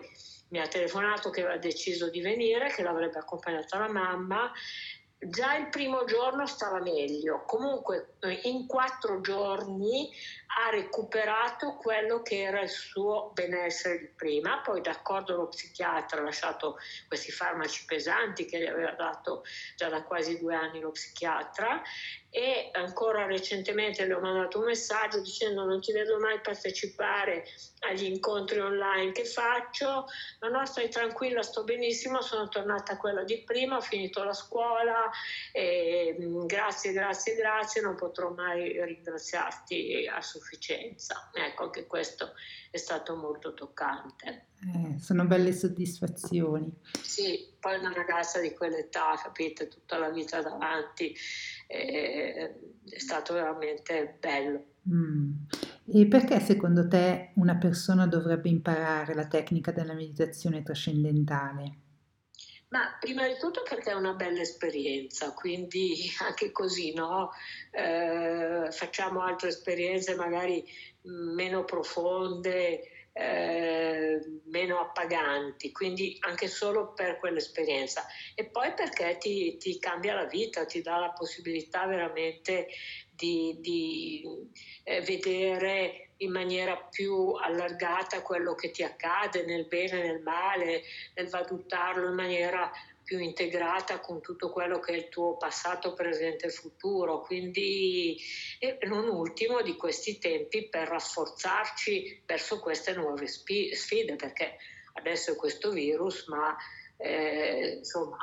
mi 0.49 0.61
ha 0.61 0.67
telefonato 0.67 1.31
che 1.31 1.43
aveva 1.43 1.59
deciso 1.59 2.11
di 2.11 2.21
venire, 2.21 2.73
che 2.73 2.83
l'avrebbe 2.83 3.19
accompagnata 3.19 3.79
la 3.79 3.89
mamma. 3.89 4.53
Già 5.25 5.55
il 5.55 5.69
primo 5.69 6.05
giorno 6.05 6.47
stava 6.47 6.81
meglio, 6.81 7.45
comunque 7.47 8.15
eh, 8.19 8.41
in 8.45 8.67
quattro 8.67 9.21
giorni 9.21 10.11
ha 10.67 10.71
recuperato 10.71 11.77
quello 11.77 12.23
che 12.23 12.43
era 12.43 12.61
il 12.61 12.69
suo 12.69 13.31
benessere 13.33 13.99
di 13.99 14.09
prima, 14.17 14.61
poi 14.63 14.81
d'accordo 14.81 15.37
lo 15.37 15.47
psichiatra 15.47 16.21
ha 16.21 16.25
lasciato 16.25 16.77
questi 17.07 17.31
farmaci 17.31 17.85
pesanti 17.85 18.47
che 18.47 18.59
gli 18.59 18.67
aveva 18.67 18.95
dato 18.95 19.45
già 19.77 19.89
da 19.89 20.03
quasi 20.03 20.41
due 20.41 20.57
anni 20.57 20.81
lo 20.81 20.91
psichiatra 20.91 21.81
e 22.35 22.71
ancora 22.73 23.27
recentemente 23.27 24.07
le 24.07 24.15
ho 24.15 24.21
mandato 24.21 24.59
un 24.59 24.65
messaggio 24.65 25.21
dicendo 25.21 25.65
non 25.65 25.83
ti 25.83 25.93
vedo 25.93 26.19
mai 26.19 26.41
partecipare 26.41 27.45
agli 27.81 28.05
incontri 28.05 28.59
online 28.59 29.13
che 29.13 29.27
faccio, 29.27 30.07
no 30.41 30.49
no 30.49 30.65
stai 30.65 30.89
tranquilla, 30.89 31.43
sto 31.43 31.63
benissimo, 31.63 32.23
sono 32.23 32.49
tornata 32.49 32.95
a 32.95 32.97
quella 32.97 33.23
di 33.23 33.43
prima, 33.45 33.77
ho 33.77 33.83
finito 33.83 34.25
la 34.25 34.33
scuola, 34.33 35.11
e, 35.53 36.17
mm, 36.19 36.47
grazie, 36.47 36.93
grazie, 36.93 37.35
grazie, 37.35 37.83
non 37.83 37.97
potrò 37.97 38.31
mai 38.31 38.83
ringraziarti 38.83 40.09
a 40.11 40.23
sufficienza. 40.23 41.29
Ecco, 41.35 41.65
anche 41.65 41.87
questo 41.87 42.33
è 42.71 42.79
stato 42.79 43.15
molto 43.15 43.53
toccante. 43.53 44.52
Eh, 44.65 44.99
sono 45.01 45.25
belle 45.27 45.53
soddisfazioni. 45.53 46.73
Sì, 47.01 47.53
poi 47.59 47.79
una 47.79 47.93
ragazza 47.93 48.41
di 48.41 48.53
quell'età, 48.53 49.19
capite, 49.21 49.67
tutta 49.67 49.99
la 49.99 50.11
vita 50.11 50.41
davanti, 50.41 51.15
eh, 51.67 52.55
è 52.89 52.99
stato 52.99 53.35
veramente 53.35 54.17
bello. 54.21 54.65
Mm. 54.89 55.33
E 55.93 56.07
perché 56.07 56.39
secondo 56.41 56.87
te 56.87 57.33
una 57.37 57.57
persona 57.57 58.07
dovrebbe 58.07 58.49
imparare 58.49 59.15
la 59.15 59.27
tecnica 59.27 59.73
della 59.73 59.95
meditazione 59.95 60.63
trascendentale? 60.63 61.79
Ma 62.69 62.97
prima 62.99 63.27
di 63.27 63.35
tutto 63.39 63.63
perché 63.69 63.91
è 63.91 63.95
una 63.95 64.15
bella 64.15 64.41
esperienza, 64.41 65.33
quindi 65.35 66.09
anche 66.27 66.53
così, 66.53 66.95
no? 66.95 67.31
Eh, 67.71 68.69
facciamo 68.71 69.23
altre 69.23 69.49
esperienze 69.49 70.15
magari 70.15 70.65
meno 71.03 71.65
profonde, 71.65 72.81
eh, 73.13 74.21
meno 74.47 74.81
appaganti, 74.81 75.71
quindi 75.73 76.17
anche 76.21 76.49
solo 76.49 76.93
per 76.93 77.19
quell'esperienza. 77.19 78.07
E 78.35 78.47
poi 78.47 78.73
perché 78.75 79.19
ti, 79.19 79.57
ti 79.59 79.79
cambia 79.79 80.15
la 80.15 80.27
vita, 80.27 80.65
ti 80.65 80.81
dà 80.81 80.99
la 80.99 81.11
possibilità 81.11 81.87
veramente 81.87 82.69
di, 83.11 83.57
di 83.61 84.25
eh, 84.85 85.01
vedere 85.03 86.13
in 86.19 86.31
maniera 86.31 86.77
più 86.77 87.33
allargata 87.33 88.23
quello 88.23 88.55
che 88.55 88.71
ti 88.71 88.83
accade 88.83 89.45
nel 89.45 89.67
bene 89.67 90.01
e 90.01 90.07
nel 90.07 90.23
male, 90.23 90.83
nel 91.15 91.29
valutarlo 91.29 92.09
in 92.09 92.15
maniera 92.15 92.71
più 93.13 93.21
integrata 93.21 94.01
con 94.01 94.23
tutto 94.23 94.51
quello 94.51 94.81
che 94.81 94.93
è 94.93 94.97
il 94.97 95.11
tuo 95.11 95.37
passato, 95.37 95.93
presente 95.93 96.47
e 96.47 96.51
futuro. 96.51 97.21
Quindi, 97.21 98.17
e 98.59 98.79
non 98.87 99.07
ultimo 99.07 99.61
di 99.61 99.77
questi 99.77 100.17
tempi 100.17 100.67
per 100.71 100.89
rafforzarci 100.89 102.23
verso 102.25 102.59
queste 102.59 102.95
nuove 102.95 103.27
sfide, 103.27 104.17
perché 104.17 104.57
adesso 104.95 105.33
è 105.33 105.37
questo 105.37 105.73
virus, 105.73 106.27
ma 106.29 106.57
eh, 106.97 107.75
insomma 107.81 108.17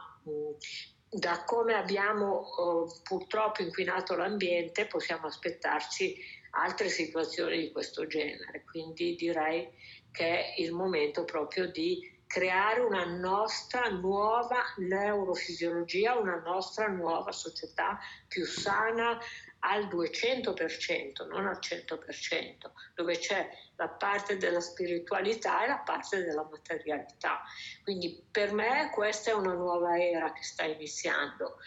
da 1.07 1.43
come 1.43 1.73
abbiamo 1.75 2.31
oh, 2.31 3.01
purtroppo 3.03 3.61
inquinato 3.61 4.15
l'ambiente 4.15 4.85
possiamo 4.87 5.27
aspettarci 5.27 6.15
altre 6.51 6.89
situazioni 6.89 7.59
di 7.59 7.71
questo 7.71 8.07
genere. 8.07 8.63
Quindi 8.63 9.13
direi 9.13 9.69
che 10.11 10.25
è 10.25 10.53
il 10.57 10.71
momento 10.71 11.25
proprio 11.25 11.69
di 11.69 12.08
creare 12.29 12.81
una 12.81 13.05
nostra 13.05 13.89
nuova 13.89 14.63
neurofisiologia, 14.77 16.15
una 16.15 16.39
nostra 16.39 16.85
nuova 16.85 17.31
società 17.31 17.99
più 18.27 18.45
sana 18.45 19.17
al 19.61 19.87
200%, 19.87 21.27
non 21.27 21.47
al 21.47 21.57
100%, 21.59 22.71
dove 22.93 23.17
c'è 23.17 23.49
la 23.77 23.89
parte 23.89 24.37
della 24.37 24.59
spiritualità 24.59 25.63
e 25.63 25.69
la 25.69 25.79
parte 25.79 26.23
della 26.23 26.47
materialità. 26.47 27.41
Quindi 27.83 28.23
per 28.29 28.53
me 28.53 28.91
questa 28.93 29.31
è 29.31 29.33
una 29.33 29.53
nuova 29.53 29.99
era 29.99 30.31
che 30.31 30.43
sta 30.43 30.65
iniziando. 30.65 31.57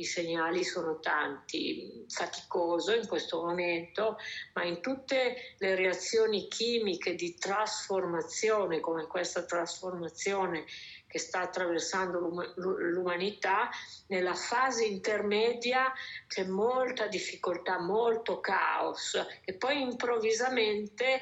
I 0.00 0.04
segnali 0.04 0.64
sono 0.64 0.98
tanti, 0.98 2.06
faticoso 2.08 2.94
in 2.94 3.06
questo 3.06 3.44
momento, 3.44 4.16
ma 4.54 4.64
in 4.64 4.80
tutte 4.80 5.54
le 5.58 5.74
reazioni 5.74 6.48
chimiche 6.48 7.14
di 7.14 7.34
trasformazione, 7.34 8.80
come 8.80 9.06
questa 9.06 9.44
trasformazione 9.44 10.64
che 11.06 11.18
sta 11.18 11.40
attraversando 11.40 12.20
l'umanità, 12.56 13.68
nella 14.06 14.34
fase 14.34 14.84
intermedia 14.86 15.92
c'è 16.28 16.44
molta 16.44 17.08
difficoltà, 17.08 17.80
molto 17.80 18.38
caos 18.40 19.20
e 19.44 19.54
poi 19.54 19.82
improvvisamente 19.82 21.14
eh, 21.14 21.20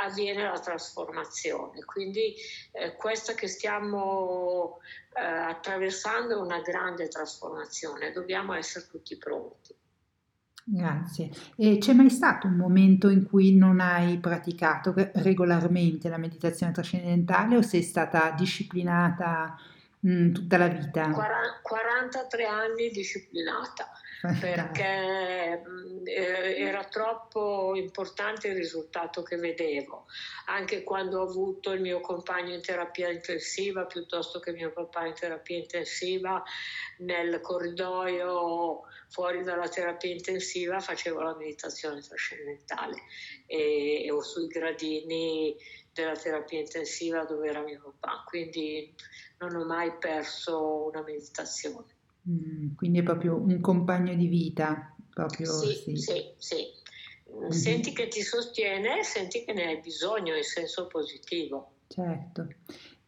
avviene 0.00 0.44
la 0.44 0.58
trasformazione. 0.58 1.84
Quindi 1.84 2.34
eh, 2.72 2.96
questa 2.96 3.34
che 3.34 3.48
stiamo 3.48 4.78
eh, 5.14 5.22
attraversando 5.22 6.40
una 6.40 6.60
grande 6.60 7.08
trasformazione, 7.08 8.12
dobbiamo 8.12 8.54
essere 8.54 8.86
tutti 8.90 9.16
pronti. 9.16 9.74
Grazie. 10.64 11.30
E 11.56 11.78
c'è 11.78 11.92
mai 11.92 12.08
stato 12.08 12.46
un 12.46 12.54
momento 12.54 13.08
in 13.08 13.24
cui 13.24 13.56
non 13.56 13.80
hai 13.80 14.18
praticato 14.18 14.94
regolarmente 14.94 16.08
la 16.08 16.18
meditazione 16.18 16.72
trascendentale 16.72 17.56
o 17.56 17.62
sei 17.62 17.82
stata 17.82 18.30
disciplinata 18.30 19.56
mh, 20.00 20.30
tutta 20.30 20.56
la 20.58 20.68
vita? 20.68 21.10
43 21.62 22.44
anni 22.44 22.90
disciplinata 22.90 23.90
perché 24.40 25.62
eh, 26.04 26.56
era 26.58 26.84
troppo 26.84 27.74
importante 27.74 28.48
il 28.48 28.56
risultato 28.56 29.22
che 29.22 29.36
vedevo. 29.36 30.06
Anche 30.46 30.82
quando 30.82 31.20
ho 31.20 31.28
avuto 31.28 31.72
il 31.72 31.80
mio 31.80 32.00
compagno 32.00 32.54
in 32.54 32.62
terapia 32.62 33.10
intensiva 33.10 33.84
piuttosto 33.86 34.38
che 34.38 34.52
mio 34.52 34.72
papà 34.72 35.06
in 35.06 35.14
terapia 35.14 35.58
intensiva, 35.58 36.42
nel 36.98 37.40
corridoio 37.40 38.82
fuori 39.08 39.42
dalla 39.42 39.68
terapia 39.68 40.10
intensiva 40.10 40.80
facevo 40.80 41.20
la 41.20 41.36
meditazione 41.36 42.00
trascendentale 42.00 43.02
e, 43.46 44.08
o 44.10 44.22
sui 44.22 44.46
gradini 44.46 45.54
della 45.92 46.16
terapia 46.16 46.60
intensiva 46.60 47.24
dove 47.24 47.48
era 47.48 47.60
mio 47.60 47.94
papà, 47.98 48.24
quindi 48.26 48.94
non 49.38 49.54
ho 49.54 49.64
mai 49.64 49.92
perso 49.98 50.86
una 50.86 51.02
meditazione. 51.02 51.91
Mm, 52.28 52.74
quindi 52.76 53.00
è 53.00 53.02
proprio 53.02 53.36
un 53.36 53.60
compagno 53.60 54.14
di 54.14 54.26
vita, 54.26 54.94
proprio 55.10 55.50
sì, 55.50 55.74
sì. 55.74 55.96
sì, 55.96 56.32
sì. 56.36 56.80
Mm-hmm. 57.34 57.50
Senti 57.50 57.92
che 57.92 58.08
ti 58.08 58.22
sostiene, 58.22 59.02
senti 59.02 59.44
che 59.44 59.52
ne 59.52 59.66
hai 59.66 59.80
bisogno 59.80 60.36
in 60.36 60.42
senso 60.42 60.86
positivo. 60.86 61.72
Certo. 61.88 62.48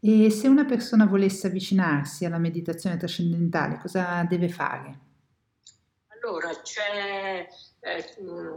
E 0.00 0.30
se 0.30 0.48
una 0.48 0.64
persona 0.64 1.06
volesse 1.06 1.46
avvicinarsi 1.46 2.24
alla 2.24 2.38
meditazione 2.38 2.96
trascendentale, 2.96 3.78
cosa 3.80 4.24
deve 4.28 4.48
fare? 4.48 4.98
Allora, 6.08 6.58
c'è, 6.62 7.46
eh, 7.80 8.14
mm, 8.22 8.56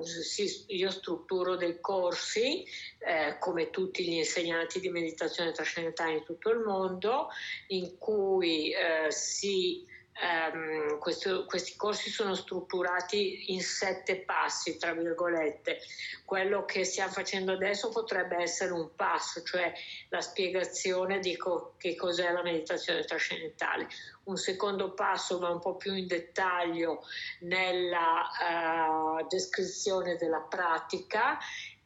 io 0.68 0.90
strutturo 0.90 1.58
dei 1.58 1.80
corsi, 1.82 2.64
eh, 3.00 3.38
come 3.40 3.70
tutti 3.70 4.06
gli 4.06 4.14
insegnanti 4.14 4.80
di 4.80 4.90
meditazione 4.90 5.52
trascendentale 5.52 6.14
in 6.14 6.24
tutto 6.24 6.50
il 6.50 6.60
mondo, 6.60 7.28
in 7.68 7.98
cui 7.98 8.72
eh, 8.72 9.12
si 9.12 9.86
Um, 10.20 10.98
questo, 10.98 11.46
questi 11.46 11.76
corsi 11.76 12.10
sono 12.10 12.34
strutturati 12.34 13.54
in 13.54 13.62
sette 13.62 14.22
passi, 14.22 14.78
tra 14.78 14.94
virgolette. 14.94 15.80
Quello 16.26 16.66
che 16.66 16.84
stiamo 16.86 17.12
facendo 17.12 17.52
adesso 17.52 17.90
potrebbe 17.90 18.38
essere 18.38 18.72
un 18.72 18.96
passo, 18.96 19.44
cioè 19.44 19.72
la 20.10 20.22
spiegazione 20.22 21.20
di 21.20 21.38
co- 21.38 21.76
che 21.78 21.96
cos'è 21.96 22.32
la 22.32 22.42
meditazione 22.42 23.04
trascendentale. 23.04 23.88
Un 24.24 24.38
secondo 24.38 24.94
passo 24.94 25.38
va 25.38 25.50
un 25.50 25.60
po' 25.60 25.76
più 25.76 25.94
in 25.94 26.08
dettaglio 26.08 27.04
nella 27.42 29.20
uh, 29.20 29.28
descrizione 29.28 30.16
della 30.16 30.42
pratica 30.42 31.38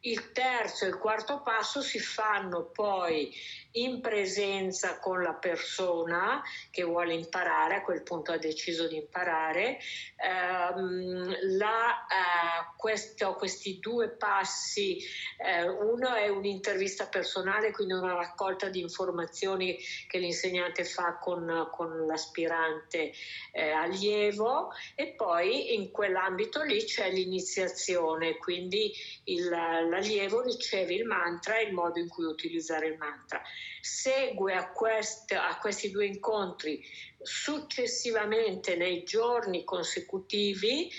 il 0.04 0.32
terzo 0.32 0.84
e 0.84 0.88
il 0.88 0.98
quarto 0.98 1.42
passo 1.42 1.80
si 1.80 2.00
fanno 2.00 2.64
poi 2.64 3.32
in 3.72 4.00
presenza 4.00 4.98
con 4.98 5.22
la 5.22 5.34
persona 5.34 6.42
che 6.70 6.82
vuole 6.82 7.14
imparare, 7.14 7.76
a 7.76 7.82
quel 7.82 8.02
punto 8.02 8.32
ha 8.32 8.38
deciso 8.38 8.88
di 8.88 8.96
imparare. 8.96 9.78
Um, 10.74 11.34
la, 11.56 12.06
uh, 12.06 12.76
questo, 12.76 13.34
questi 13.34 13.78
due 13.78 14.10
passi, 14.10 14.98
uh, 15.38 15.90
uno 15.90 16.14
è 16.14 16.28
un'intervista 16.28 17.06
personale, 17.06 17.72
quindi 17.72 17.94
una 17.94 18.14
raccolta 18.14 18.68
di 18.68 18.80
informazioni 18.80 19.78
che 20.08 20.18
l'insegnante 20.18 20.84
fa 20.84 21.18
con, 21.18 21.68
con 21.72 22.06
l'aspirante 22.06 23.12
eh, 23.52 23.70
allievo 23.70 24.70
e 24.94 25.14
poi 25.14 25.74
in 25.74 25.90
quell'ambito 25.90 26.62
lì 26.62 26.84
c'è 26.84 27.10
l'iniziazione, 27.10 28.36
quindi 28.38 28.92
il, 29.24 29.48
l'allievo 29.48 30.42
riceve 30.42 30.94
il 30.94 31.04
mantra 31.04 31.58
e 31.58 31.64
il 31.64 31.72
modo 31.72 31.98
in 31.98 32.08
cui 32.08 32.24
utilizzare 32.24 32.86
il 32.88 32.96
mantra. 32.98 33.42
Segue 33.80 34.54
a, 34.54 34.70
quest, 34.70 35.32
a 35.32 35.58
questi 35.60 35.90
due 35.90 36.06
incontri 36.06 36.84
successivamente 37.20 38.76
nei 38.76 39.02
giorni 39.02 39.64
consecutivi 39.64 40.90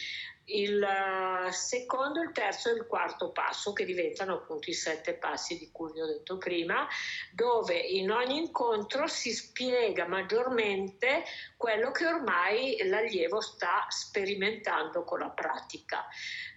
il 0.46 0.82
eh, 0.82 1.52
secondo, 1.52 2.22
il 2.22 2.32
terzo 2.32 2.70
e 2.70 2.74
il 2.74 2.86
quarto 2.86 3.32
passo, 3.32 3.72
che 3.72 3.86
diventano 3.86 4.36
appunto 4.36 4.70
i 4.70 4.74
sette 4.74 5.14
passi 5.14 5.58
di 5.58 5.70
cui 5.72 5.92
vi 5.94 6.02
ho 6.02 6.06
detto 6.06 6.38
prima, 6.38 6.88
dove 7.32 7.76
in 7.76 8.12
ogni 8.12 8.38
incontro 8.38 9.08
si 9.08 9.32
spiega 9.32 10.08
maggiormente 10.08 11.24
quello 11.56 11.92
che 11.92 12.06
ormai 12.06 12.78
l'allievo 12.88 13.40
sta 13.40 13.86
sperimentando 13.90 15.04
con 15.04 15.20
la 15.20 15.30
pratica. 15.30 16.06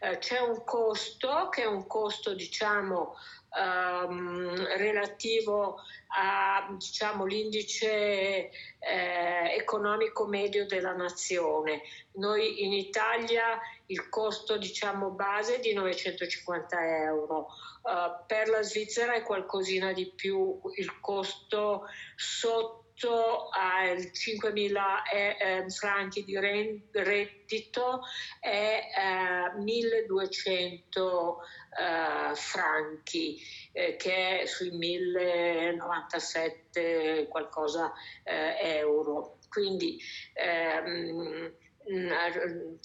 Eh, 0.00 0.18
c'è 0.18 0.40
un 0.40 0.64
costo 0.64 1.48
che 1.50 1.62
è 1.62 1.66
un 1.66 1.86
costo, 1.86 2.34
diciamo, 2.34 3.14
Um, 3.48 4.54
relativo 4.76 5.78
a 6.08 6.68
diciamo, 6.76 7.24
eh, 8.78 9.54
economico 9.56 10.26
medio 10.26 10.66
della 10.66 10.92
nazione. 10.92 11.82
Noi 12.12 12.64
in 12.64 12.72
Italia 12.72 13.58
il 13.86 14.08
costo 14.08 14.56
diciamo, 14.56 15.10
base 15.10 15.56
è 15.56 15.60
di 15.60 15.72
950 15.72 17.04
euro, 17.04 17.48
uh, 17.82 18.24
per 18.26 18.48
la 18.48 18.62
Svizzera 18.62 19.14
è 19.14 19.22
qualcosina 19.22 19.92
di 19.92 20.12
più, 20.14 20.60
il 20.76 21.00
costo 21.00 21.84
sotto 22.14 22.84
ai 23.50 24.10
5.000 24.10 24.80
eh, 25.12 25.36
eh, 25.38 25.70
franchi 25.70 26.24
di 26.24 26.38
reddito 26.38 28.00
è 28.40 28.80
eh, 28.96 29.60
1.200 29.60 31.34
eh, 31.78 32.34
franchi, 32.34 33.38
eh, 33.72 33.96
che 33.96 34.40
è 34.40 34.46
sui 34.46 34.70
1.097 34.70 37.28
qualcosa 37.28 37.92
eh, 38.24 38.56
euro. 38.78 39.38
Quindi 39.48 40.00
ehm, 40.34 41.52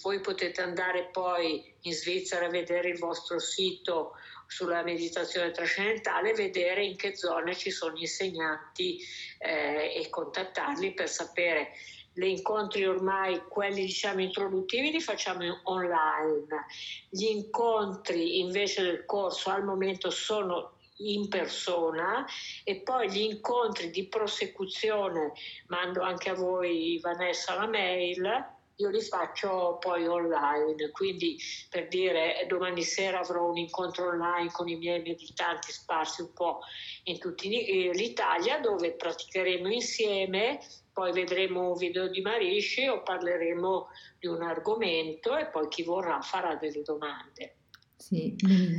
voi 0.00 0.20
potete 0.20 0.62
andare 0.62 1.08
poi 1.10 1.74
in 1.82 1.92
Svizzera 1.92 2.46
a 2.46 2.50
vedere 2.50 2.90
il 2.90 2.98
vostro 2.98 3.40
sito 3.40 4.12
sulla 4.46 4.82
meditazione 4.82 5.50
trascendentale, 5.50 6.34
vedere 6.34 6.84
in 6.84 6.96
che 6.96 7.16
zone 7.16 7.56
ci 7.56 7.70
sono 7.70 7.96
insegnanti 7.96 9.00
eh, 9.38 9.94
e 9.96 10.08
contattarli 10.08 10.92
per 10.92 11.08
sapere 11.08 11.72
gli 12.14 12.24
incontri 12.24 12.86
ormai, 12.86 13.42
quelli 13.48 13.86
diciamo 13.86 14.20
introduttivi, 14.20 14.90
li 14.90 15.00
facciamo 15.00 15.60
online. 15.64 16.66
Gli 17.08 17.24
incontri 17.24 18.40
invece 18.40 18.82
del 18.82 19.04
corso 19.04 19.50
al 19.50 19.64
momento 19.64 20.10
sono 20.10 20.74
in 20.96 21.28
persona 21.28 22.24
e 22.64 22.76
poi 22.80 23.10
gli 23.10 23.22
incontri 23.22 23.90
di 23.90 24.06
prosecuzione, 24.06 25.32
mando 25.68 26.02
anche 26.02 26.30
a 26.30 26.34
voi 26.34 26.98
Vanessa 27.00 27.54
la 27.54 27.66
mail, 27.66 28.50
io 28.76 28.88
li 28.88 29.00
faccio 29.00 29.76
poi 29.80 30.06
online, 30.06 30.90
quindi 30.90 31.38
per 31.68 31.88
dire 31.88 32.44
domani 32.48 32.82
sera 32.82 33.20
avrò 33.20 33.48
un 33.48 33.56
incontro 33.56 34.08
online 34.08 34.50
con 34.50 34.68
i 34.68 34.76
miei 34.76 35.00
meditanti 35.02 35.72
sparsi 35.72 36.22
un 36.22 36.32
po' 36.32 36.60
in 37.04 37.18
tutta 37.18 37.46
l'Italia 37.46 38.58
dove 38.58 38.92
praticheremo 38.92 39.68
insieme 39.68 40.60
poi 40.92 41.12
vedremo 41.12 41.70
un 41.70 41.76
video 41.76 42.08
di 42.08 42.20
Marisci 42.20 42.86
o 42.86 43.02
parleremo 43.02 43.88
di 44.18 44.26
un 44.26 44.42
argomento 44.42 45.36
e 45.36 45.46
poi 45.46 45.68
chi 45.68 45.82
vorrà 45.82 46.20
farà 46.20 46.56
delle 46.56 46.82
domande. 46.82 47.56
Sì, 47.96 48.34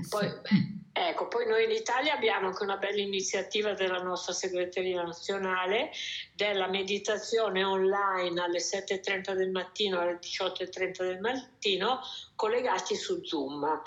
poi, 0.09 0.28
ecco, 0.91 1.28
poi 1.30 1.47
noi 1.47 1.64
in 1.64 1.72
Italia 1.72 2.14
abbiamo 2.14 2.47
anche 2.47 2.64
una 2.64 2.78
bella 2.78 3.01
iniziativa 3.01 3.74
della 3.74 4.03
nostra 4.03 4.34
segreteria 4.34 5.01
nazionale 5.01 5.91
della 6.36 6.68
meditazione 6.68 7.64
online 7.64 8.41
alle 8.41 8.59
7.30 8.59 9.34
del 9.34 9.51
mattino 9.51 9.99
alle 9.99 10.20
18.30 10.20 11.03
del 11.03 11.20
mattino 11.22 11.99
collegati 12.36 12.95
su 12.95 13.24
Zoom 13.24 13.82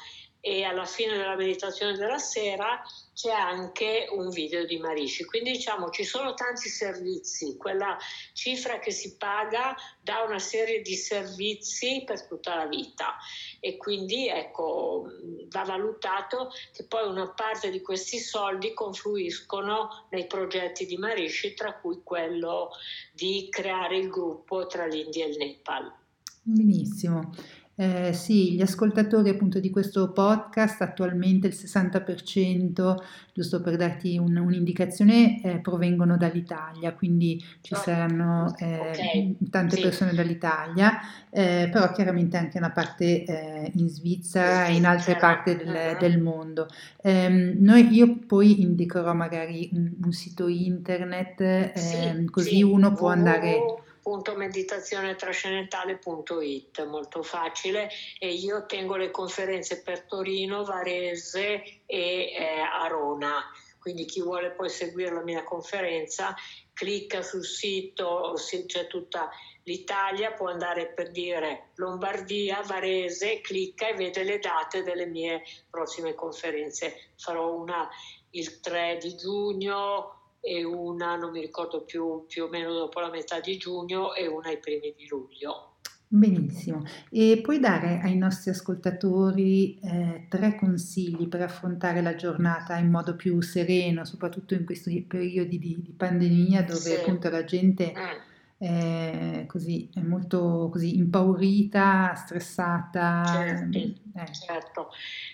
e 0.46 0.62
alla 0.62 0.84
fine 0.84 1.16
della 1.16 1.34
meditazione 1.34 1.96
della 1.96 2.18
sera 2.18 2.80
c'è 3.12 3.32
anche 3.32 4.06
un 4.12 4.28
video 4.28 4.64
di 4.64 4.78
Marici. 4.78 5.24
Quindi 5.24 5.50
diciamo 5.50 5.90
ci 5.90 6.04
sono 6.04 6.34
tanti 6.34 6.68
servizi, 6.68 7.56
quella 7.56 7.98
cifra 8.32 8.78
che 8.78 8.92
si 8.92 9.16
paga 9.16 9.74
dà 10.00 10.22
una 10.22 10.38
serie 10.38 10.82
di 10.82 10.94
servizi 10.94 12.04
per 12.06 12.28
tutta 12.28 12.54
la 12.54 12.66
vita 12.66 13.16
e 13.58 13.76
quindi 13.76 14.28
ecco 14.28 15.06
va 15.48 15.64
valutato 15.64 16.52
che 16.72 16.84
poi 16.84 17.08
una 17.08 17.28
parte 17.30 17.68
di 17.70 17.82
questi 17.82 18.20
soldi 18.20 18.72
confluiscono 18.72 20.06
nei 20.10 20.28
progetti 20.28 20.86
di 20.86 20.96
Marici, 20.96 21.54
tra 21.54 21.74
cui 21.74 22.02
quello 22.04 22.70
di 23.12 23.48
creare 23.50 23.98
il 23.98 24.08
gruppo 24.08 24.68
tra 24.68 24.86
l'India 24.86 25.24
e 25.24 25.28
il 25.30 25.36
Nepal. 25.38 25.92
Benissimo. 26.40 27.32
Eh, 27.78 28.14
sì, 28.14 28.54
gli 28.54 28.62
ascoltatori 28.62 29.28
appunto 29.28 29.60
di 29.60 29.68
questo 29.68 30.10
podcast, 30.10 30.80
attualmente 30.80 31.48
il 31.48 31.52
60%, 31.54 32.94
giusto 33.34 33.60
per 33.60 33.76
darti 33.76 34.16
un, 34.16 34.34
un'indicazione, 34.34 35.42
eh, 35.42 35.58
provengono 35.58 36.16
dall'Italia, 36.16 36.94
quindi 36.94 37.38
ci 37.60 37.74
oh, 37.74 37.76
saranno 37.76 38.54
eh, 38.56 38.78
okay. 38.78 39.36
tante 39.50 39.76
sì. 39.76 39.82
persone 39.82 40.14
dall'Italia, 40.14 41.00
eh, 41.28 41.68
però 41.70 41.92
chiaramente 41.92 42.38
anche 42.38 42.56
una 42.56 42.70
parte 42.70 43.24
eh, 43.24 43.72
in 43.74 43.90
Svizzera 43.90 44.64
e 44.68 44.74
in 44.74 44.86
altre 44.86 45.16
parti 45.16 45.54
del, 45.54 45.68
uh-huh. 45.68 45.98
del 45.98 46.18
mondo. 46.18 46.68
Ehm, 47.02 47.56
noi, 47.58 47.92
io 47.92 48.20
poi 48.26 48.62
indicherò 48.62 49.12
magari 49.12 49.68
un, 49.74 49.92
un 50.02 50.12
sito 50.12 50.48
internet, 50.48 51.74
sì, 51.74 51.94
ehm, 51.94 52.24
così 52.30 52.56
sì. 52.56 52.62
uno 52.62 52.94
può 52.94 53.08
andare 53.08 53.84
www.meditazionetrascendentale.it, 54.06 56.86
molto 56.86 57.24
facile, 57.24 57.90
e 58.18 58.32
io 58.32 58.64
tengo 58.66 58.96
le 58.96 59.10
conferenze 59.10 59.82
per 59.82 60.02
Torino, 60.02 60.62
Varese 60.64 61.82
e 61.84 62.32
eh, 62.32 62.60
Arona. 62.60 63.42
Quindi 63.80 64.04
chi 64.04 64.22
vuole 64.22 64.52
poi 64.52 64.68
seguire 64.68 65.12
la 65.12 65.22
mia 65.22 65.42
conferenza 65.44 66.34
clicca 66.72 67.22
sul 67.22 67.44
sito, 67.44 68.34
c'è 68.66 68.86
tutta 68.86 69.28
l'Italia, 69.62 70.32
può 70.32 70.48
andare 70.48 70.88
per 70.88 71.10
dire 71.10 71.70
Lombardia, 71.76 72.60
Varese, 72.62 73.40
clicca 73.40 73.88
e 73.88 73.94
vede 73.94 74.22
le 74.24 74.38
date 74.38 74.82
delle 74.82 75.06
mie 75.06 75.42
prossime 75.70 76.14
conferenze. 76.14 77.12
Farò 77.16 77.54
una 77.54 77.88
il 78.30 78.60
3 78.60 78.98
di 79.00 79.16
giugno, 79.16 80.25
e 80.40 80.64
una, 80.64 81.16
non 81.16 81.32
mi 81.32 81.40
ricordo 81.40 81.82
più, 81.82 82.24
più 82.26 82.44
o 82.44 82.48
meno 82.48 82.72
dopo 82.72 83.00
la 83.00 83.10
metà 83.10 83.40
di 83.40 83.56
giugno 83.56 84.14
e 84.14 84.26
una 84.26 84.48
ai 84.48 84.58
primi 84.58 84.94
di 84.96 85.06
luglio. 85.08 85.76
Benissimo, 86.08 86.84
e 87.10 87.40
puoi 87.42 87.58
dare 87.58 87.98
ai 88.00 88.16
nostri 88.16 88.50
ascoltatori 88.50 89.76
eh, 89.80 90.26
tre 90.28 90.54
consigli 90.54 91.26
per 91.26 91.42
affrontare 91.42 92.00
la 92.00 92.14
giornata 92.14 92.76
in 92.76 92.90
modo 92.90 93.16
più 93.16 93.40
sereno, 93.40 94.04
soprattutto 94.04 94.54
in 94.54 94.64
questi 94.64 95.02
periodi 95.02 95.58
di, 95.58 95.82
di 95.82 95.92
pandemia 95.92 96.62
dove 96.62 96.78
sì. 96.78 96.94
appunto 96.94 97.28
la 97.28 97.42
gente 97.42 97.92
mm. 97.92 98.64
è, 98.64 99.46
così, 99.48 99.90
è 99.92 100.00
molto 100.00 100.68
così 100.70 100.96
impaurita, 100.96 102.14
stressata. 102.14 103.24
Certo, 103.26 103.78
eh. 103.78 104.32
certo. 104.32 104.90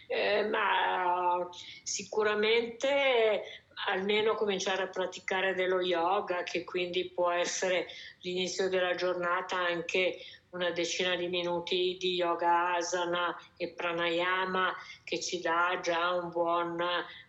Eh, 0.08 0.48
ma 0.48 1.50
sicuramente 1.82 3.42
almeno 3.86 4.34
cominciare 4.34 4.82
a 4.82 4.88
praticare 4.88 5.54
dello 5.54 5.80
yoga, 5.80 6.42
che 6.42 6.64
quindi 6.64 7.10
può 7.10 7.30
essere 7.30 7.86
l'inizio 8.20 8.68
della 8.68 8.94
giornata 8.94 9.56
anche 9.56 10.18
una 10.50 10.70
decina 10.70 11.16
di 11.16 11.28
minuti 11.28 11.96
di 11.98 12.14
yoga 12.14 12.74
asana 12.74 13.34
e 13.56 13.70
pranayama 13.70 14.74
che 15.02 15.18
ci 15.18 15.40
dà 15.40 15.78
già 15.82 16.10
un 16.12 16.28
buon 16.28 16.82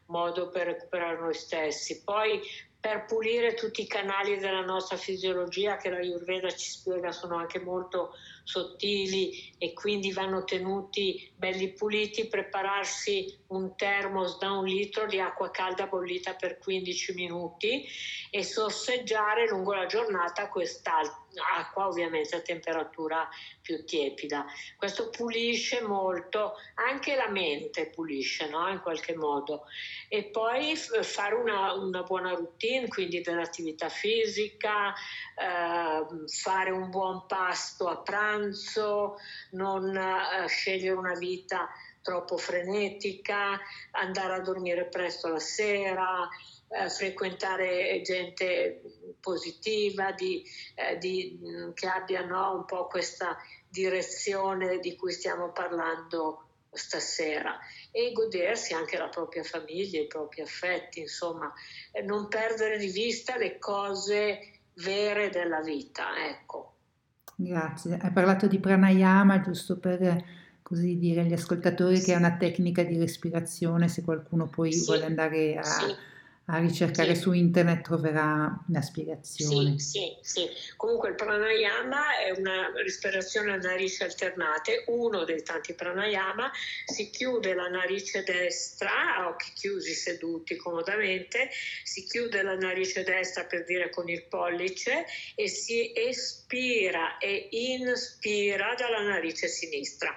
modo 0.08 0.50
per 0.50 0.68
recuperare 0.68 1.20
noi 1.20 1.34
stessi. 1.34 2.04
Poi 2.04 2.42
per 2.80 3.06
pulire 3.06 3.54
tutti 3.54 3.82
i 3.82 3.88
canali 3.88 4.38
della 4.38 4.60
nostra 4.60 4.98
fisiologia 4.98 5.78
che 5.78 5.90
la 5.90 6.00
Ayurveda 6.00 6.50
ci 6.52 6.70
spiega 6.70 7.14
sono 7.14 7.38
anche 7.38 7.62
molto 7.62 8.14
sottili 8.44 9.54
e 9.58 9.74
quindi 9.74 10.12
vanno 10.12 10.44
tenuti 10.44 11.32
belli 11.36 11.74
puliti, 11.74 12.28
prepararsi 12.28 13.40
un 13.48 13.76
termos 13.76 14.38
da 14.38 14.52
un 14.52 14.66
litro 14.66 15.06
di 15.06 15.20
acqua 15.20 15.50
calda 15.50 15.88
bollita 15.88 16.36
per 16.36 16.58
15 16.60 17.14
minuti 17.14 17.86
e 18.30 18.44
sorseggiare 18.44 19.48
lungo 19.48 19.74
la 19.74 19.86
giornata 19.86 20.50
quest'altra 20.50 21.23
acqua 21.58 21.88
ovviamente 21.88 22.36
a 22.36 22.42
temperatura 22.42 23.28
più 23.62 23.84
tiepida. 23.86 24.46
Questo 24.78 25.10
pulisce 25.10 25.82
molto, 25.82 26.54
anche 26.76 27.16
la 27.16 27.30
mente 27.30 27.90
pulisce 27.90 28.50
no? 28.50 28.70
in 28.70 28.80
qualche 28.82 29.16
modo. 29.16 29.66
E 30.10 30.26
poi 30.26 30.76
fare 30.76 31.36
una, 31.36 31.74
una 31.74 32.04
buona 32.04 32.34
routine, 32.34 32.88
quindi 32.88 33.22
dell'attività 33.22 33.90
fisica, 33.90 34.94
eh, 34.94 36.28
fare 36.28 36.72
un 36.72 36.90
buon 36.90 37.26
pasto 37.26 37.88
a 37.88 37.98
pranzo, 37.98 39.18
non 39.52 39.96
eh, 39.96 40.48
scegliere 40.48 40.96
una 40.96 41.16
vita 41.16 41.70
troppo 42.04 42.38
frenetica, 42.38 43.60
andare 43.92 44.34
a 44.34 44.42
dormire 44.42 44.86
presto 44.86 45.30
la 45.30 45.40
sera, 45.40 46.28
eh, 46.74 46.90
frequentare 46.90 48.02
gente 48.04 48.82
positiva, 49.20 50.12
di, 50.12 50.44
eh, 50.76 50.98
di, 50.98 51.40
mm, 51.42 51.72
che 51.74 51.88
abbiano 51.88 52.56
un 52.56 52.66
po' 52.66 52.88
questa 52.88 53.38
direzione 53.70 54.80
di 54.80 54.96
cui 54.96 55.12
stiamo 55.12 55.52
parlando 55.52 56.48
stasera 56.72 57.60
e 57.92 58.12
godersi 58.12 58.74
anche 58.74 58.98
la 58.98 59.08
propria 59.08 59.44
famiglia, 59.44 60.02
i 60.02 60.08
propri 60.08 60.42
affetti, 60.42 61.02
insomma, 61.02 61.54
eh, 61.92 62.02
non 62.02 62.28
perdere 62.28 62.78
di 62.78 62.88
vista 62.88 63.38
le 63.38 63.60
cose 63.60 64.40
vere 64.76 65.30
della 65.30 65.62
vita, 65.62 66.08
ecco. 66.28 66.72
Grazie. 67.36 67.98
Hai 68.02 68.12
parlato 68.12 68.48
di 68.48 68.60
pranayama, 68.60 69.42
giusto 69.42 69.78
per 69.78 70.42
così 70.64 70.98
dire 70.98 71.22
agli 71.22 71.34
ascoltatori 71.34 71.98
sì. 71.98 72.06
che 72.06 72.14
è 72.14 72.18
una 72.18 72.36
tecnica 72.36 72.84
di 72.84 72.98
respirazione, 72.98 73.88
se 73.88 74.04
qualcuno 74.04 74.48
poi 74.48 74.74
sì. 74.74 74.86
vuole 74.86 75.06
andare 75.06 75.58
a... 75.58 75.64
Sì 75.64 76.12
a 76.46 76.58
ricercare 76.58 77.16
sì. 77.16 77.22
su 77.22 77.32
internet 77.32 77.84
troverà 77.84 78.64
una 78.68 78.82
spiegazione. 78.82 79.80
Sì, 79.80 80.18
sì, 80.22 80.42
sì. 80.42 80.50
Comunque 80.76 81.10
il 81.10 81.16
pranayama 81.16 82.18
è 82.18 82.32
una 82.38 82.70
respirazione 82.76 83.54
a 83.54 83.56
narici 83.56 84.04
alternate, 84.04 84.84
uno 84.88 85.24
dei 85.24 85.42
tanti 85.42 85.74
pranayama, 85.74 86.52
si 86.86 87.10
chiude 87.10 87.54
la 87.54 87.70
narice 87.70 88.24
destra 88.24 89.16
a 89.16 89.28
occhi 89.30 89.54
chiusi 89.54 89.94
seduti 89.94 90.58
comodamente, 90.58 91.50
si 91.84 92.04
chiude 92.04 92.42
la 92.42 92.56
narice 92.56 93.04
destra 93.04 93.46
per 93.46 93.64
dire 93.64 93.90
con 93.90 94.10
il 94.10 94.24
pollice 94.24 95.06
e 95.36 95.48
si 95.48 95.94
espira 95.96 97.18
e 97.20 97.48
inspira 97.52 98.76
dalla 98.78 99.02
narice 99.02 99.48
sinistra 99.48 100.14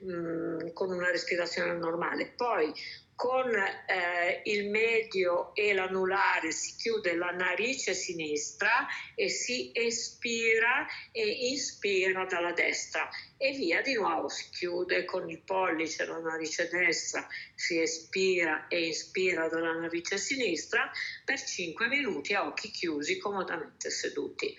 mh, 0.00 0.12
mm, 0.12 0.58
con 0.74 0.90
una 0.92 1.10
respirazione 1.10 1.72
normale. 1.72 2.32
Poi 2.36 2.72
con 3.20 3.54
eh, 3.54 4.40
il 4.44 4.70
medio 4.70 5.54
e 5.54 5.74
l'anulare 5.74 6.52
si 6.52 6.74
chiude 6.76 7.14
la 7.16 7.30
narice 7.32 7.92
sinistra 7.92 8.86
e 9.14 9.28
si 9.28 9.72
espira 9.74 10.86
e 11.12 11.50
inspira 11.50 12.24
dalla 12.24 12.52
destra 12.52 13.10
e 13.36 13.52
via 13.52 13.82
di 13.82 13.92
nuovo 13.92 14.30
si 14.30 14.48
chiude 14.48 15.04
con 15.04 15.28
il 15.28 15.42
pollice 15.42 16.06
la 16.06 16.18
narice 16.18 16.70
destra, 16.70 17.28
si 17.54 17.78
espira 17.78 18.68
e 18.68 18.86
inspira 18.86 19.48
dalla 19.48 19.74
narice 19.74 20.16
sinistra 20.16 20.90
per 21.22 21.42
5 21.42 21.88
minuti 21.88 22.32
a 22.32 22.46
occhi 22.46 22.70
chiusi 22.70 23.18
comodamente 23.18 23.90
seduti 23.90 24.56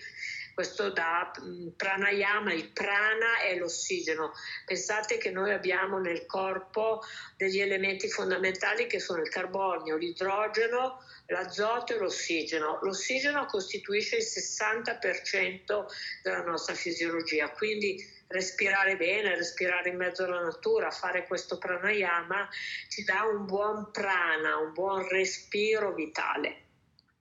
questo 0.54 0.90
da 0.90 1.30
mm, 1.40 1.68
pranayama, 1.76 2.52
il 2.52 2.70
prana 2.70 3.40
è 3.40 3.56
l'ossigeno. 3.56 4.32
Pensate 4.64 5.18
che 5.18 5.30
noi 5.30 5.52
abbiamo 5.52 5.98
nel 5.98 6.26
corpo 6.26 7.02
degli 7.36 7.60
elementi 7.60 8.08
fondamentali 8.08 8.86
che 8.86 9.00
sono 9.00 9.22
il 9.22 9.28
carbonio, 9.28 9.96
l'idrogeno, 9.96 11.02
l'azoto 11.26 11.94
e 11.94 11.98
l'ossigeno. 11.98 12.78
L'ossigeno 12.82 13.46
costituisce 13.46 14.16
il 14.16 14.24
60% 14.24 15.84
della 16.22 16.42
nostra 16.42 16.74
fisiologia, 16.74 17.50
quindi 17.50 18.20
respirare 18.28 18.96
bene, 18.96 19.36
respirare 19.36 19.90
in 19.90 19.96
mezzo 19.96 20.24
alla 20.24 20.40
natura, 20.40 20.90
fare 20.90 21.26
questo 21.26 21.58
pranayama 21.58 22.48
ci 22.88 23.04
dà 23.04 23.24
un 23.24 23.44
buon 23.44 23.90
prana, 23.90 24.56
un 24.56 24.72
buon 24.72 25.06
respiro 25.08 25.92
vitale. 25.92 26.71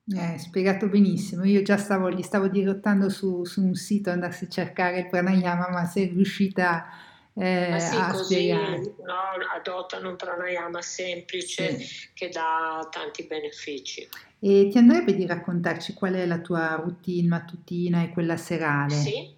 Eh, 0.08 0.38
spiegato 0.40 0.88
benissimo. 0.88 1.44
Io 1.46 1.62
già 1.62 1.78
stavo, 1.78 2.10
gli 2.10 2.24
stavo 2.24 2.48
dirottando 2.48 3.10
su, 3.10 3.46
su 3.46 3.64
un 3.64 3.76
sito 3.76 4.10
andarsi 4.10 4.46
a 4.46 4.50
cercare 4.50 5.00
il 5.00 5.08
pranayama, 5.08 5.70
ma 5.70 5.86
sei 5.86 6.08
riuscita 6.08 6.86
Ma 7.34 7.76
eh, 7.76 7.80
sì, 7.80 7.96
a 7.96 8.12
così 8.12 8.52
no, 8.52 8.84
adottano 9.56 10.10
un 10.10 10.16
pranayama 10.16 10.82
semplice 10.82 11.80
Sì. 11.80 12.10
che 12.14 12.30
dà 12.30 12.86
tanti 12.92 13.24
benefici. 13.24 14.08
E 14.40 14.68
ti 14.72 14.78
andrebbe 14.78 15.14
di 15.14 15.26
raccontarci 15.26 15.94
qual 15.94 16.16
è 16.16 16.26
la 16.26 16.40
tua 16.40 16.76
routine 16.76 17.28
mattutina 17.28 18.02
e 18.04 18.10
quella 18.10 18.38
serale? 18.38 18.96
Sì, 18.96 19.34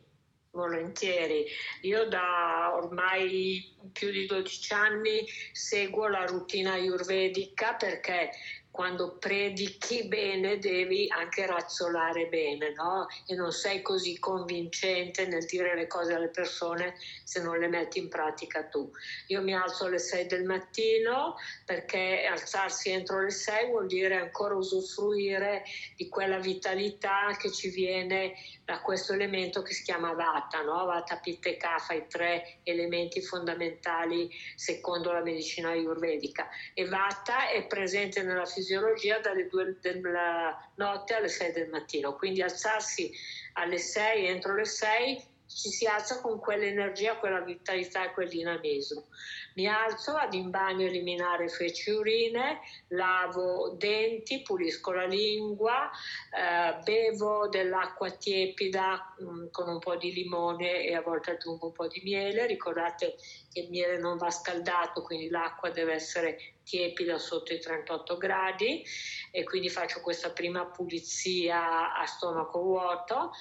volentieri. 0.51 1.43
Io 1.81 2.07
da 2.07 2.71
ormai 2.73 3.75
più 3.91 4.09
di 4.11 4.25
12 4.25 4.73
anni 4.73 5.25
seguo 5.51 6.07
la 6.07 6.25
routine 6.25 6.69
ayurvedica 6.69 7.73
perché 7.73 8.29
quando 8.73 9.17
predichi 9.19 10.07
bene 10.07 10.57
devi 10.57 11.05
anche 11.07 11.45
razzolare 11.45 12.25
bene, 12.25 12.73
no? 12.73 13.05
E 13.27 13.35
non 13.35 13.51
sei 13.51 13.83
così 13.83 14.17
convincente 14.17 15.27
nel 15.27 15.45
dire 15.45 15.75
le 15.75 15.85
cose 15.85 16.13
alle 16.13 16.29
persone 16.29 16.95
se 17.23 17.39
non 17.43 17.59
le 17.59 17.67
metti 17.67 17.99
in 17.99 18.09
pratica 18.09 18.63
tu. 18.63 18.89
Io 19.27 19.43
mi 19.43 19.53
alzo 19.53 19.85
alle 19.85 19.99
6 19.99 20.25
del 20.25 20.45
mattino 20.45 21.35
perché 21.63 22.25
alzarsi 22.27 22.89
entro 22.89 23.21
le 23.21 23.29
6 23.29 23.67
vuol 23.67 23.85
dire 23.85 24.15
ancora 24.15 24.55
usufruire 24.55 25.63
di 25.95 26.09
quella 26.09 26.39
vitalità 26.39 27.37
che 27.37 27.51
ci 27.51 27.69
viene 27.69 28.33
da 28.65 28.79
questo 28.79 29.13
elemento 29.13 29.61
che 29.61 29.73
si 29.73 29.83
chiama 29.83 30.13
Vata, 30.13 30.61
no? 30.61 30.85
Vata, 30.85 31.17
Pitta 31.17 31.49
e 31.49 31.57
Kapha, 31.57 31.93
i 31.93 32.07
tre 32.07 32.59
elementi 32.63 33.21
fondamentali 33.21 34.29
secondo 34.55 35.11
la 35.11 35.21
medicina 35.21 35.69
ayurvedica. 35.69 36.47
E 36.73 36.85
Vata 36.85 37.49
è 37.49 37.65
presente 37.67 38.23
nella 38.23 38.45
fisiologia 38.45 39.19
dalle 39.19 39.47
2 39.47 39.77
della 39.81 40.57
notte 40.75 41.13
alle 41.15 41.27
6 41.29 41.51
del 41.51 41.69
mattino, 41.69 42.15
quindi 42.15 42.41
alzarsi 42.41 43.11
alle 43.53 43.77
6, 43.77 44.27
entro 44.27 44.55
le 44.55 44.65
6, 44.65 45.31
ci 45.55 45.69
si 45.69 45.85
alza 45.85 46.21
con 46.21 46.39
quell'energia, 46.39 47.17
quella 47.17 47.41
vitalità 47.41 48.05
e 48.05 48.13
quel 48.13 48.29
dinamismo. 48.29 49.07
Mi 49.55 49.67
alzo, 49.67 50.13
vado 50.13 50.35
in 50.35 50.49
bagno 50.49 50.85
a 50.85 50.89
eliminare 50.89 51.47
feci 51.47 51.91
urine, 51.91 52.59
lavo 52.89 53.75
denti, 53.77 54.41
pulisco 54.41 54.91
la 54.91 55.05
lingua, 55.05 55.89
eh, 56.31 56.81
bevo 56.83 57.47
dell'acqua 57.49 58.09
tiepida 58.09 59.15
mh, 59.17 59.49
con 59.51 59.69
un 59.69 59.79
po' 59.79 59.95
di 59.95 60.11
limone 60.11 60.83
e 60.83 60.95
a 60.95 61.01
volte 61.01 61.31
aggiungo 61.31 61.67
un 61.67 61.71
po' 61.73 61.87
di 61.87 62.01
miele. 62.03 62.47
Ricordate 62.47 63.15
che 63.51 63.59
il 63.59 63.69
miele 63.69 63.99
non 63.99 64.17
va 64.17 64.31
scaldato, 64.31 65.03
quindi 65.03 65.29
l'acqua 65.29 65.69
deve 65.69 65.93
essere 65.93 66.53
tiepida 66.63 67.17
sotto 67.19 67.53
i 67.53 67.59
38 67.59 68.17
gradi 68.17 68.83
e 69.31 69.43
quindi 69.43 69.69
faccio 69.69 70.01
questa 70.01 70.31
prima 70.31 70.65
pulizia 70.65 71.93
a 71.93 72.05
stomaco 72.05 72.61
vuoto 72.61 73.31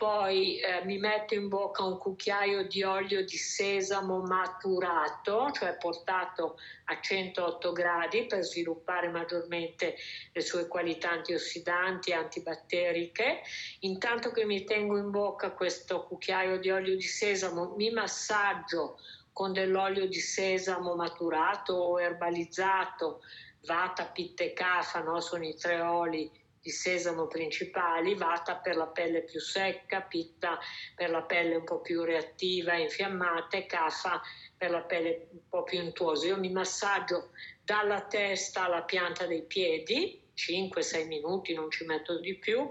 poi 0.00 0.58
eh, 0.60 0.82
mi 0.86 0.96
metto 0.96 1.34
in 1.34 1.48
bocca 1.48 1.84
un 1.84 1.98
cucchiaio 1.98 2.66
di 2.66 2.82
olio 2.82 3.22
di 3.22 3.36
sesamo 3.36 4.22
maturato, 4.22 5.50
cioè 5.52 5.76
portato 5.76 6.56
a 6.86 6.98
108 6.98 7.70
gradi 7.72 8.24
per 8.24 8.42
sviluppare 8.42 9.10
maggiormente 9.10 9.96
le 10.32 10.40
sue 10.40 10.68
qualità 10.68 11.10
antiossidanti 11.10 12.12
e 12.12 12.14
antibatteriche. 12.14 13.42
Intanto 13.80 14.30
che 14.30 14.46
mi 14.46 14.64
tengo 14.64 14.96
in 14.96 15.10
bocca 15.10 15.50
questo 15.50 16.04
cucchiaio 16.04 16.58
di 16.58 16.70
olio 16.70 16.96
di 16.96 17.02
sesamo, 17.02 17.74
mi 17.76 17.90
massaggio 17.90 18.96
con 19.34 19.52
dell'olio 19.52 20.08
di 20.08 20.18
sesamo 20.18 20.94
maturato 20.94 21.74
o 21.74 22.00
erbalizzato, 22.00 23.20
vata, 23.66 24.06
pitta 24.06 24.44
e 24.44 24.54
cafa, 24.54 25.00
no? 25.00 25.20
sono 25.20 25.44
i 25.44 25.54
tre 25.56 25.78
oli 25.82 26.40
di 26.60 26.70
sesamo 26.70 27.26
principali, 27.26 28.14
vata 28.14 28.56
per 28.56 28.76
la 28.76 28.86
pelle 28.86 29.22
più 29.22 29.40
secca, 29.40 30.02
pitta 30.02 30.58
per 30.94 31.10
la 31.10 31.22
pelle 31.22 31.56
un 31.56 31.64
po' 31.64 31.80
più 31.80 32.02
reattiva 32.02 32.74
infiammata 32.74 33.56
e 33.56 33.66
cafa 33.66 34.20
per 34.56 34.70
la 34.70 34.82
pelle 34.82 35.28
un 35.32 35.48
po' 35.48 35.64
più 35.64 35.80
untuosa. 35.80 36.26
Io 36.26 36.38
mi 36.38 36.50
massaggio 36.50 37.30
dalla 37.64 38.02
testa 38.02 38.64
alla 38.64 38.82
pianta 38.82 39.26
dei 39.26 39.42
piedi, 39.42 40.20
5-6 40.34 41.06
minuti, 41.06 41.52
non 41.52 41.70
ci 41.70 41.84
metto 41.84 42.18
di 42.18 42.36
più, 42.36 42.70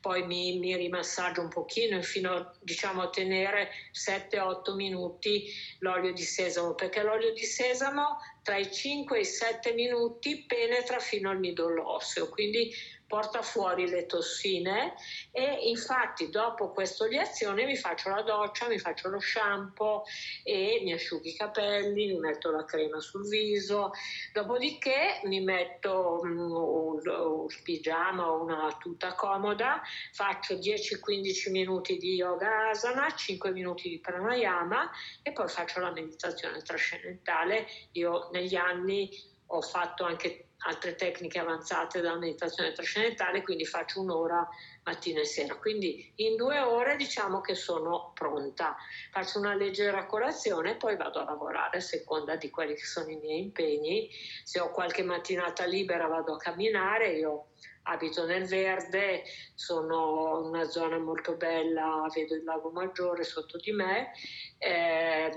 poi 0.00 0.26
mi, 0.26 0.58
mi 0.58 0.74
rimassaggio 0.76 1.42
un 1.42 1.48
pochino 1.48 2.00
fino 2.02 2.32
a, 2.32 2.54
diciamo, 2.60 3.02
a 3.02 3.10
tenere 3.10 3.70
7-8 3.92 4.74
minuti 4.74 5.50
l'olio 5.80 6.12
di 6.12 6.22
sesamo, 6.22 6.74
perché 6.74 7.02
l'olio 7.02 7.32
di 7.32 7.44
sesamo 7.44 8.18
tra 8.42 8.56
i 8.56 8.70
5 8.70 9.16
e 9.16 9.20
i 9.20 9.24
7 9.24 9.72
minuti 9.72 10.44
penetra 10.46 10.98
fino 10.98 11.30
al 11.30 11.38
midollo 11.38 11.94
osseo, 11.94 12.28
quindi 12.28 12.72
porta 13.10 13.42
fuori 13.42 13.88
le 13.88 14.06
tossine 14.06 14.94
e 15.32 15.68
infatti 15.68 16.30
dopo 16.30 16.70
questa 16.70 17.02
oleazione 17.02 17.64
mi 17.64 17.74
faccio 17.74 18.08
la 18.08 18.22
doccia, 18.22 18.68
mi 18.68 18.78
faccio 18.78 19.08
lo 19.08 19.18
shampoo 19.18 20.04
e 20.44 20.80
mi 20.84 20.92
asciugho 20.92 21.26
i 21.26 21.34
capelli, 21.34 22.06
mi 22.06 22.20
metto 22.20 22.52
la 22.52 22.64
crema 22.64 23.00
sul 23.00 23.28
viso, 23.28 23.90
dopodiché 24.32 25.22
mi 25.24 25.40
metto 25.40 26.20
um, 26.22 26.38
un, 26.38 27.00
un 27.04 27.46
pigiama 27.64 28.30
o 28.30 28.44
una 28.44 28.76
tuta 28.78 29.14
comoda, 29.14 29.82
faccio 30.12 30.54
10-15 30.54 31.50
minuti 31.50 31.96
di 31.96 32.14
yoga 32.14 32.68
asana, 32.68 33.12
5 33.12 33.50
minuti 33.50 33.88
di 33.88 33.98
pranayama 33.98 34.88
e 35.24 35.32
poi 35.32 35.48
faccio 35.48 35.80
la 35.80 35.90
meditazione 35.90 36.62
trascendentale. 36.62 37.66
Io 37.92 38.28
negli 38.32 38.54
anni 38.54 39.10
ho 39.46 39.60
fatto 39.60 40.04
anche 40.04 40.46
altre 40.66 40.94
tecniche 40.94 41.38
avanzate 41.38 42.00
della 42.00 42.18
meditazione 42.18 42.72
trascendentale, 42.72 43.42
quindi 43.42 43.64
faccio 43.64 44.00
un'ora 44.00 44.46
mattina 44.84 45.20
e 45.20 45.24
sera. 45.24 45.56
Quindi 45.56 46.12
in 46.16 46.36
due 46.36 46.58
ore 46.60 46.96
diciamo 46.96 47.40
che 47.40 47.54
sono 47.54 48.12
pronta. 48.14 48.76
Faccio 49.10 49.38
una 49.38 49.54
leggera 49.54 50.06
colazione 50.06 50.72
e 50.72 50.76
poi 50.76 50.96
vado 50.96 51.20
a 51.20 51.24
lavorare 51.24 51.78
a 51.78 51.80
seconda 51.80 52.36
di 52.36 52.50
quelli 52.50 52.74
che 52.74 52.84
sono 52.84 53.10
i 53.10 53.16
miei 53.16 53.40
impegni. 53.40 54.10
Se 54.44 54.60
ho 54.60 54.70
qualche 54.70 55.02
mattinata 55.02 55.64
libera 55.64 56.06
vado 56.06 56.34
a 56.34 56.38
camminare, 56.38 57.12
io 57.12 57.46
abito 57.84 58.26
nel 58.26 58.46
verde, 58.46 59.24
sono 59.54 60.40
in 60.40 60.48
una 60.48 60.64
zona 60.64 60.98
molto 60.98 61.34
bella, 61.36 62.06
vedo 62.14 62.34
il 62.34 62.44
lago 62.44 62.70
Maggiore 62.70 63.24
sotto 63.24 63.58
di 63.58 63.72
me, 63.72 64.12
eh, 64.58 65.30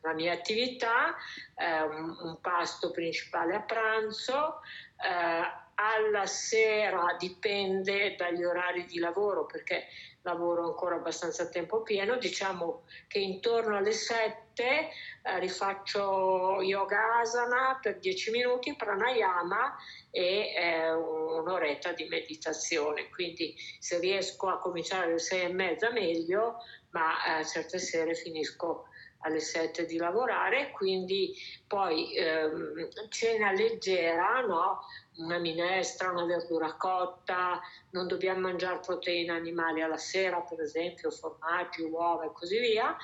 la 0.00 0.12
mia 0.12 0.32
attività, 0.32 1.14
eh, 1.56 1.82
un, 1.82 2.16
un, 2.20 2.40
pasto 2.40 2.90
principale 2.90 3.54
a 3.54 3.60
pranzo, 3.60 4.60
eh, 4.96 5.62
alla 5.76 6.26
sera 6.26 7.16
dipende 7.18 8.14
dagli 8.16 8.44
orari 8.44 8.84
di 8.84 8.98
lavoro 8.98 9.44
perché 9.46 9.86
lavoro 10.24 10.64
ancora 10.64 10.96
abbastanza 10.96 11.44
a 11.44 11.48
tempo 11.48 11.82
pieno, 11.82 12.16
diciamo 12.16 12.82
che 13.06 13.18
intorno 13.18 13.76
alle 13.76 13.92
7 13.92 14.42
eh, 14.56 15.38
rifaccio 15.38 16.60
yoga 16.62 17.20
asana 17.20 17.78
per 17.80 17.98
10 17.98 18.30
minuti, 18.30 18.74
pranayama 18.74 19.76
e 20.10 20.54
eh, 20.54 20.92
un'oretta 20.92 21.92
di 21.92 22.06
meditazione, 22.08 23.08
quindi 23.10 23.54
se 23.78 23.98
riesco 23.98 24.48
a 24.48 24.58
cominciare 24.58 25.06
alle 25.06 25.18
6 25.18 25.42
e 25.42 25.52
mezza 25.52 25.90
meglio, 25.90 26.56
ma 26.90 27.40
eh, 27.40 27.44
certe 27.44 27.78
sere 27.78 28.14
finisco 28.14 28.86
alle 29.24 29.40
7 29.40 29.86
di 29.86 29.96
lavorare, 29.96 30.70
quindi 30.70 31.34
poi 31.66 32.14
ehm, 32.16 32.88
cena 33.08 33.52
leggera, 33.52 34.40
no? 34.40 34.80
una 35.16 35.38
minestra, 35.38 36.10
una 36.10 36.24
verdura 36.24 36.74
cotta, 36.74 37.60
non 37.90 38.06
dobbiamo 38.06 38.40
mangiare 38.40 38.80
proteine 38.80 39.32
animali 39.32 39.82
alla 39.82 39.96
sera, 39.96 40.40
per 40.40 40.60
esempio 40.60 41.10
formaggi, 41.10 41.82
uova 41.82 42.24
e 42.24 42.32
così 42.32 42.58
via. 42.58 42.96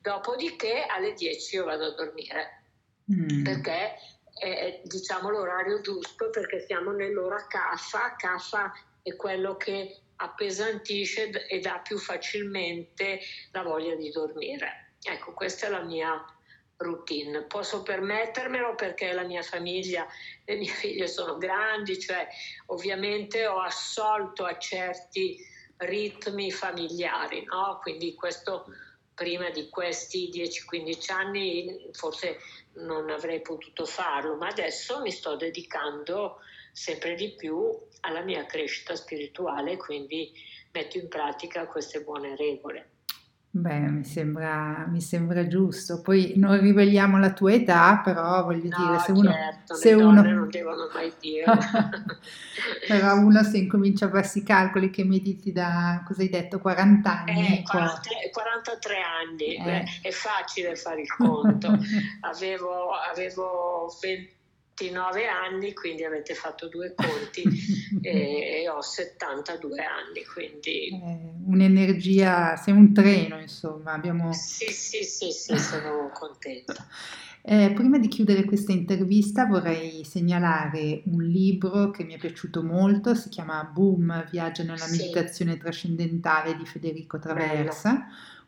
Dopodiché 0.00 0.84
alle 0.84 1.14
10 1.14 1.56
io 1.56 1.64
vado 1.64 1.86
a 1.86 1.94
dormire 1.94 2.62
mm. 3.12 3.42
perché 3.42 3.96
è 4.38 4.80
diciamo 4.84 5.30
l'orario 5.30 5.80
giusto 5.80 6.28
perché 6.30 6.64
siamo 6.66 6.90
nell'ora 6.90 7.46
CAFA, 7.46 8.16
CAFA 8.16 8.72
è 9.02 9.16
quello 9.16 9.56
che 9.56 9.98
appesantisce 10.16 11.46
e 11.46 11.60
dà 11.60 11.80
più 11.82 11.98
facilmente 11.98 13.20
la 13.52 13.62
voglia 13.62 13.94
di 13.94 14.10
dormire. 14.10 14.83
Ecco, 15.06 15.32
questa 15.32 15.66
è 15.66 15.70
la 15.70 15.82
mia 15.82 16.24
routine. 16.78 17.42
Posso 17.42 17.82
permettermelo 17.82 18.74
perché 18.74 19.12
la 19.12 19.24
mia 19.24 19.42
famiglia, 19.42 20.06
le 20.44 20.56
mie 20.56 20.68
figlie 20.68 21.06
sono 21.06 21.36
grandi, 21.36 21.98
cioè 21.98 22.26
ovviamente 22.66 23.46
ho 23.46 23.60
assolto 23.60 24.44
a 24.44 24.58
certi 24.58 25.36
ritmi 25.76 26.50
familiari, 26.50 27.44
no? 27.44 27.78
Quindi 27.82 28.14
questo 28.14 28.66
prima 29.14 29.50
di 29.50 29.68
questi 29.68 30.30
10-15 30.32 31.12
anni 31.12 31.88
forse 31.92 32.38
non 32.74 33.10
avrei 33.10 33.40
potuto 33.40 33.84
farlo, 33.84 34.36
ma 34.36 34.48
adesso 34.48 35.00
mi 35.00 35.12
sto 35.12 35.36
dedicando 35.36 36.38
sempre 36.72 37.14
di 37.14 37.34
più 37.34 37.72
alla 38.00 38.22
mia 38.22 38.44
crescita 38.46 38.96
spirituale, 38.96 39.76
quindi 39.76 40.32
metto 40.72 40.98
in 40.98 41.08
pratica 41.08 41.66
queste 41.66 42.02
buone 42.02 42.34
regole. 42.34 42.93
Beh, 43.56 43.78
mi 43.88 44.02
sembra, 44.04 44.84
mi 44.88 45.00
sembra 45.00 45.46
giusto. 45.46 46.00
Poi 46.00 46.32
non 46.34 46.58
riveliamo 46.58 47.18
la 47.20 47.32
tua 47.32 47.52
età, 47.52 48.00
però 48.02 48.42
voglio 48.42 48.62
dire, 48.62 48.74
No, 48.74 48.98
se 48.98 49.12
uno, 49.12 49.30
certo, 49.30 49.74
se 49.76 49.94
le 49.94 50.02
donne 50.02 50.20
uno, 50.20 50.32
non 50.40 50.48
devono 50.50 50.90
mai 50.92 51.12
dirlo. 51.20 51.54
però 52.88 53.16
uno 53.16 53.44
se 53.44 53.58
incomincia 53.58 54.06
a 54.06 54.10
farsi 54.10 54.38
i 54.40 54.42
calcoli 54.42 54.90
che 54.90 55.04
mediti 55.04 55.52
da, 55.52 56.02
cosa 56.04 56.22
hai 56.22 56.30
detto, 56.30 56.58
40 56.58 57.24
Eh, 57.26 57.30
anni, 57.30 57.62
qua, 57.62 57.78
40 57.78 58.08
43 58.32 58.96
anni, 59.00 59.62
beh, 59.62 59.78
eh. 59.82 59.84
è 60.02 60.10
facile 60.10 60.74
fare 60.74 61.02
il 61.02 61.14
conto. 61.14 61.78
Avevo, 62.22 62.90
avevo 62.90 63.88
29 64.76 65.26
anni, 65.28 65.72
quindi 65.72 66.04
avete 66.04 66.34
fatto 66.34 66.68
due 66.68 66.94
conti, 66.94 67.42
e, 68.02 68.68
ho 68.68 68.80
72 68.80 69.78
anni, 69.80 70.24
quindi 70.24 70.88
Eh, 70.88 71.32
un'energia, 71.46 72.56
sei 72.56 72.74
un 72.74 72.92
treno, 72.92 73.40
insomma, 73.40 73.92
abbiamo... 73.92 74.32
sì, 74.32 74.66
sì, 74.72 75.04
sì, 75.04 75.30
sì, 75.30 75.56
sono 75.58 76.10
contenta. 76.12 76.74
Eh, 77.46 77.72
prima 77.74 77.98
di 77.98 78.08
chiudere 78.08 78.44
questa 78.44 78.72
intervista 78.72 79.44
vorrei 79.44 80.02
segnalare 80.02 81.02
un 81.04 81.22
libro 81.22 81.90
che 81.90 82.02
mi 82.02 82.14
è 82.14 82.18
piaciuto 82.18 82.62
molto, 82.62 83.14
si 83.14 83.28
chiama 83.28 83.62
Boom, 83.64 84.30
Viaggio 84.30 84.62
nella 84.62 84.78
Sì, 84.78 85.02
meditazione 85.02 85.58
trascendentale 85.58 86.56
di 86.56 86.64
Federico 86.64 87.18
bello. 87.18 87.70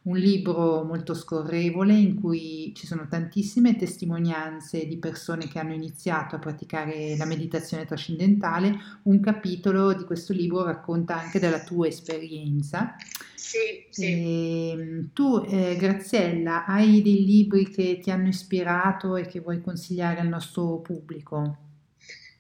Un 0.07 0.19
libro 0.19 0.85
molto 0.85 1.15
scorrevole 1.15 1.93
in 1.93 2.21
cui 2.21 2.73
ci 2.77 2.87
sono 2.87 3.09
tantissime 3.09 3.75
testimonianze 3.75 4.87
di 4.87 4.99
persone 4.99 5.49
che 5.49 5.59
hanno 5.59 5.73
iniziato 5.75 6.37
a 6.37 6.39
praticare 6.39 7.17
la 7.17 7.25
meditazione 7.25 7.87
trascendentale. 7.87 8.73
Un 9.03 9.19
capitolo 9.19 9.93
di 9.95 10.05
questo 10.05 10.33
libro 10.33 10.65
racconta 10.65 11.19
anche 11.19 11.41
della 11.41 11.65
tua 11.65 11.89
esperienza. 11.89 12.95
Sì, 13.35 13.85
sì. 13.91 14.05
Ehm, 14.05 15.11
tu, 15.13 15.45
eh, 15.45 15.75
Graziella, 15.77 16.65
hai 16.67 17.03
dei 17.03 17.25
libri 17.25 17.69
che 17.69 17.99
ti 18.01 18.13
hanno 18.13 18.29
ispirato 18.29 19.17
e 19.17 19.27
che 19.27 19.41
vuoi 19.41 19.61
consigliare 19.61 20.21
al 20.21 20.29
nostro 20.29 20.79
pubblico? 20.79 21.66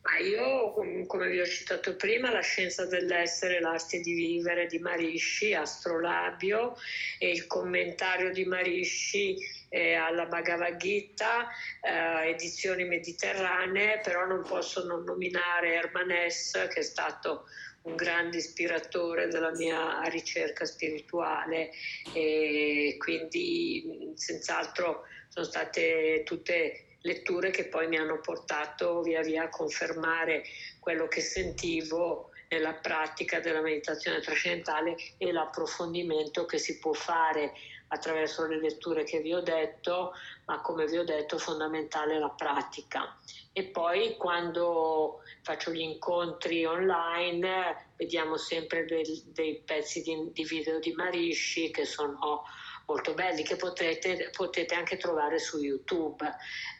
Ma 0.06 0.18
io, 0.18 0.70
com- 0.70 1.04
come 1.06 1.28
vi 1.28 1.40
ho 1.40 1.44
citato 1.44 1.96
prima, 1.96 2.30
La 2.30 2.40
scienza 2.40 2.86
dell'essere, 2.86 3.58
l'arte 3.58 3.98
di 3.98 4.14
vivere 4.14 4.66
di 4.66 4.78
Marishi, 4.78 5.52
Astrolabio 5.52 6.76
e 7.18 7.30
il 7.30 7.48
commentario 7.48 8.30
di 8.30 8.44
Marishi 8.44 9.36
eh, 9.68 9.94
alla 9.94 10.26
Bhagavad 10.26 10.76
Gita, 10.76 11.48
eh, 11.82 12.28
edizioni 12.28 12.84
mediterranee, 12.84 13.98
però 13.98 14.26
non 14.26 14.44
posso 14.44 14.84
non 14.84 15.02
nominare 15.02 15.74
Hermanes, 15.74 16.52
che 16.72 16.80
è 16.80 16.84
stato 16.84 17.46
un 17.82 17.96
grande 17.96 18.36
ispiratore 18.36 19.26
della 19.26 19.50
mia 19.50 20.02
ricerca 20.04 20.64
spirituale. 20.64 21.72
E 22.14 22.94
quindi 22.98 24.12
senz'altro 24.14 25.02
sono 25.30 25.44
state 25.44 26.22
tutte 26.24 26.85
letture 27.02 27.50
che 27.50 27.66
poi 27.66 27.88
mi 27.88 27.98
hanno 27.98 28.20
portato 28.20 29.02
via 29.02 29.22
via 29.22 29.44
a 29.44 29.48
confermare 29.48 30.44
quello 30.80 31.08
che 31.08 31.20
sentivo 31.20 32.30
nella 32.48 32.74
pratica 32.74 33.40
della 33.40 33.60
meditazione 33.60 34.20
trascendentale 34.20 34.96
e 35.18 35.32
l'approfondimento 35.32 36.46
che 36.46 36.58
si 36.58 36.78
può 36.78 36.92
fare 36.92 37.52
attraverso 37.88 38.46
le 38.46 38.60
letture 38.60 39.04
che 39.04 39.20
vi 39.20 39.32
ho 39.32 39.40
detto, 39.40 40.12
ma 40.46 40.60
come 40.60 40.86
vi 40.86 40.98
ho 40.98 41.04
detto 41.04 41.38
fondamentale 41.38 42.16
è 42.16 42.18
la 42.18 42.30
pratica. 42.30 43.16
E 43.52 43.64
poi 43.64 44.16
quando 44.16 45.20
faccio 45.42 45.70
gli 45.70 45.80
incontri 45.80 46.64
online 46.64 47.92
vediamo 47.96 48.36
sempre 48.36 48.84
dei, 48.84 49.04
dei 49.26 49.62
pezzi 49.64 50.02
di, 50.02 50.30
di, 50.32 50.44
video 50.44 50.78
di 50.78 50.92
Marishi 50.92 51.70
che 51.70 51.84
sono 51.84 52.42
molto 52.86 53.14
belli 53.14 53.42
che 53.42 53.56
potete, 53.56 54.30
potete 54.34 54.74
anche 54.74 54.96
trovare 54.96 55.38
su 55.38 55.58
YouTube. 55.58 56.24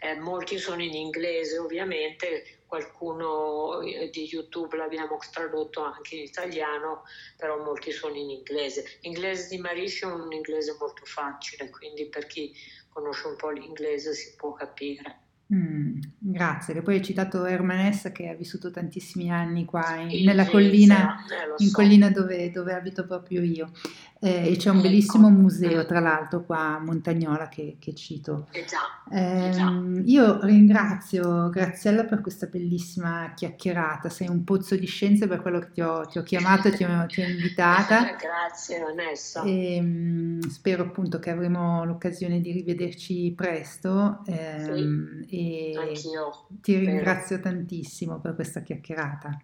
Eh, 0.00 0.14
molti 0.18 0.58
sono 0.58 0.82
in 0.82 0.94
inglese 0.94 1.58
ovviamente, 1.58 2.60
qualcuno 2.66 3.80
di 3.80 4.28
YouTube 4.30 4.76
l'abbiamo 4.76 5.18
tradotto 5.32 5.84
anche 5.84 6.16
in 6.16 6.22
italiano, 6.22 7.02
però 7.36 7.62
molti 7.62 7.92
sono 7.92 8.16
in 8.16 8.30
inglese. 8.30 8.98
L'inglese 9.02 9.48
di 9.48 9.58
Marishi 9.58 10.04
è 10.04 10.08
un 10.08 10.32
inglese 10.32 10.76
molto 10.78 11.04
facile, 11.04 11.70
quindi 11.70 12.06
per 12.06 12.26
chi 12.26 12.52
conosce 12.88 13.26
un 13.28 13.36
po' 13.36 13.50
l'inglese 13.50 14.14
si 14.14 14.34
può 14.36 14.52
capire. 14.52 15.24
Mm, 15.54 16.00
grazie, 16.18 16.74
che 16.74 16.82
poi 16.82 16.96
hai 16.96 17.04
citato 17.04 17.44
Hermanes 17.44 18.10
che 18.12 18.28
ha 18.28 18.34
vissuto 18.34 18.72
tantissimi 18.72 19.30
anni 19.30 19.64
qua 19.64 19.94
in- 19.94 20.24
nella 20.24 20.44
collina, 20.44 21.24
eh, 21.24 21.62
in 21.62 21.70
collina 21.70 22.10
dove, 22.10 22.50
dove 22.50 22.72
abito 22.72 23.06
proprio 23.06 23.42
io. 23.42 23.70
Eh, 24.18 24.52
e 24.52 24.56
c'è 24.56 24.70
un 24.70 24.76
Ecco. 24.78 24.88
bellissimo 24.88 25.28
museo, 25.28 25.84
tra 25.84 26.00
l'altro, 26.00 26.42
qua 26.44 26.76
a 26.76 26.78
Montagnola 26.80 27.48
che, 27.48 27.76
che 27.78 27.94
cito. 27.94 28.48
Eh 28.50 28.64
già, 28.64 28.78
eh 29.10 29.50
già. 29.50 29.66
Ehm, 29.66 30.02
io 30.06 30.40
ringrazio 30.42 31.50
Graziella 31.50 32.04
per 32.04 32.22
questa 32.22 32.46
bellissima 32.46 33.32
chiacchierata, 33.34 34.08
sei 34.08 34.28
un 34.28 34.42
pozzo 34.42 34.74
di 34.74 34.86
scienze 34.86 35.26
per 35.28 35.42
quello 35.42 35.58
che 35.58 35.70
ti 35.70 35.80
ho, 35.82 36.06
ti 36.06 36.16
ho 36.16 36.22
chiamato 36.22 36.68
e 36.68 36.72
ti 36.72 36.84
ho, 36.84 37.04
ti 37.06 37.20
ho 37.20 37.26
invitata. 37.28 38.14
Grazie 38.16 38.80
Vanessa. 38.80 39.42
E, 39.42 39.80
mm, 39.82 40.40
spero 40.48 40.84
appunto 40.84 41.18
che 41.18 41.28
avremo 41.30 41.84
l'occasione 41.84 42.40
di 42.40 42.52
rivederci 42.52 43.32
presto 43.36 44.22
Sì, 44.24 44.32
ehm, 44.32 45.26
e 45.28 45.72
anch'io 45.76 46.46
ti 46.62 46.72
spero. 46.72 46.86
ringrazio 46.90 47.38
tantissimo 47.38 48.18
per 48.18 48.34
questa 48.34 48.62
chiacchierata. 48.62 49.38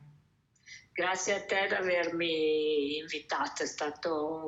Grazie 0.94 1.34
a 1.36 1.40
te 1.44 1.66
di 1.68 1.74
avermi 1.74 2.98
invitato, 2.98 3.62
è 3.62 3.66
stato 3.66 4.26
un 4.42 4.46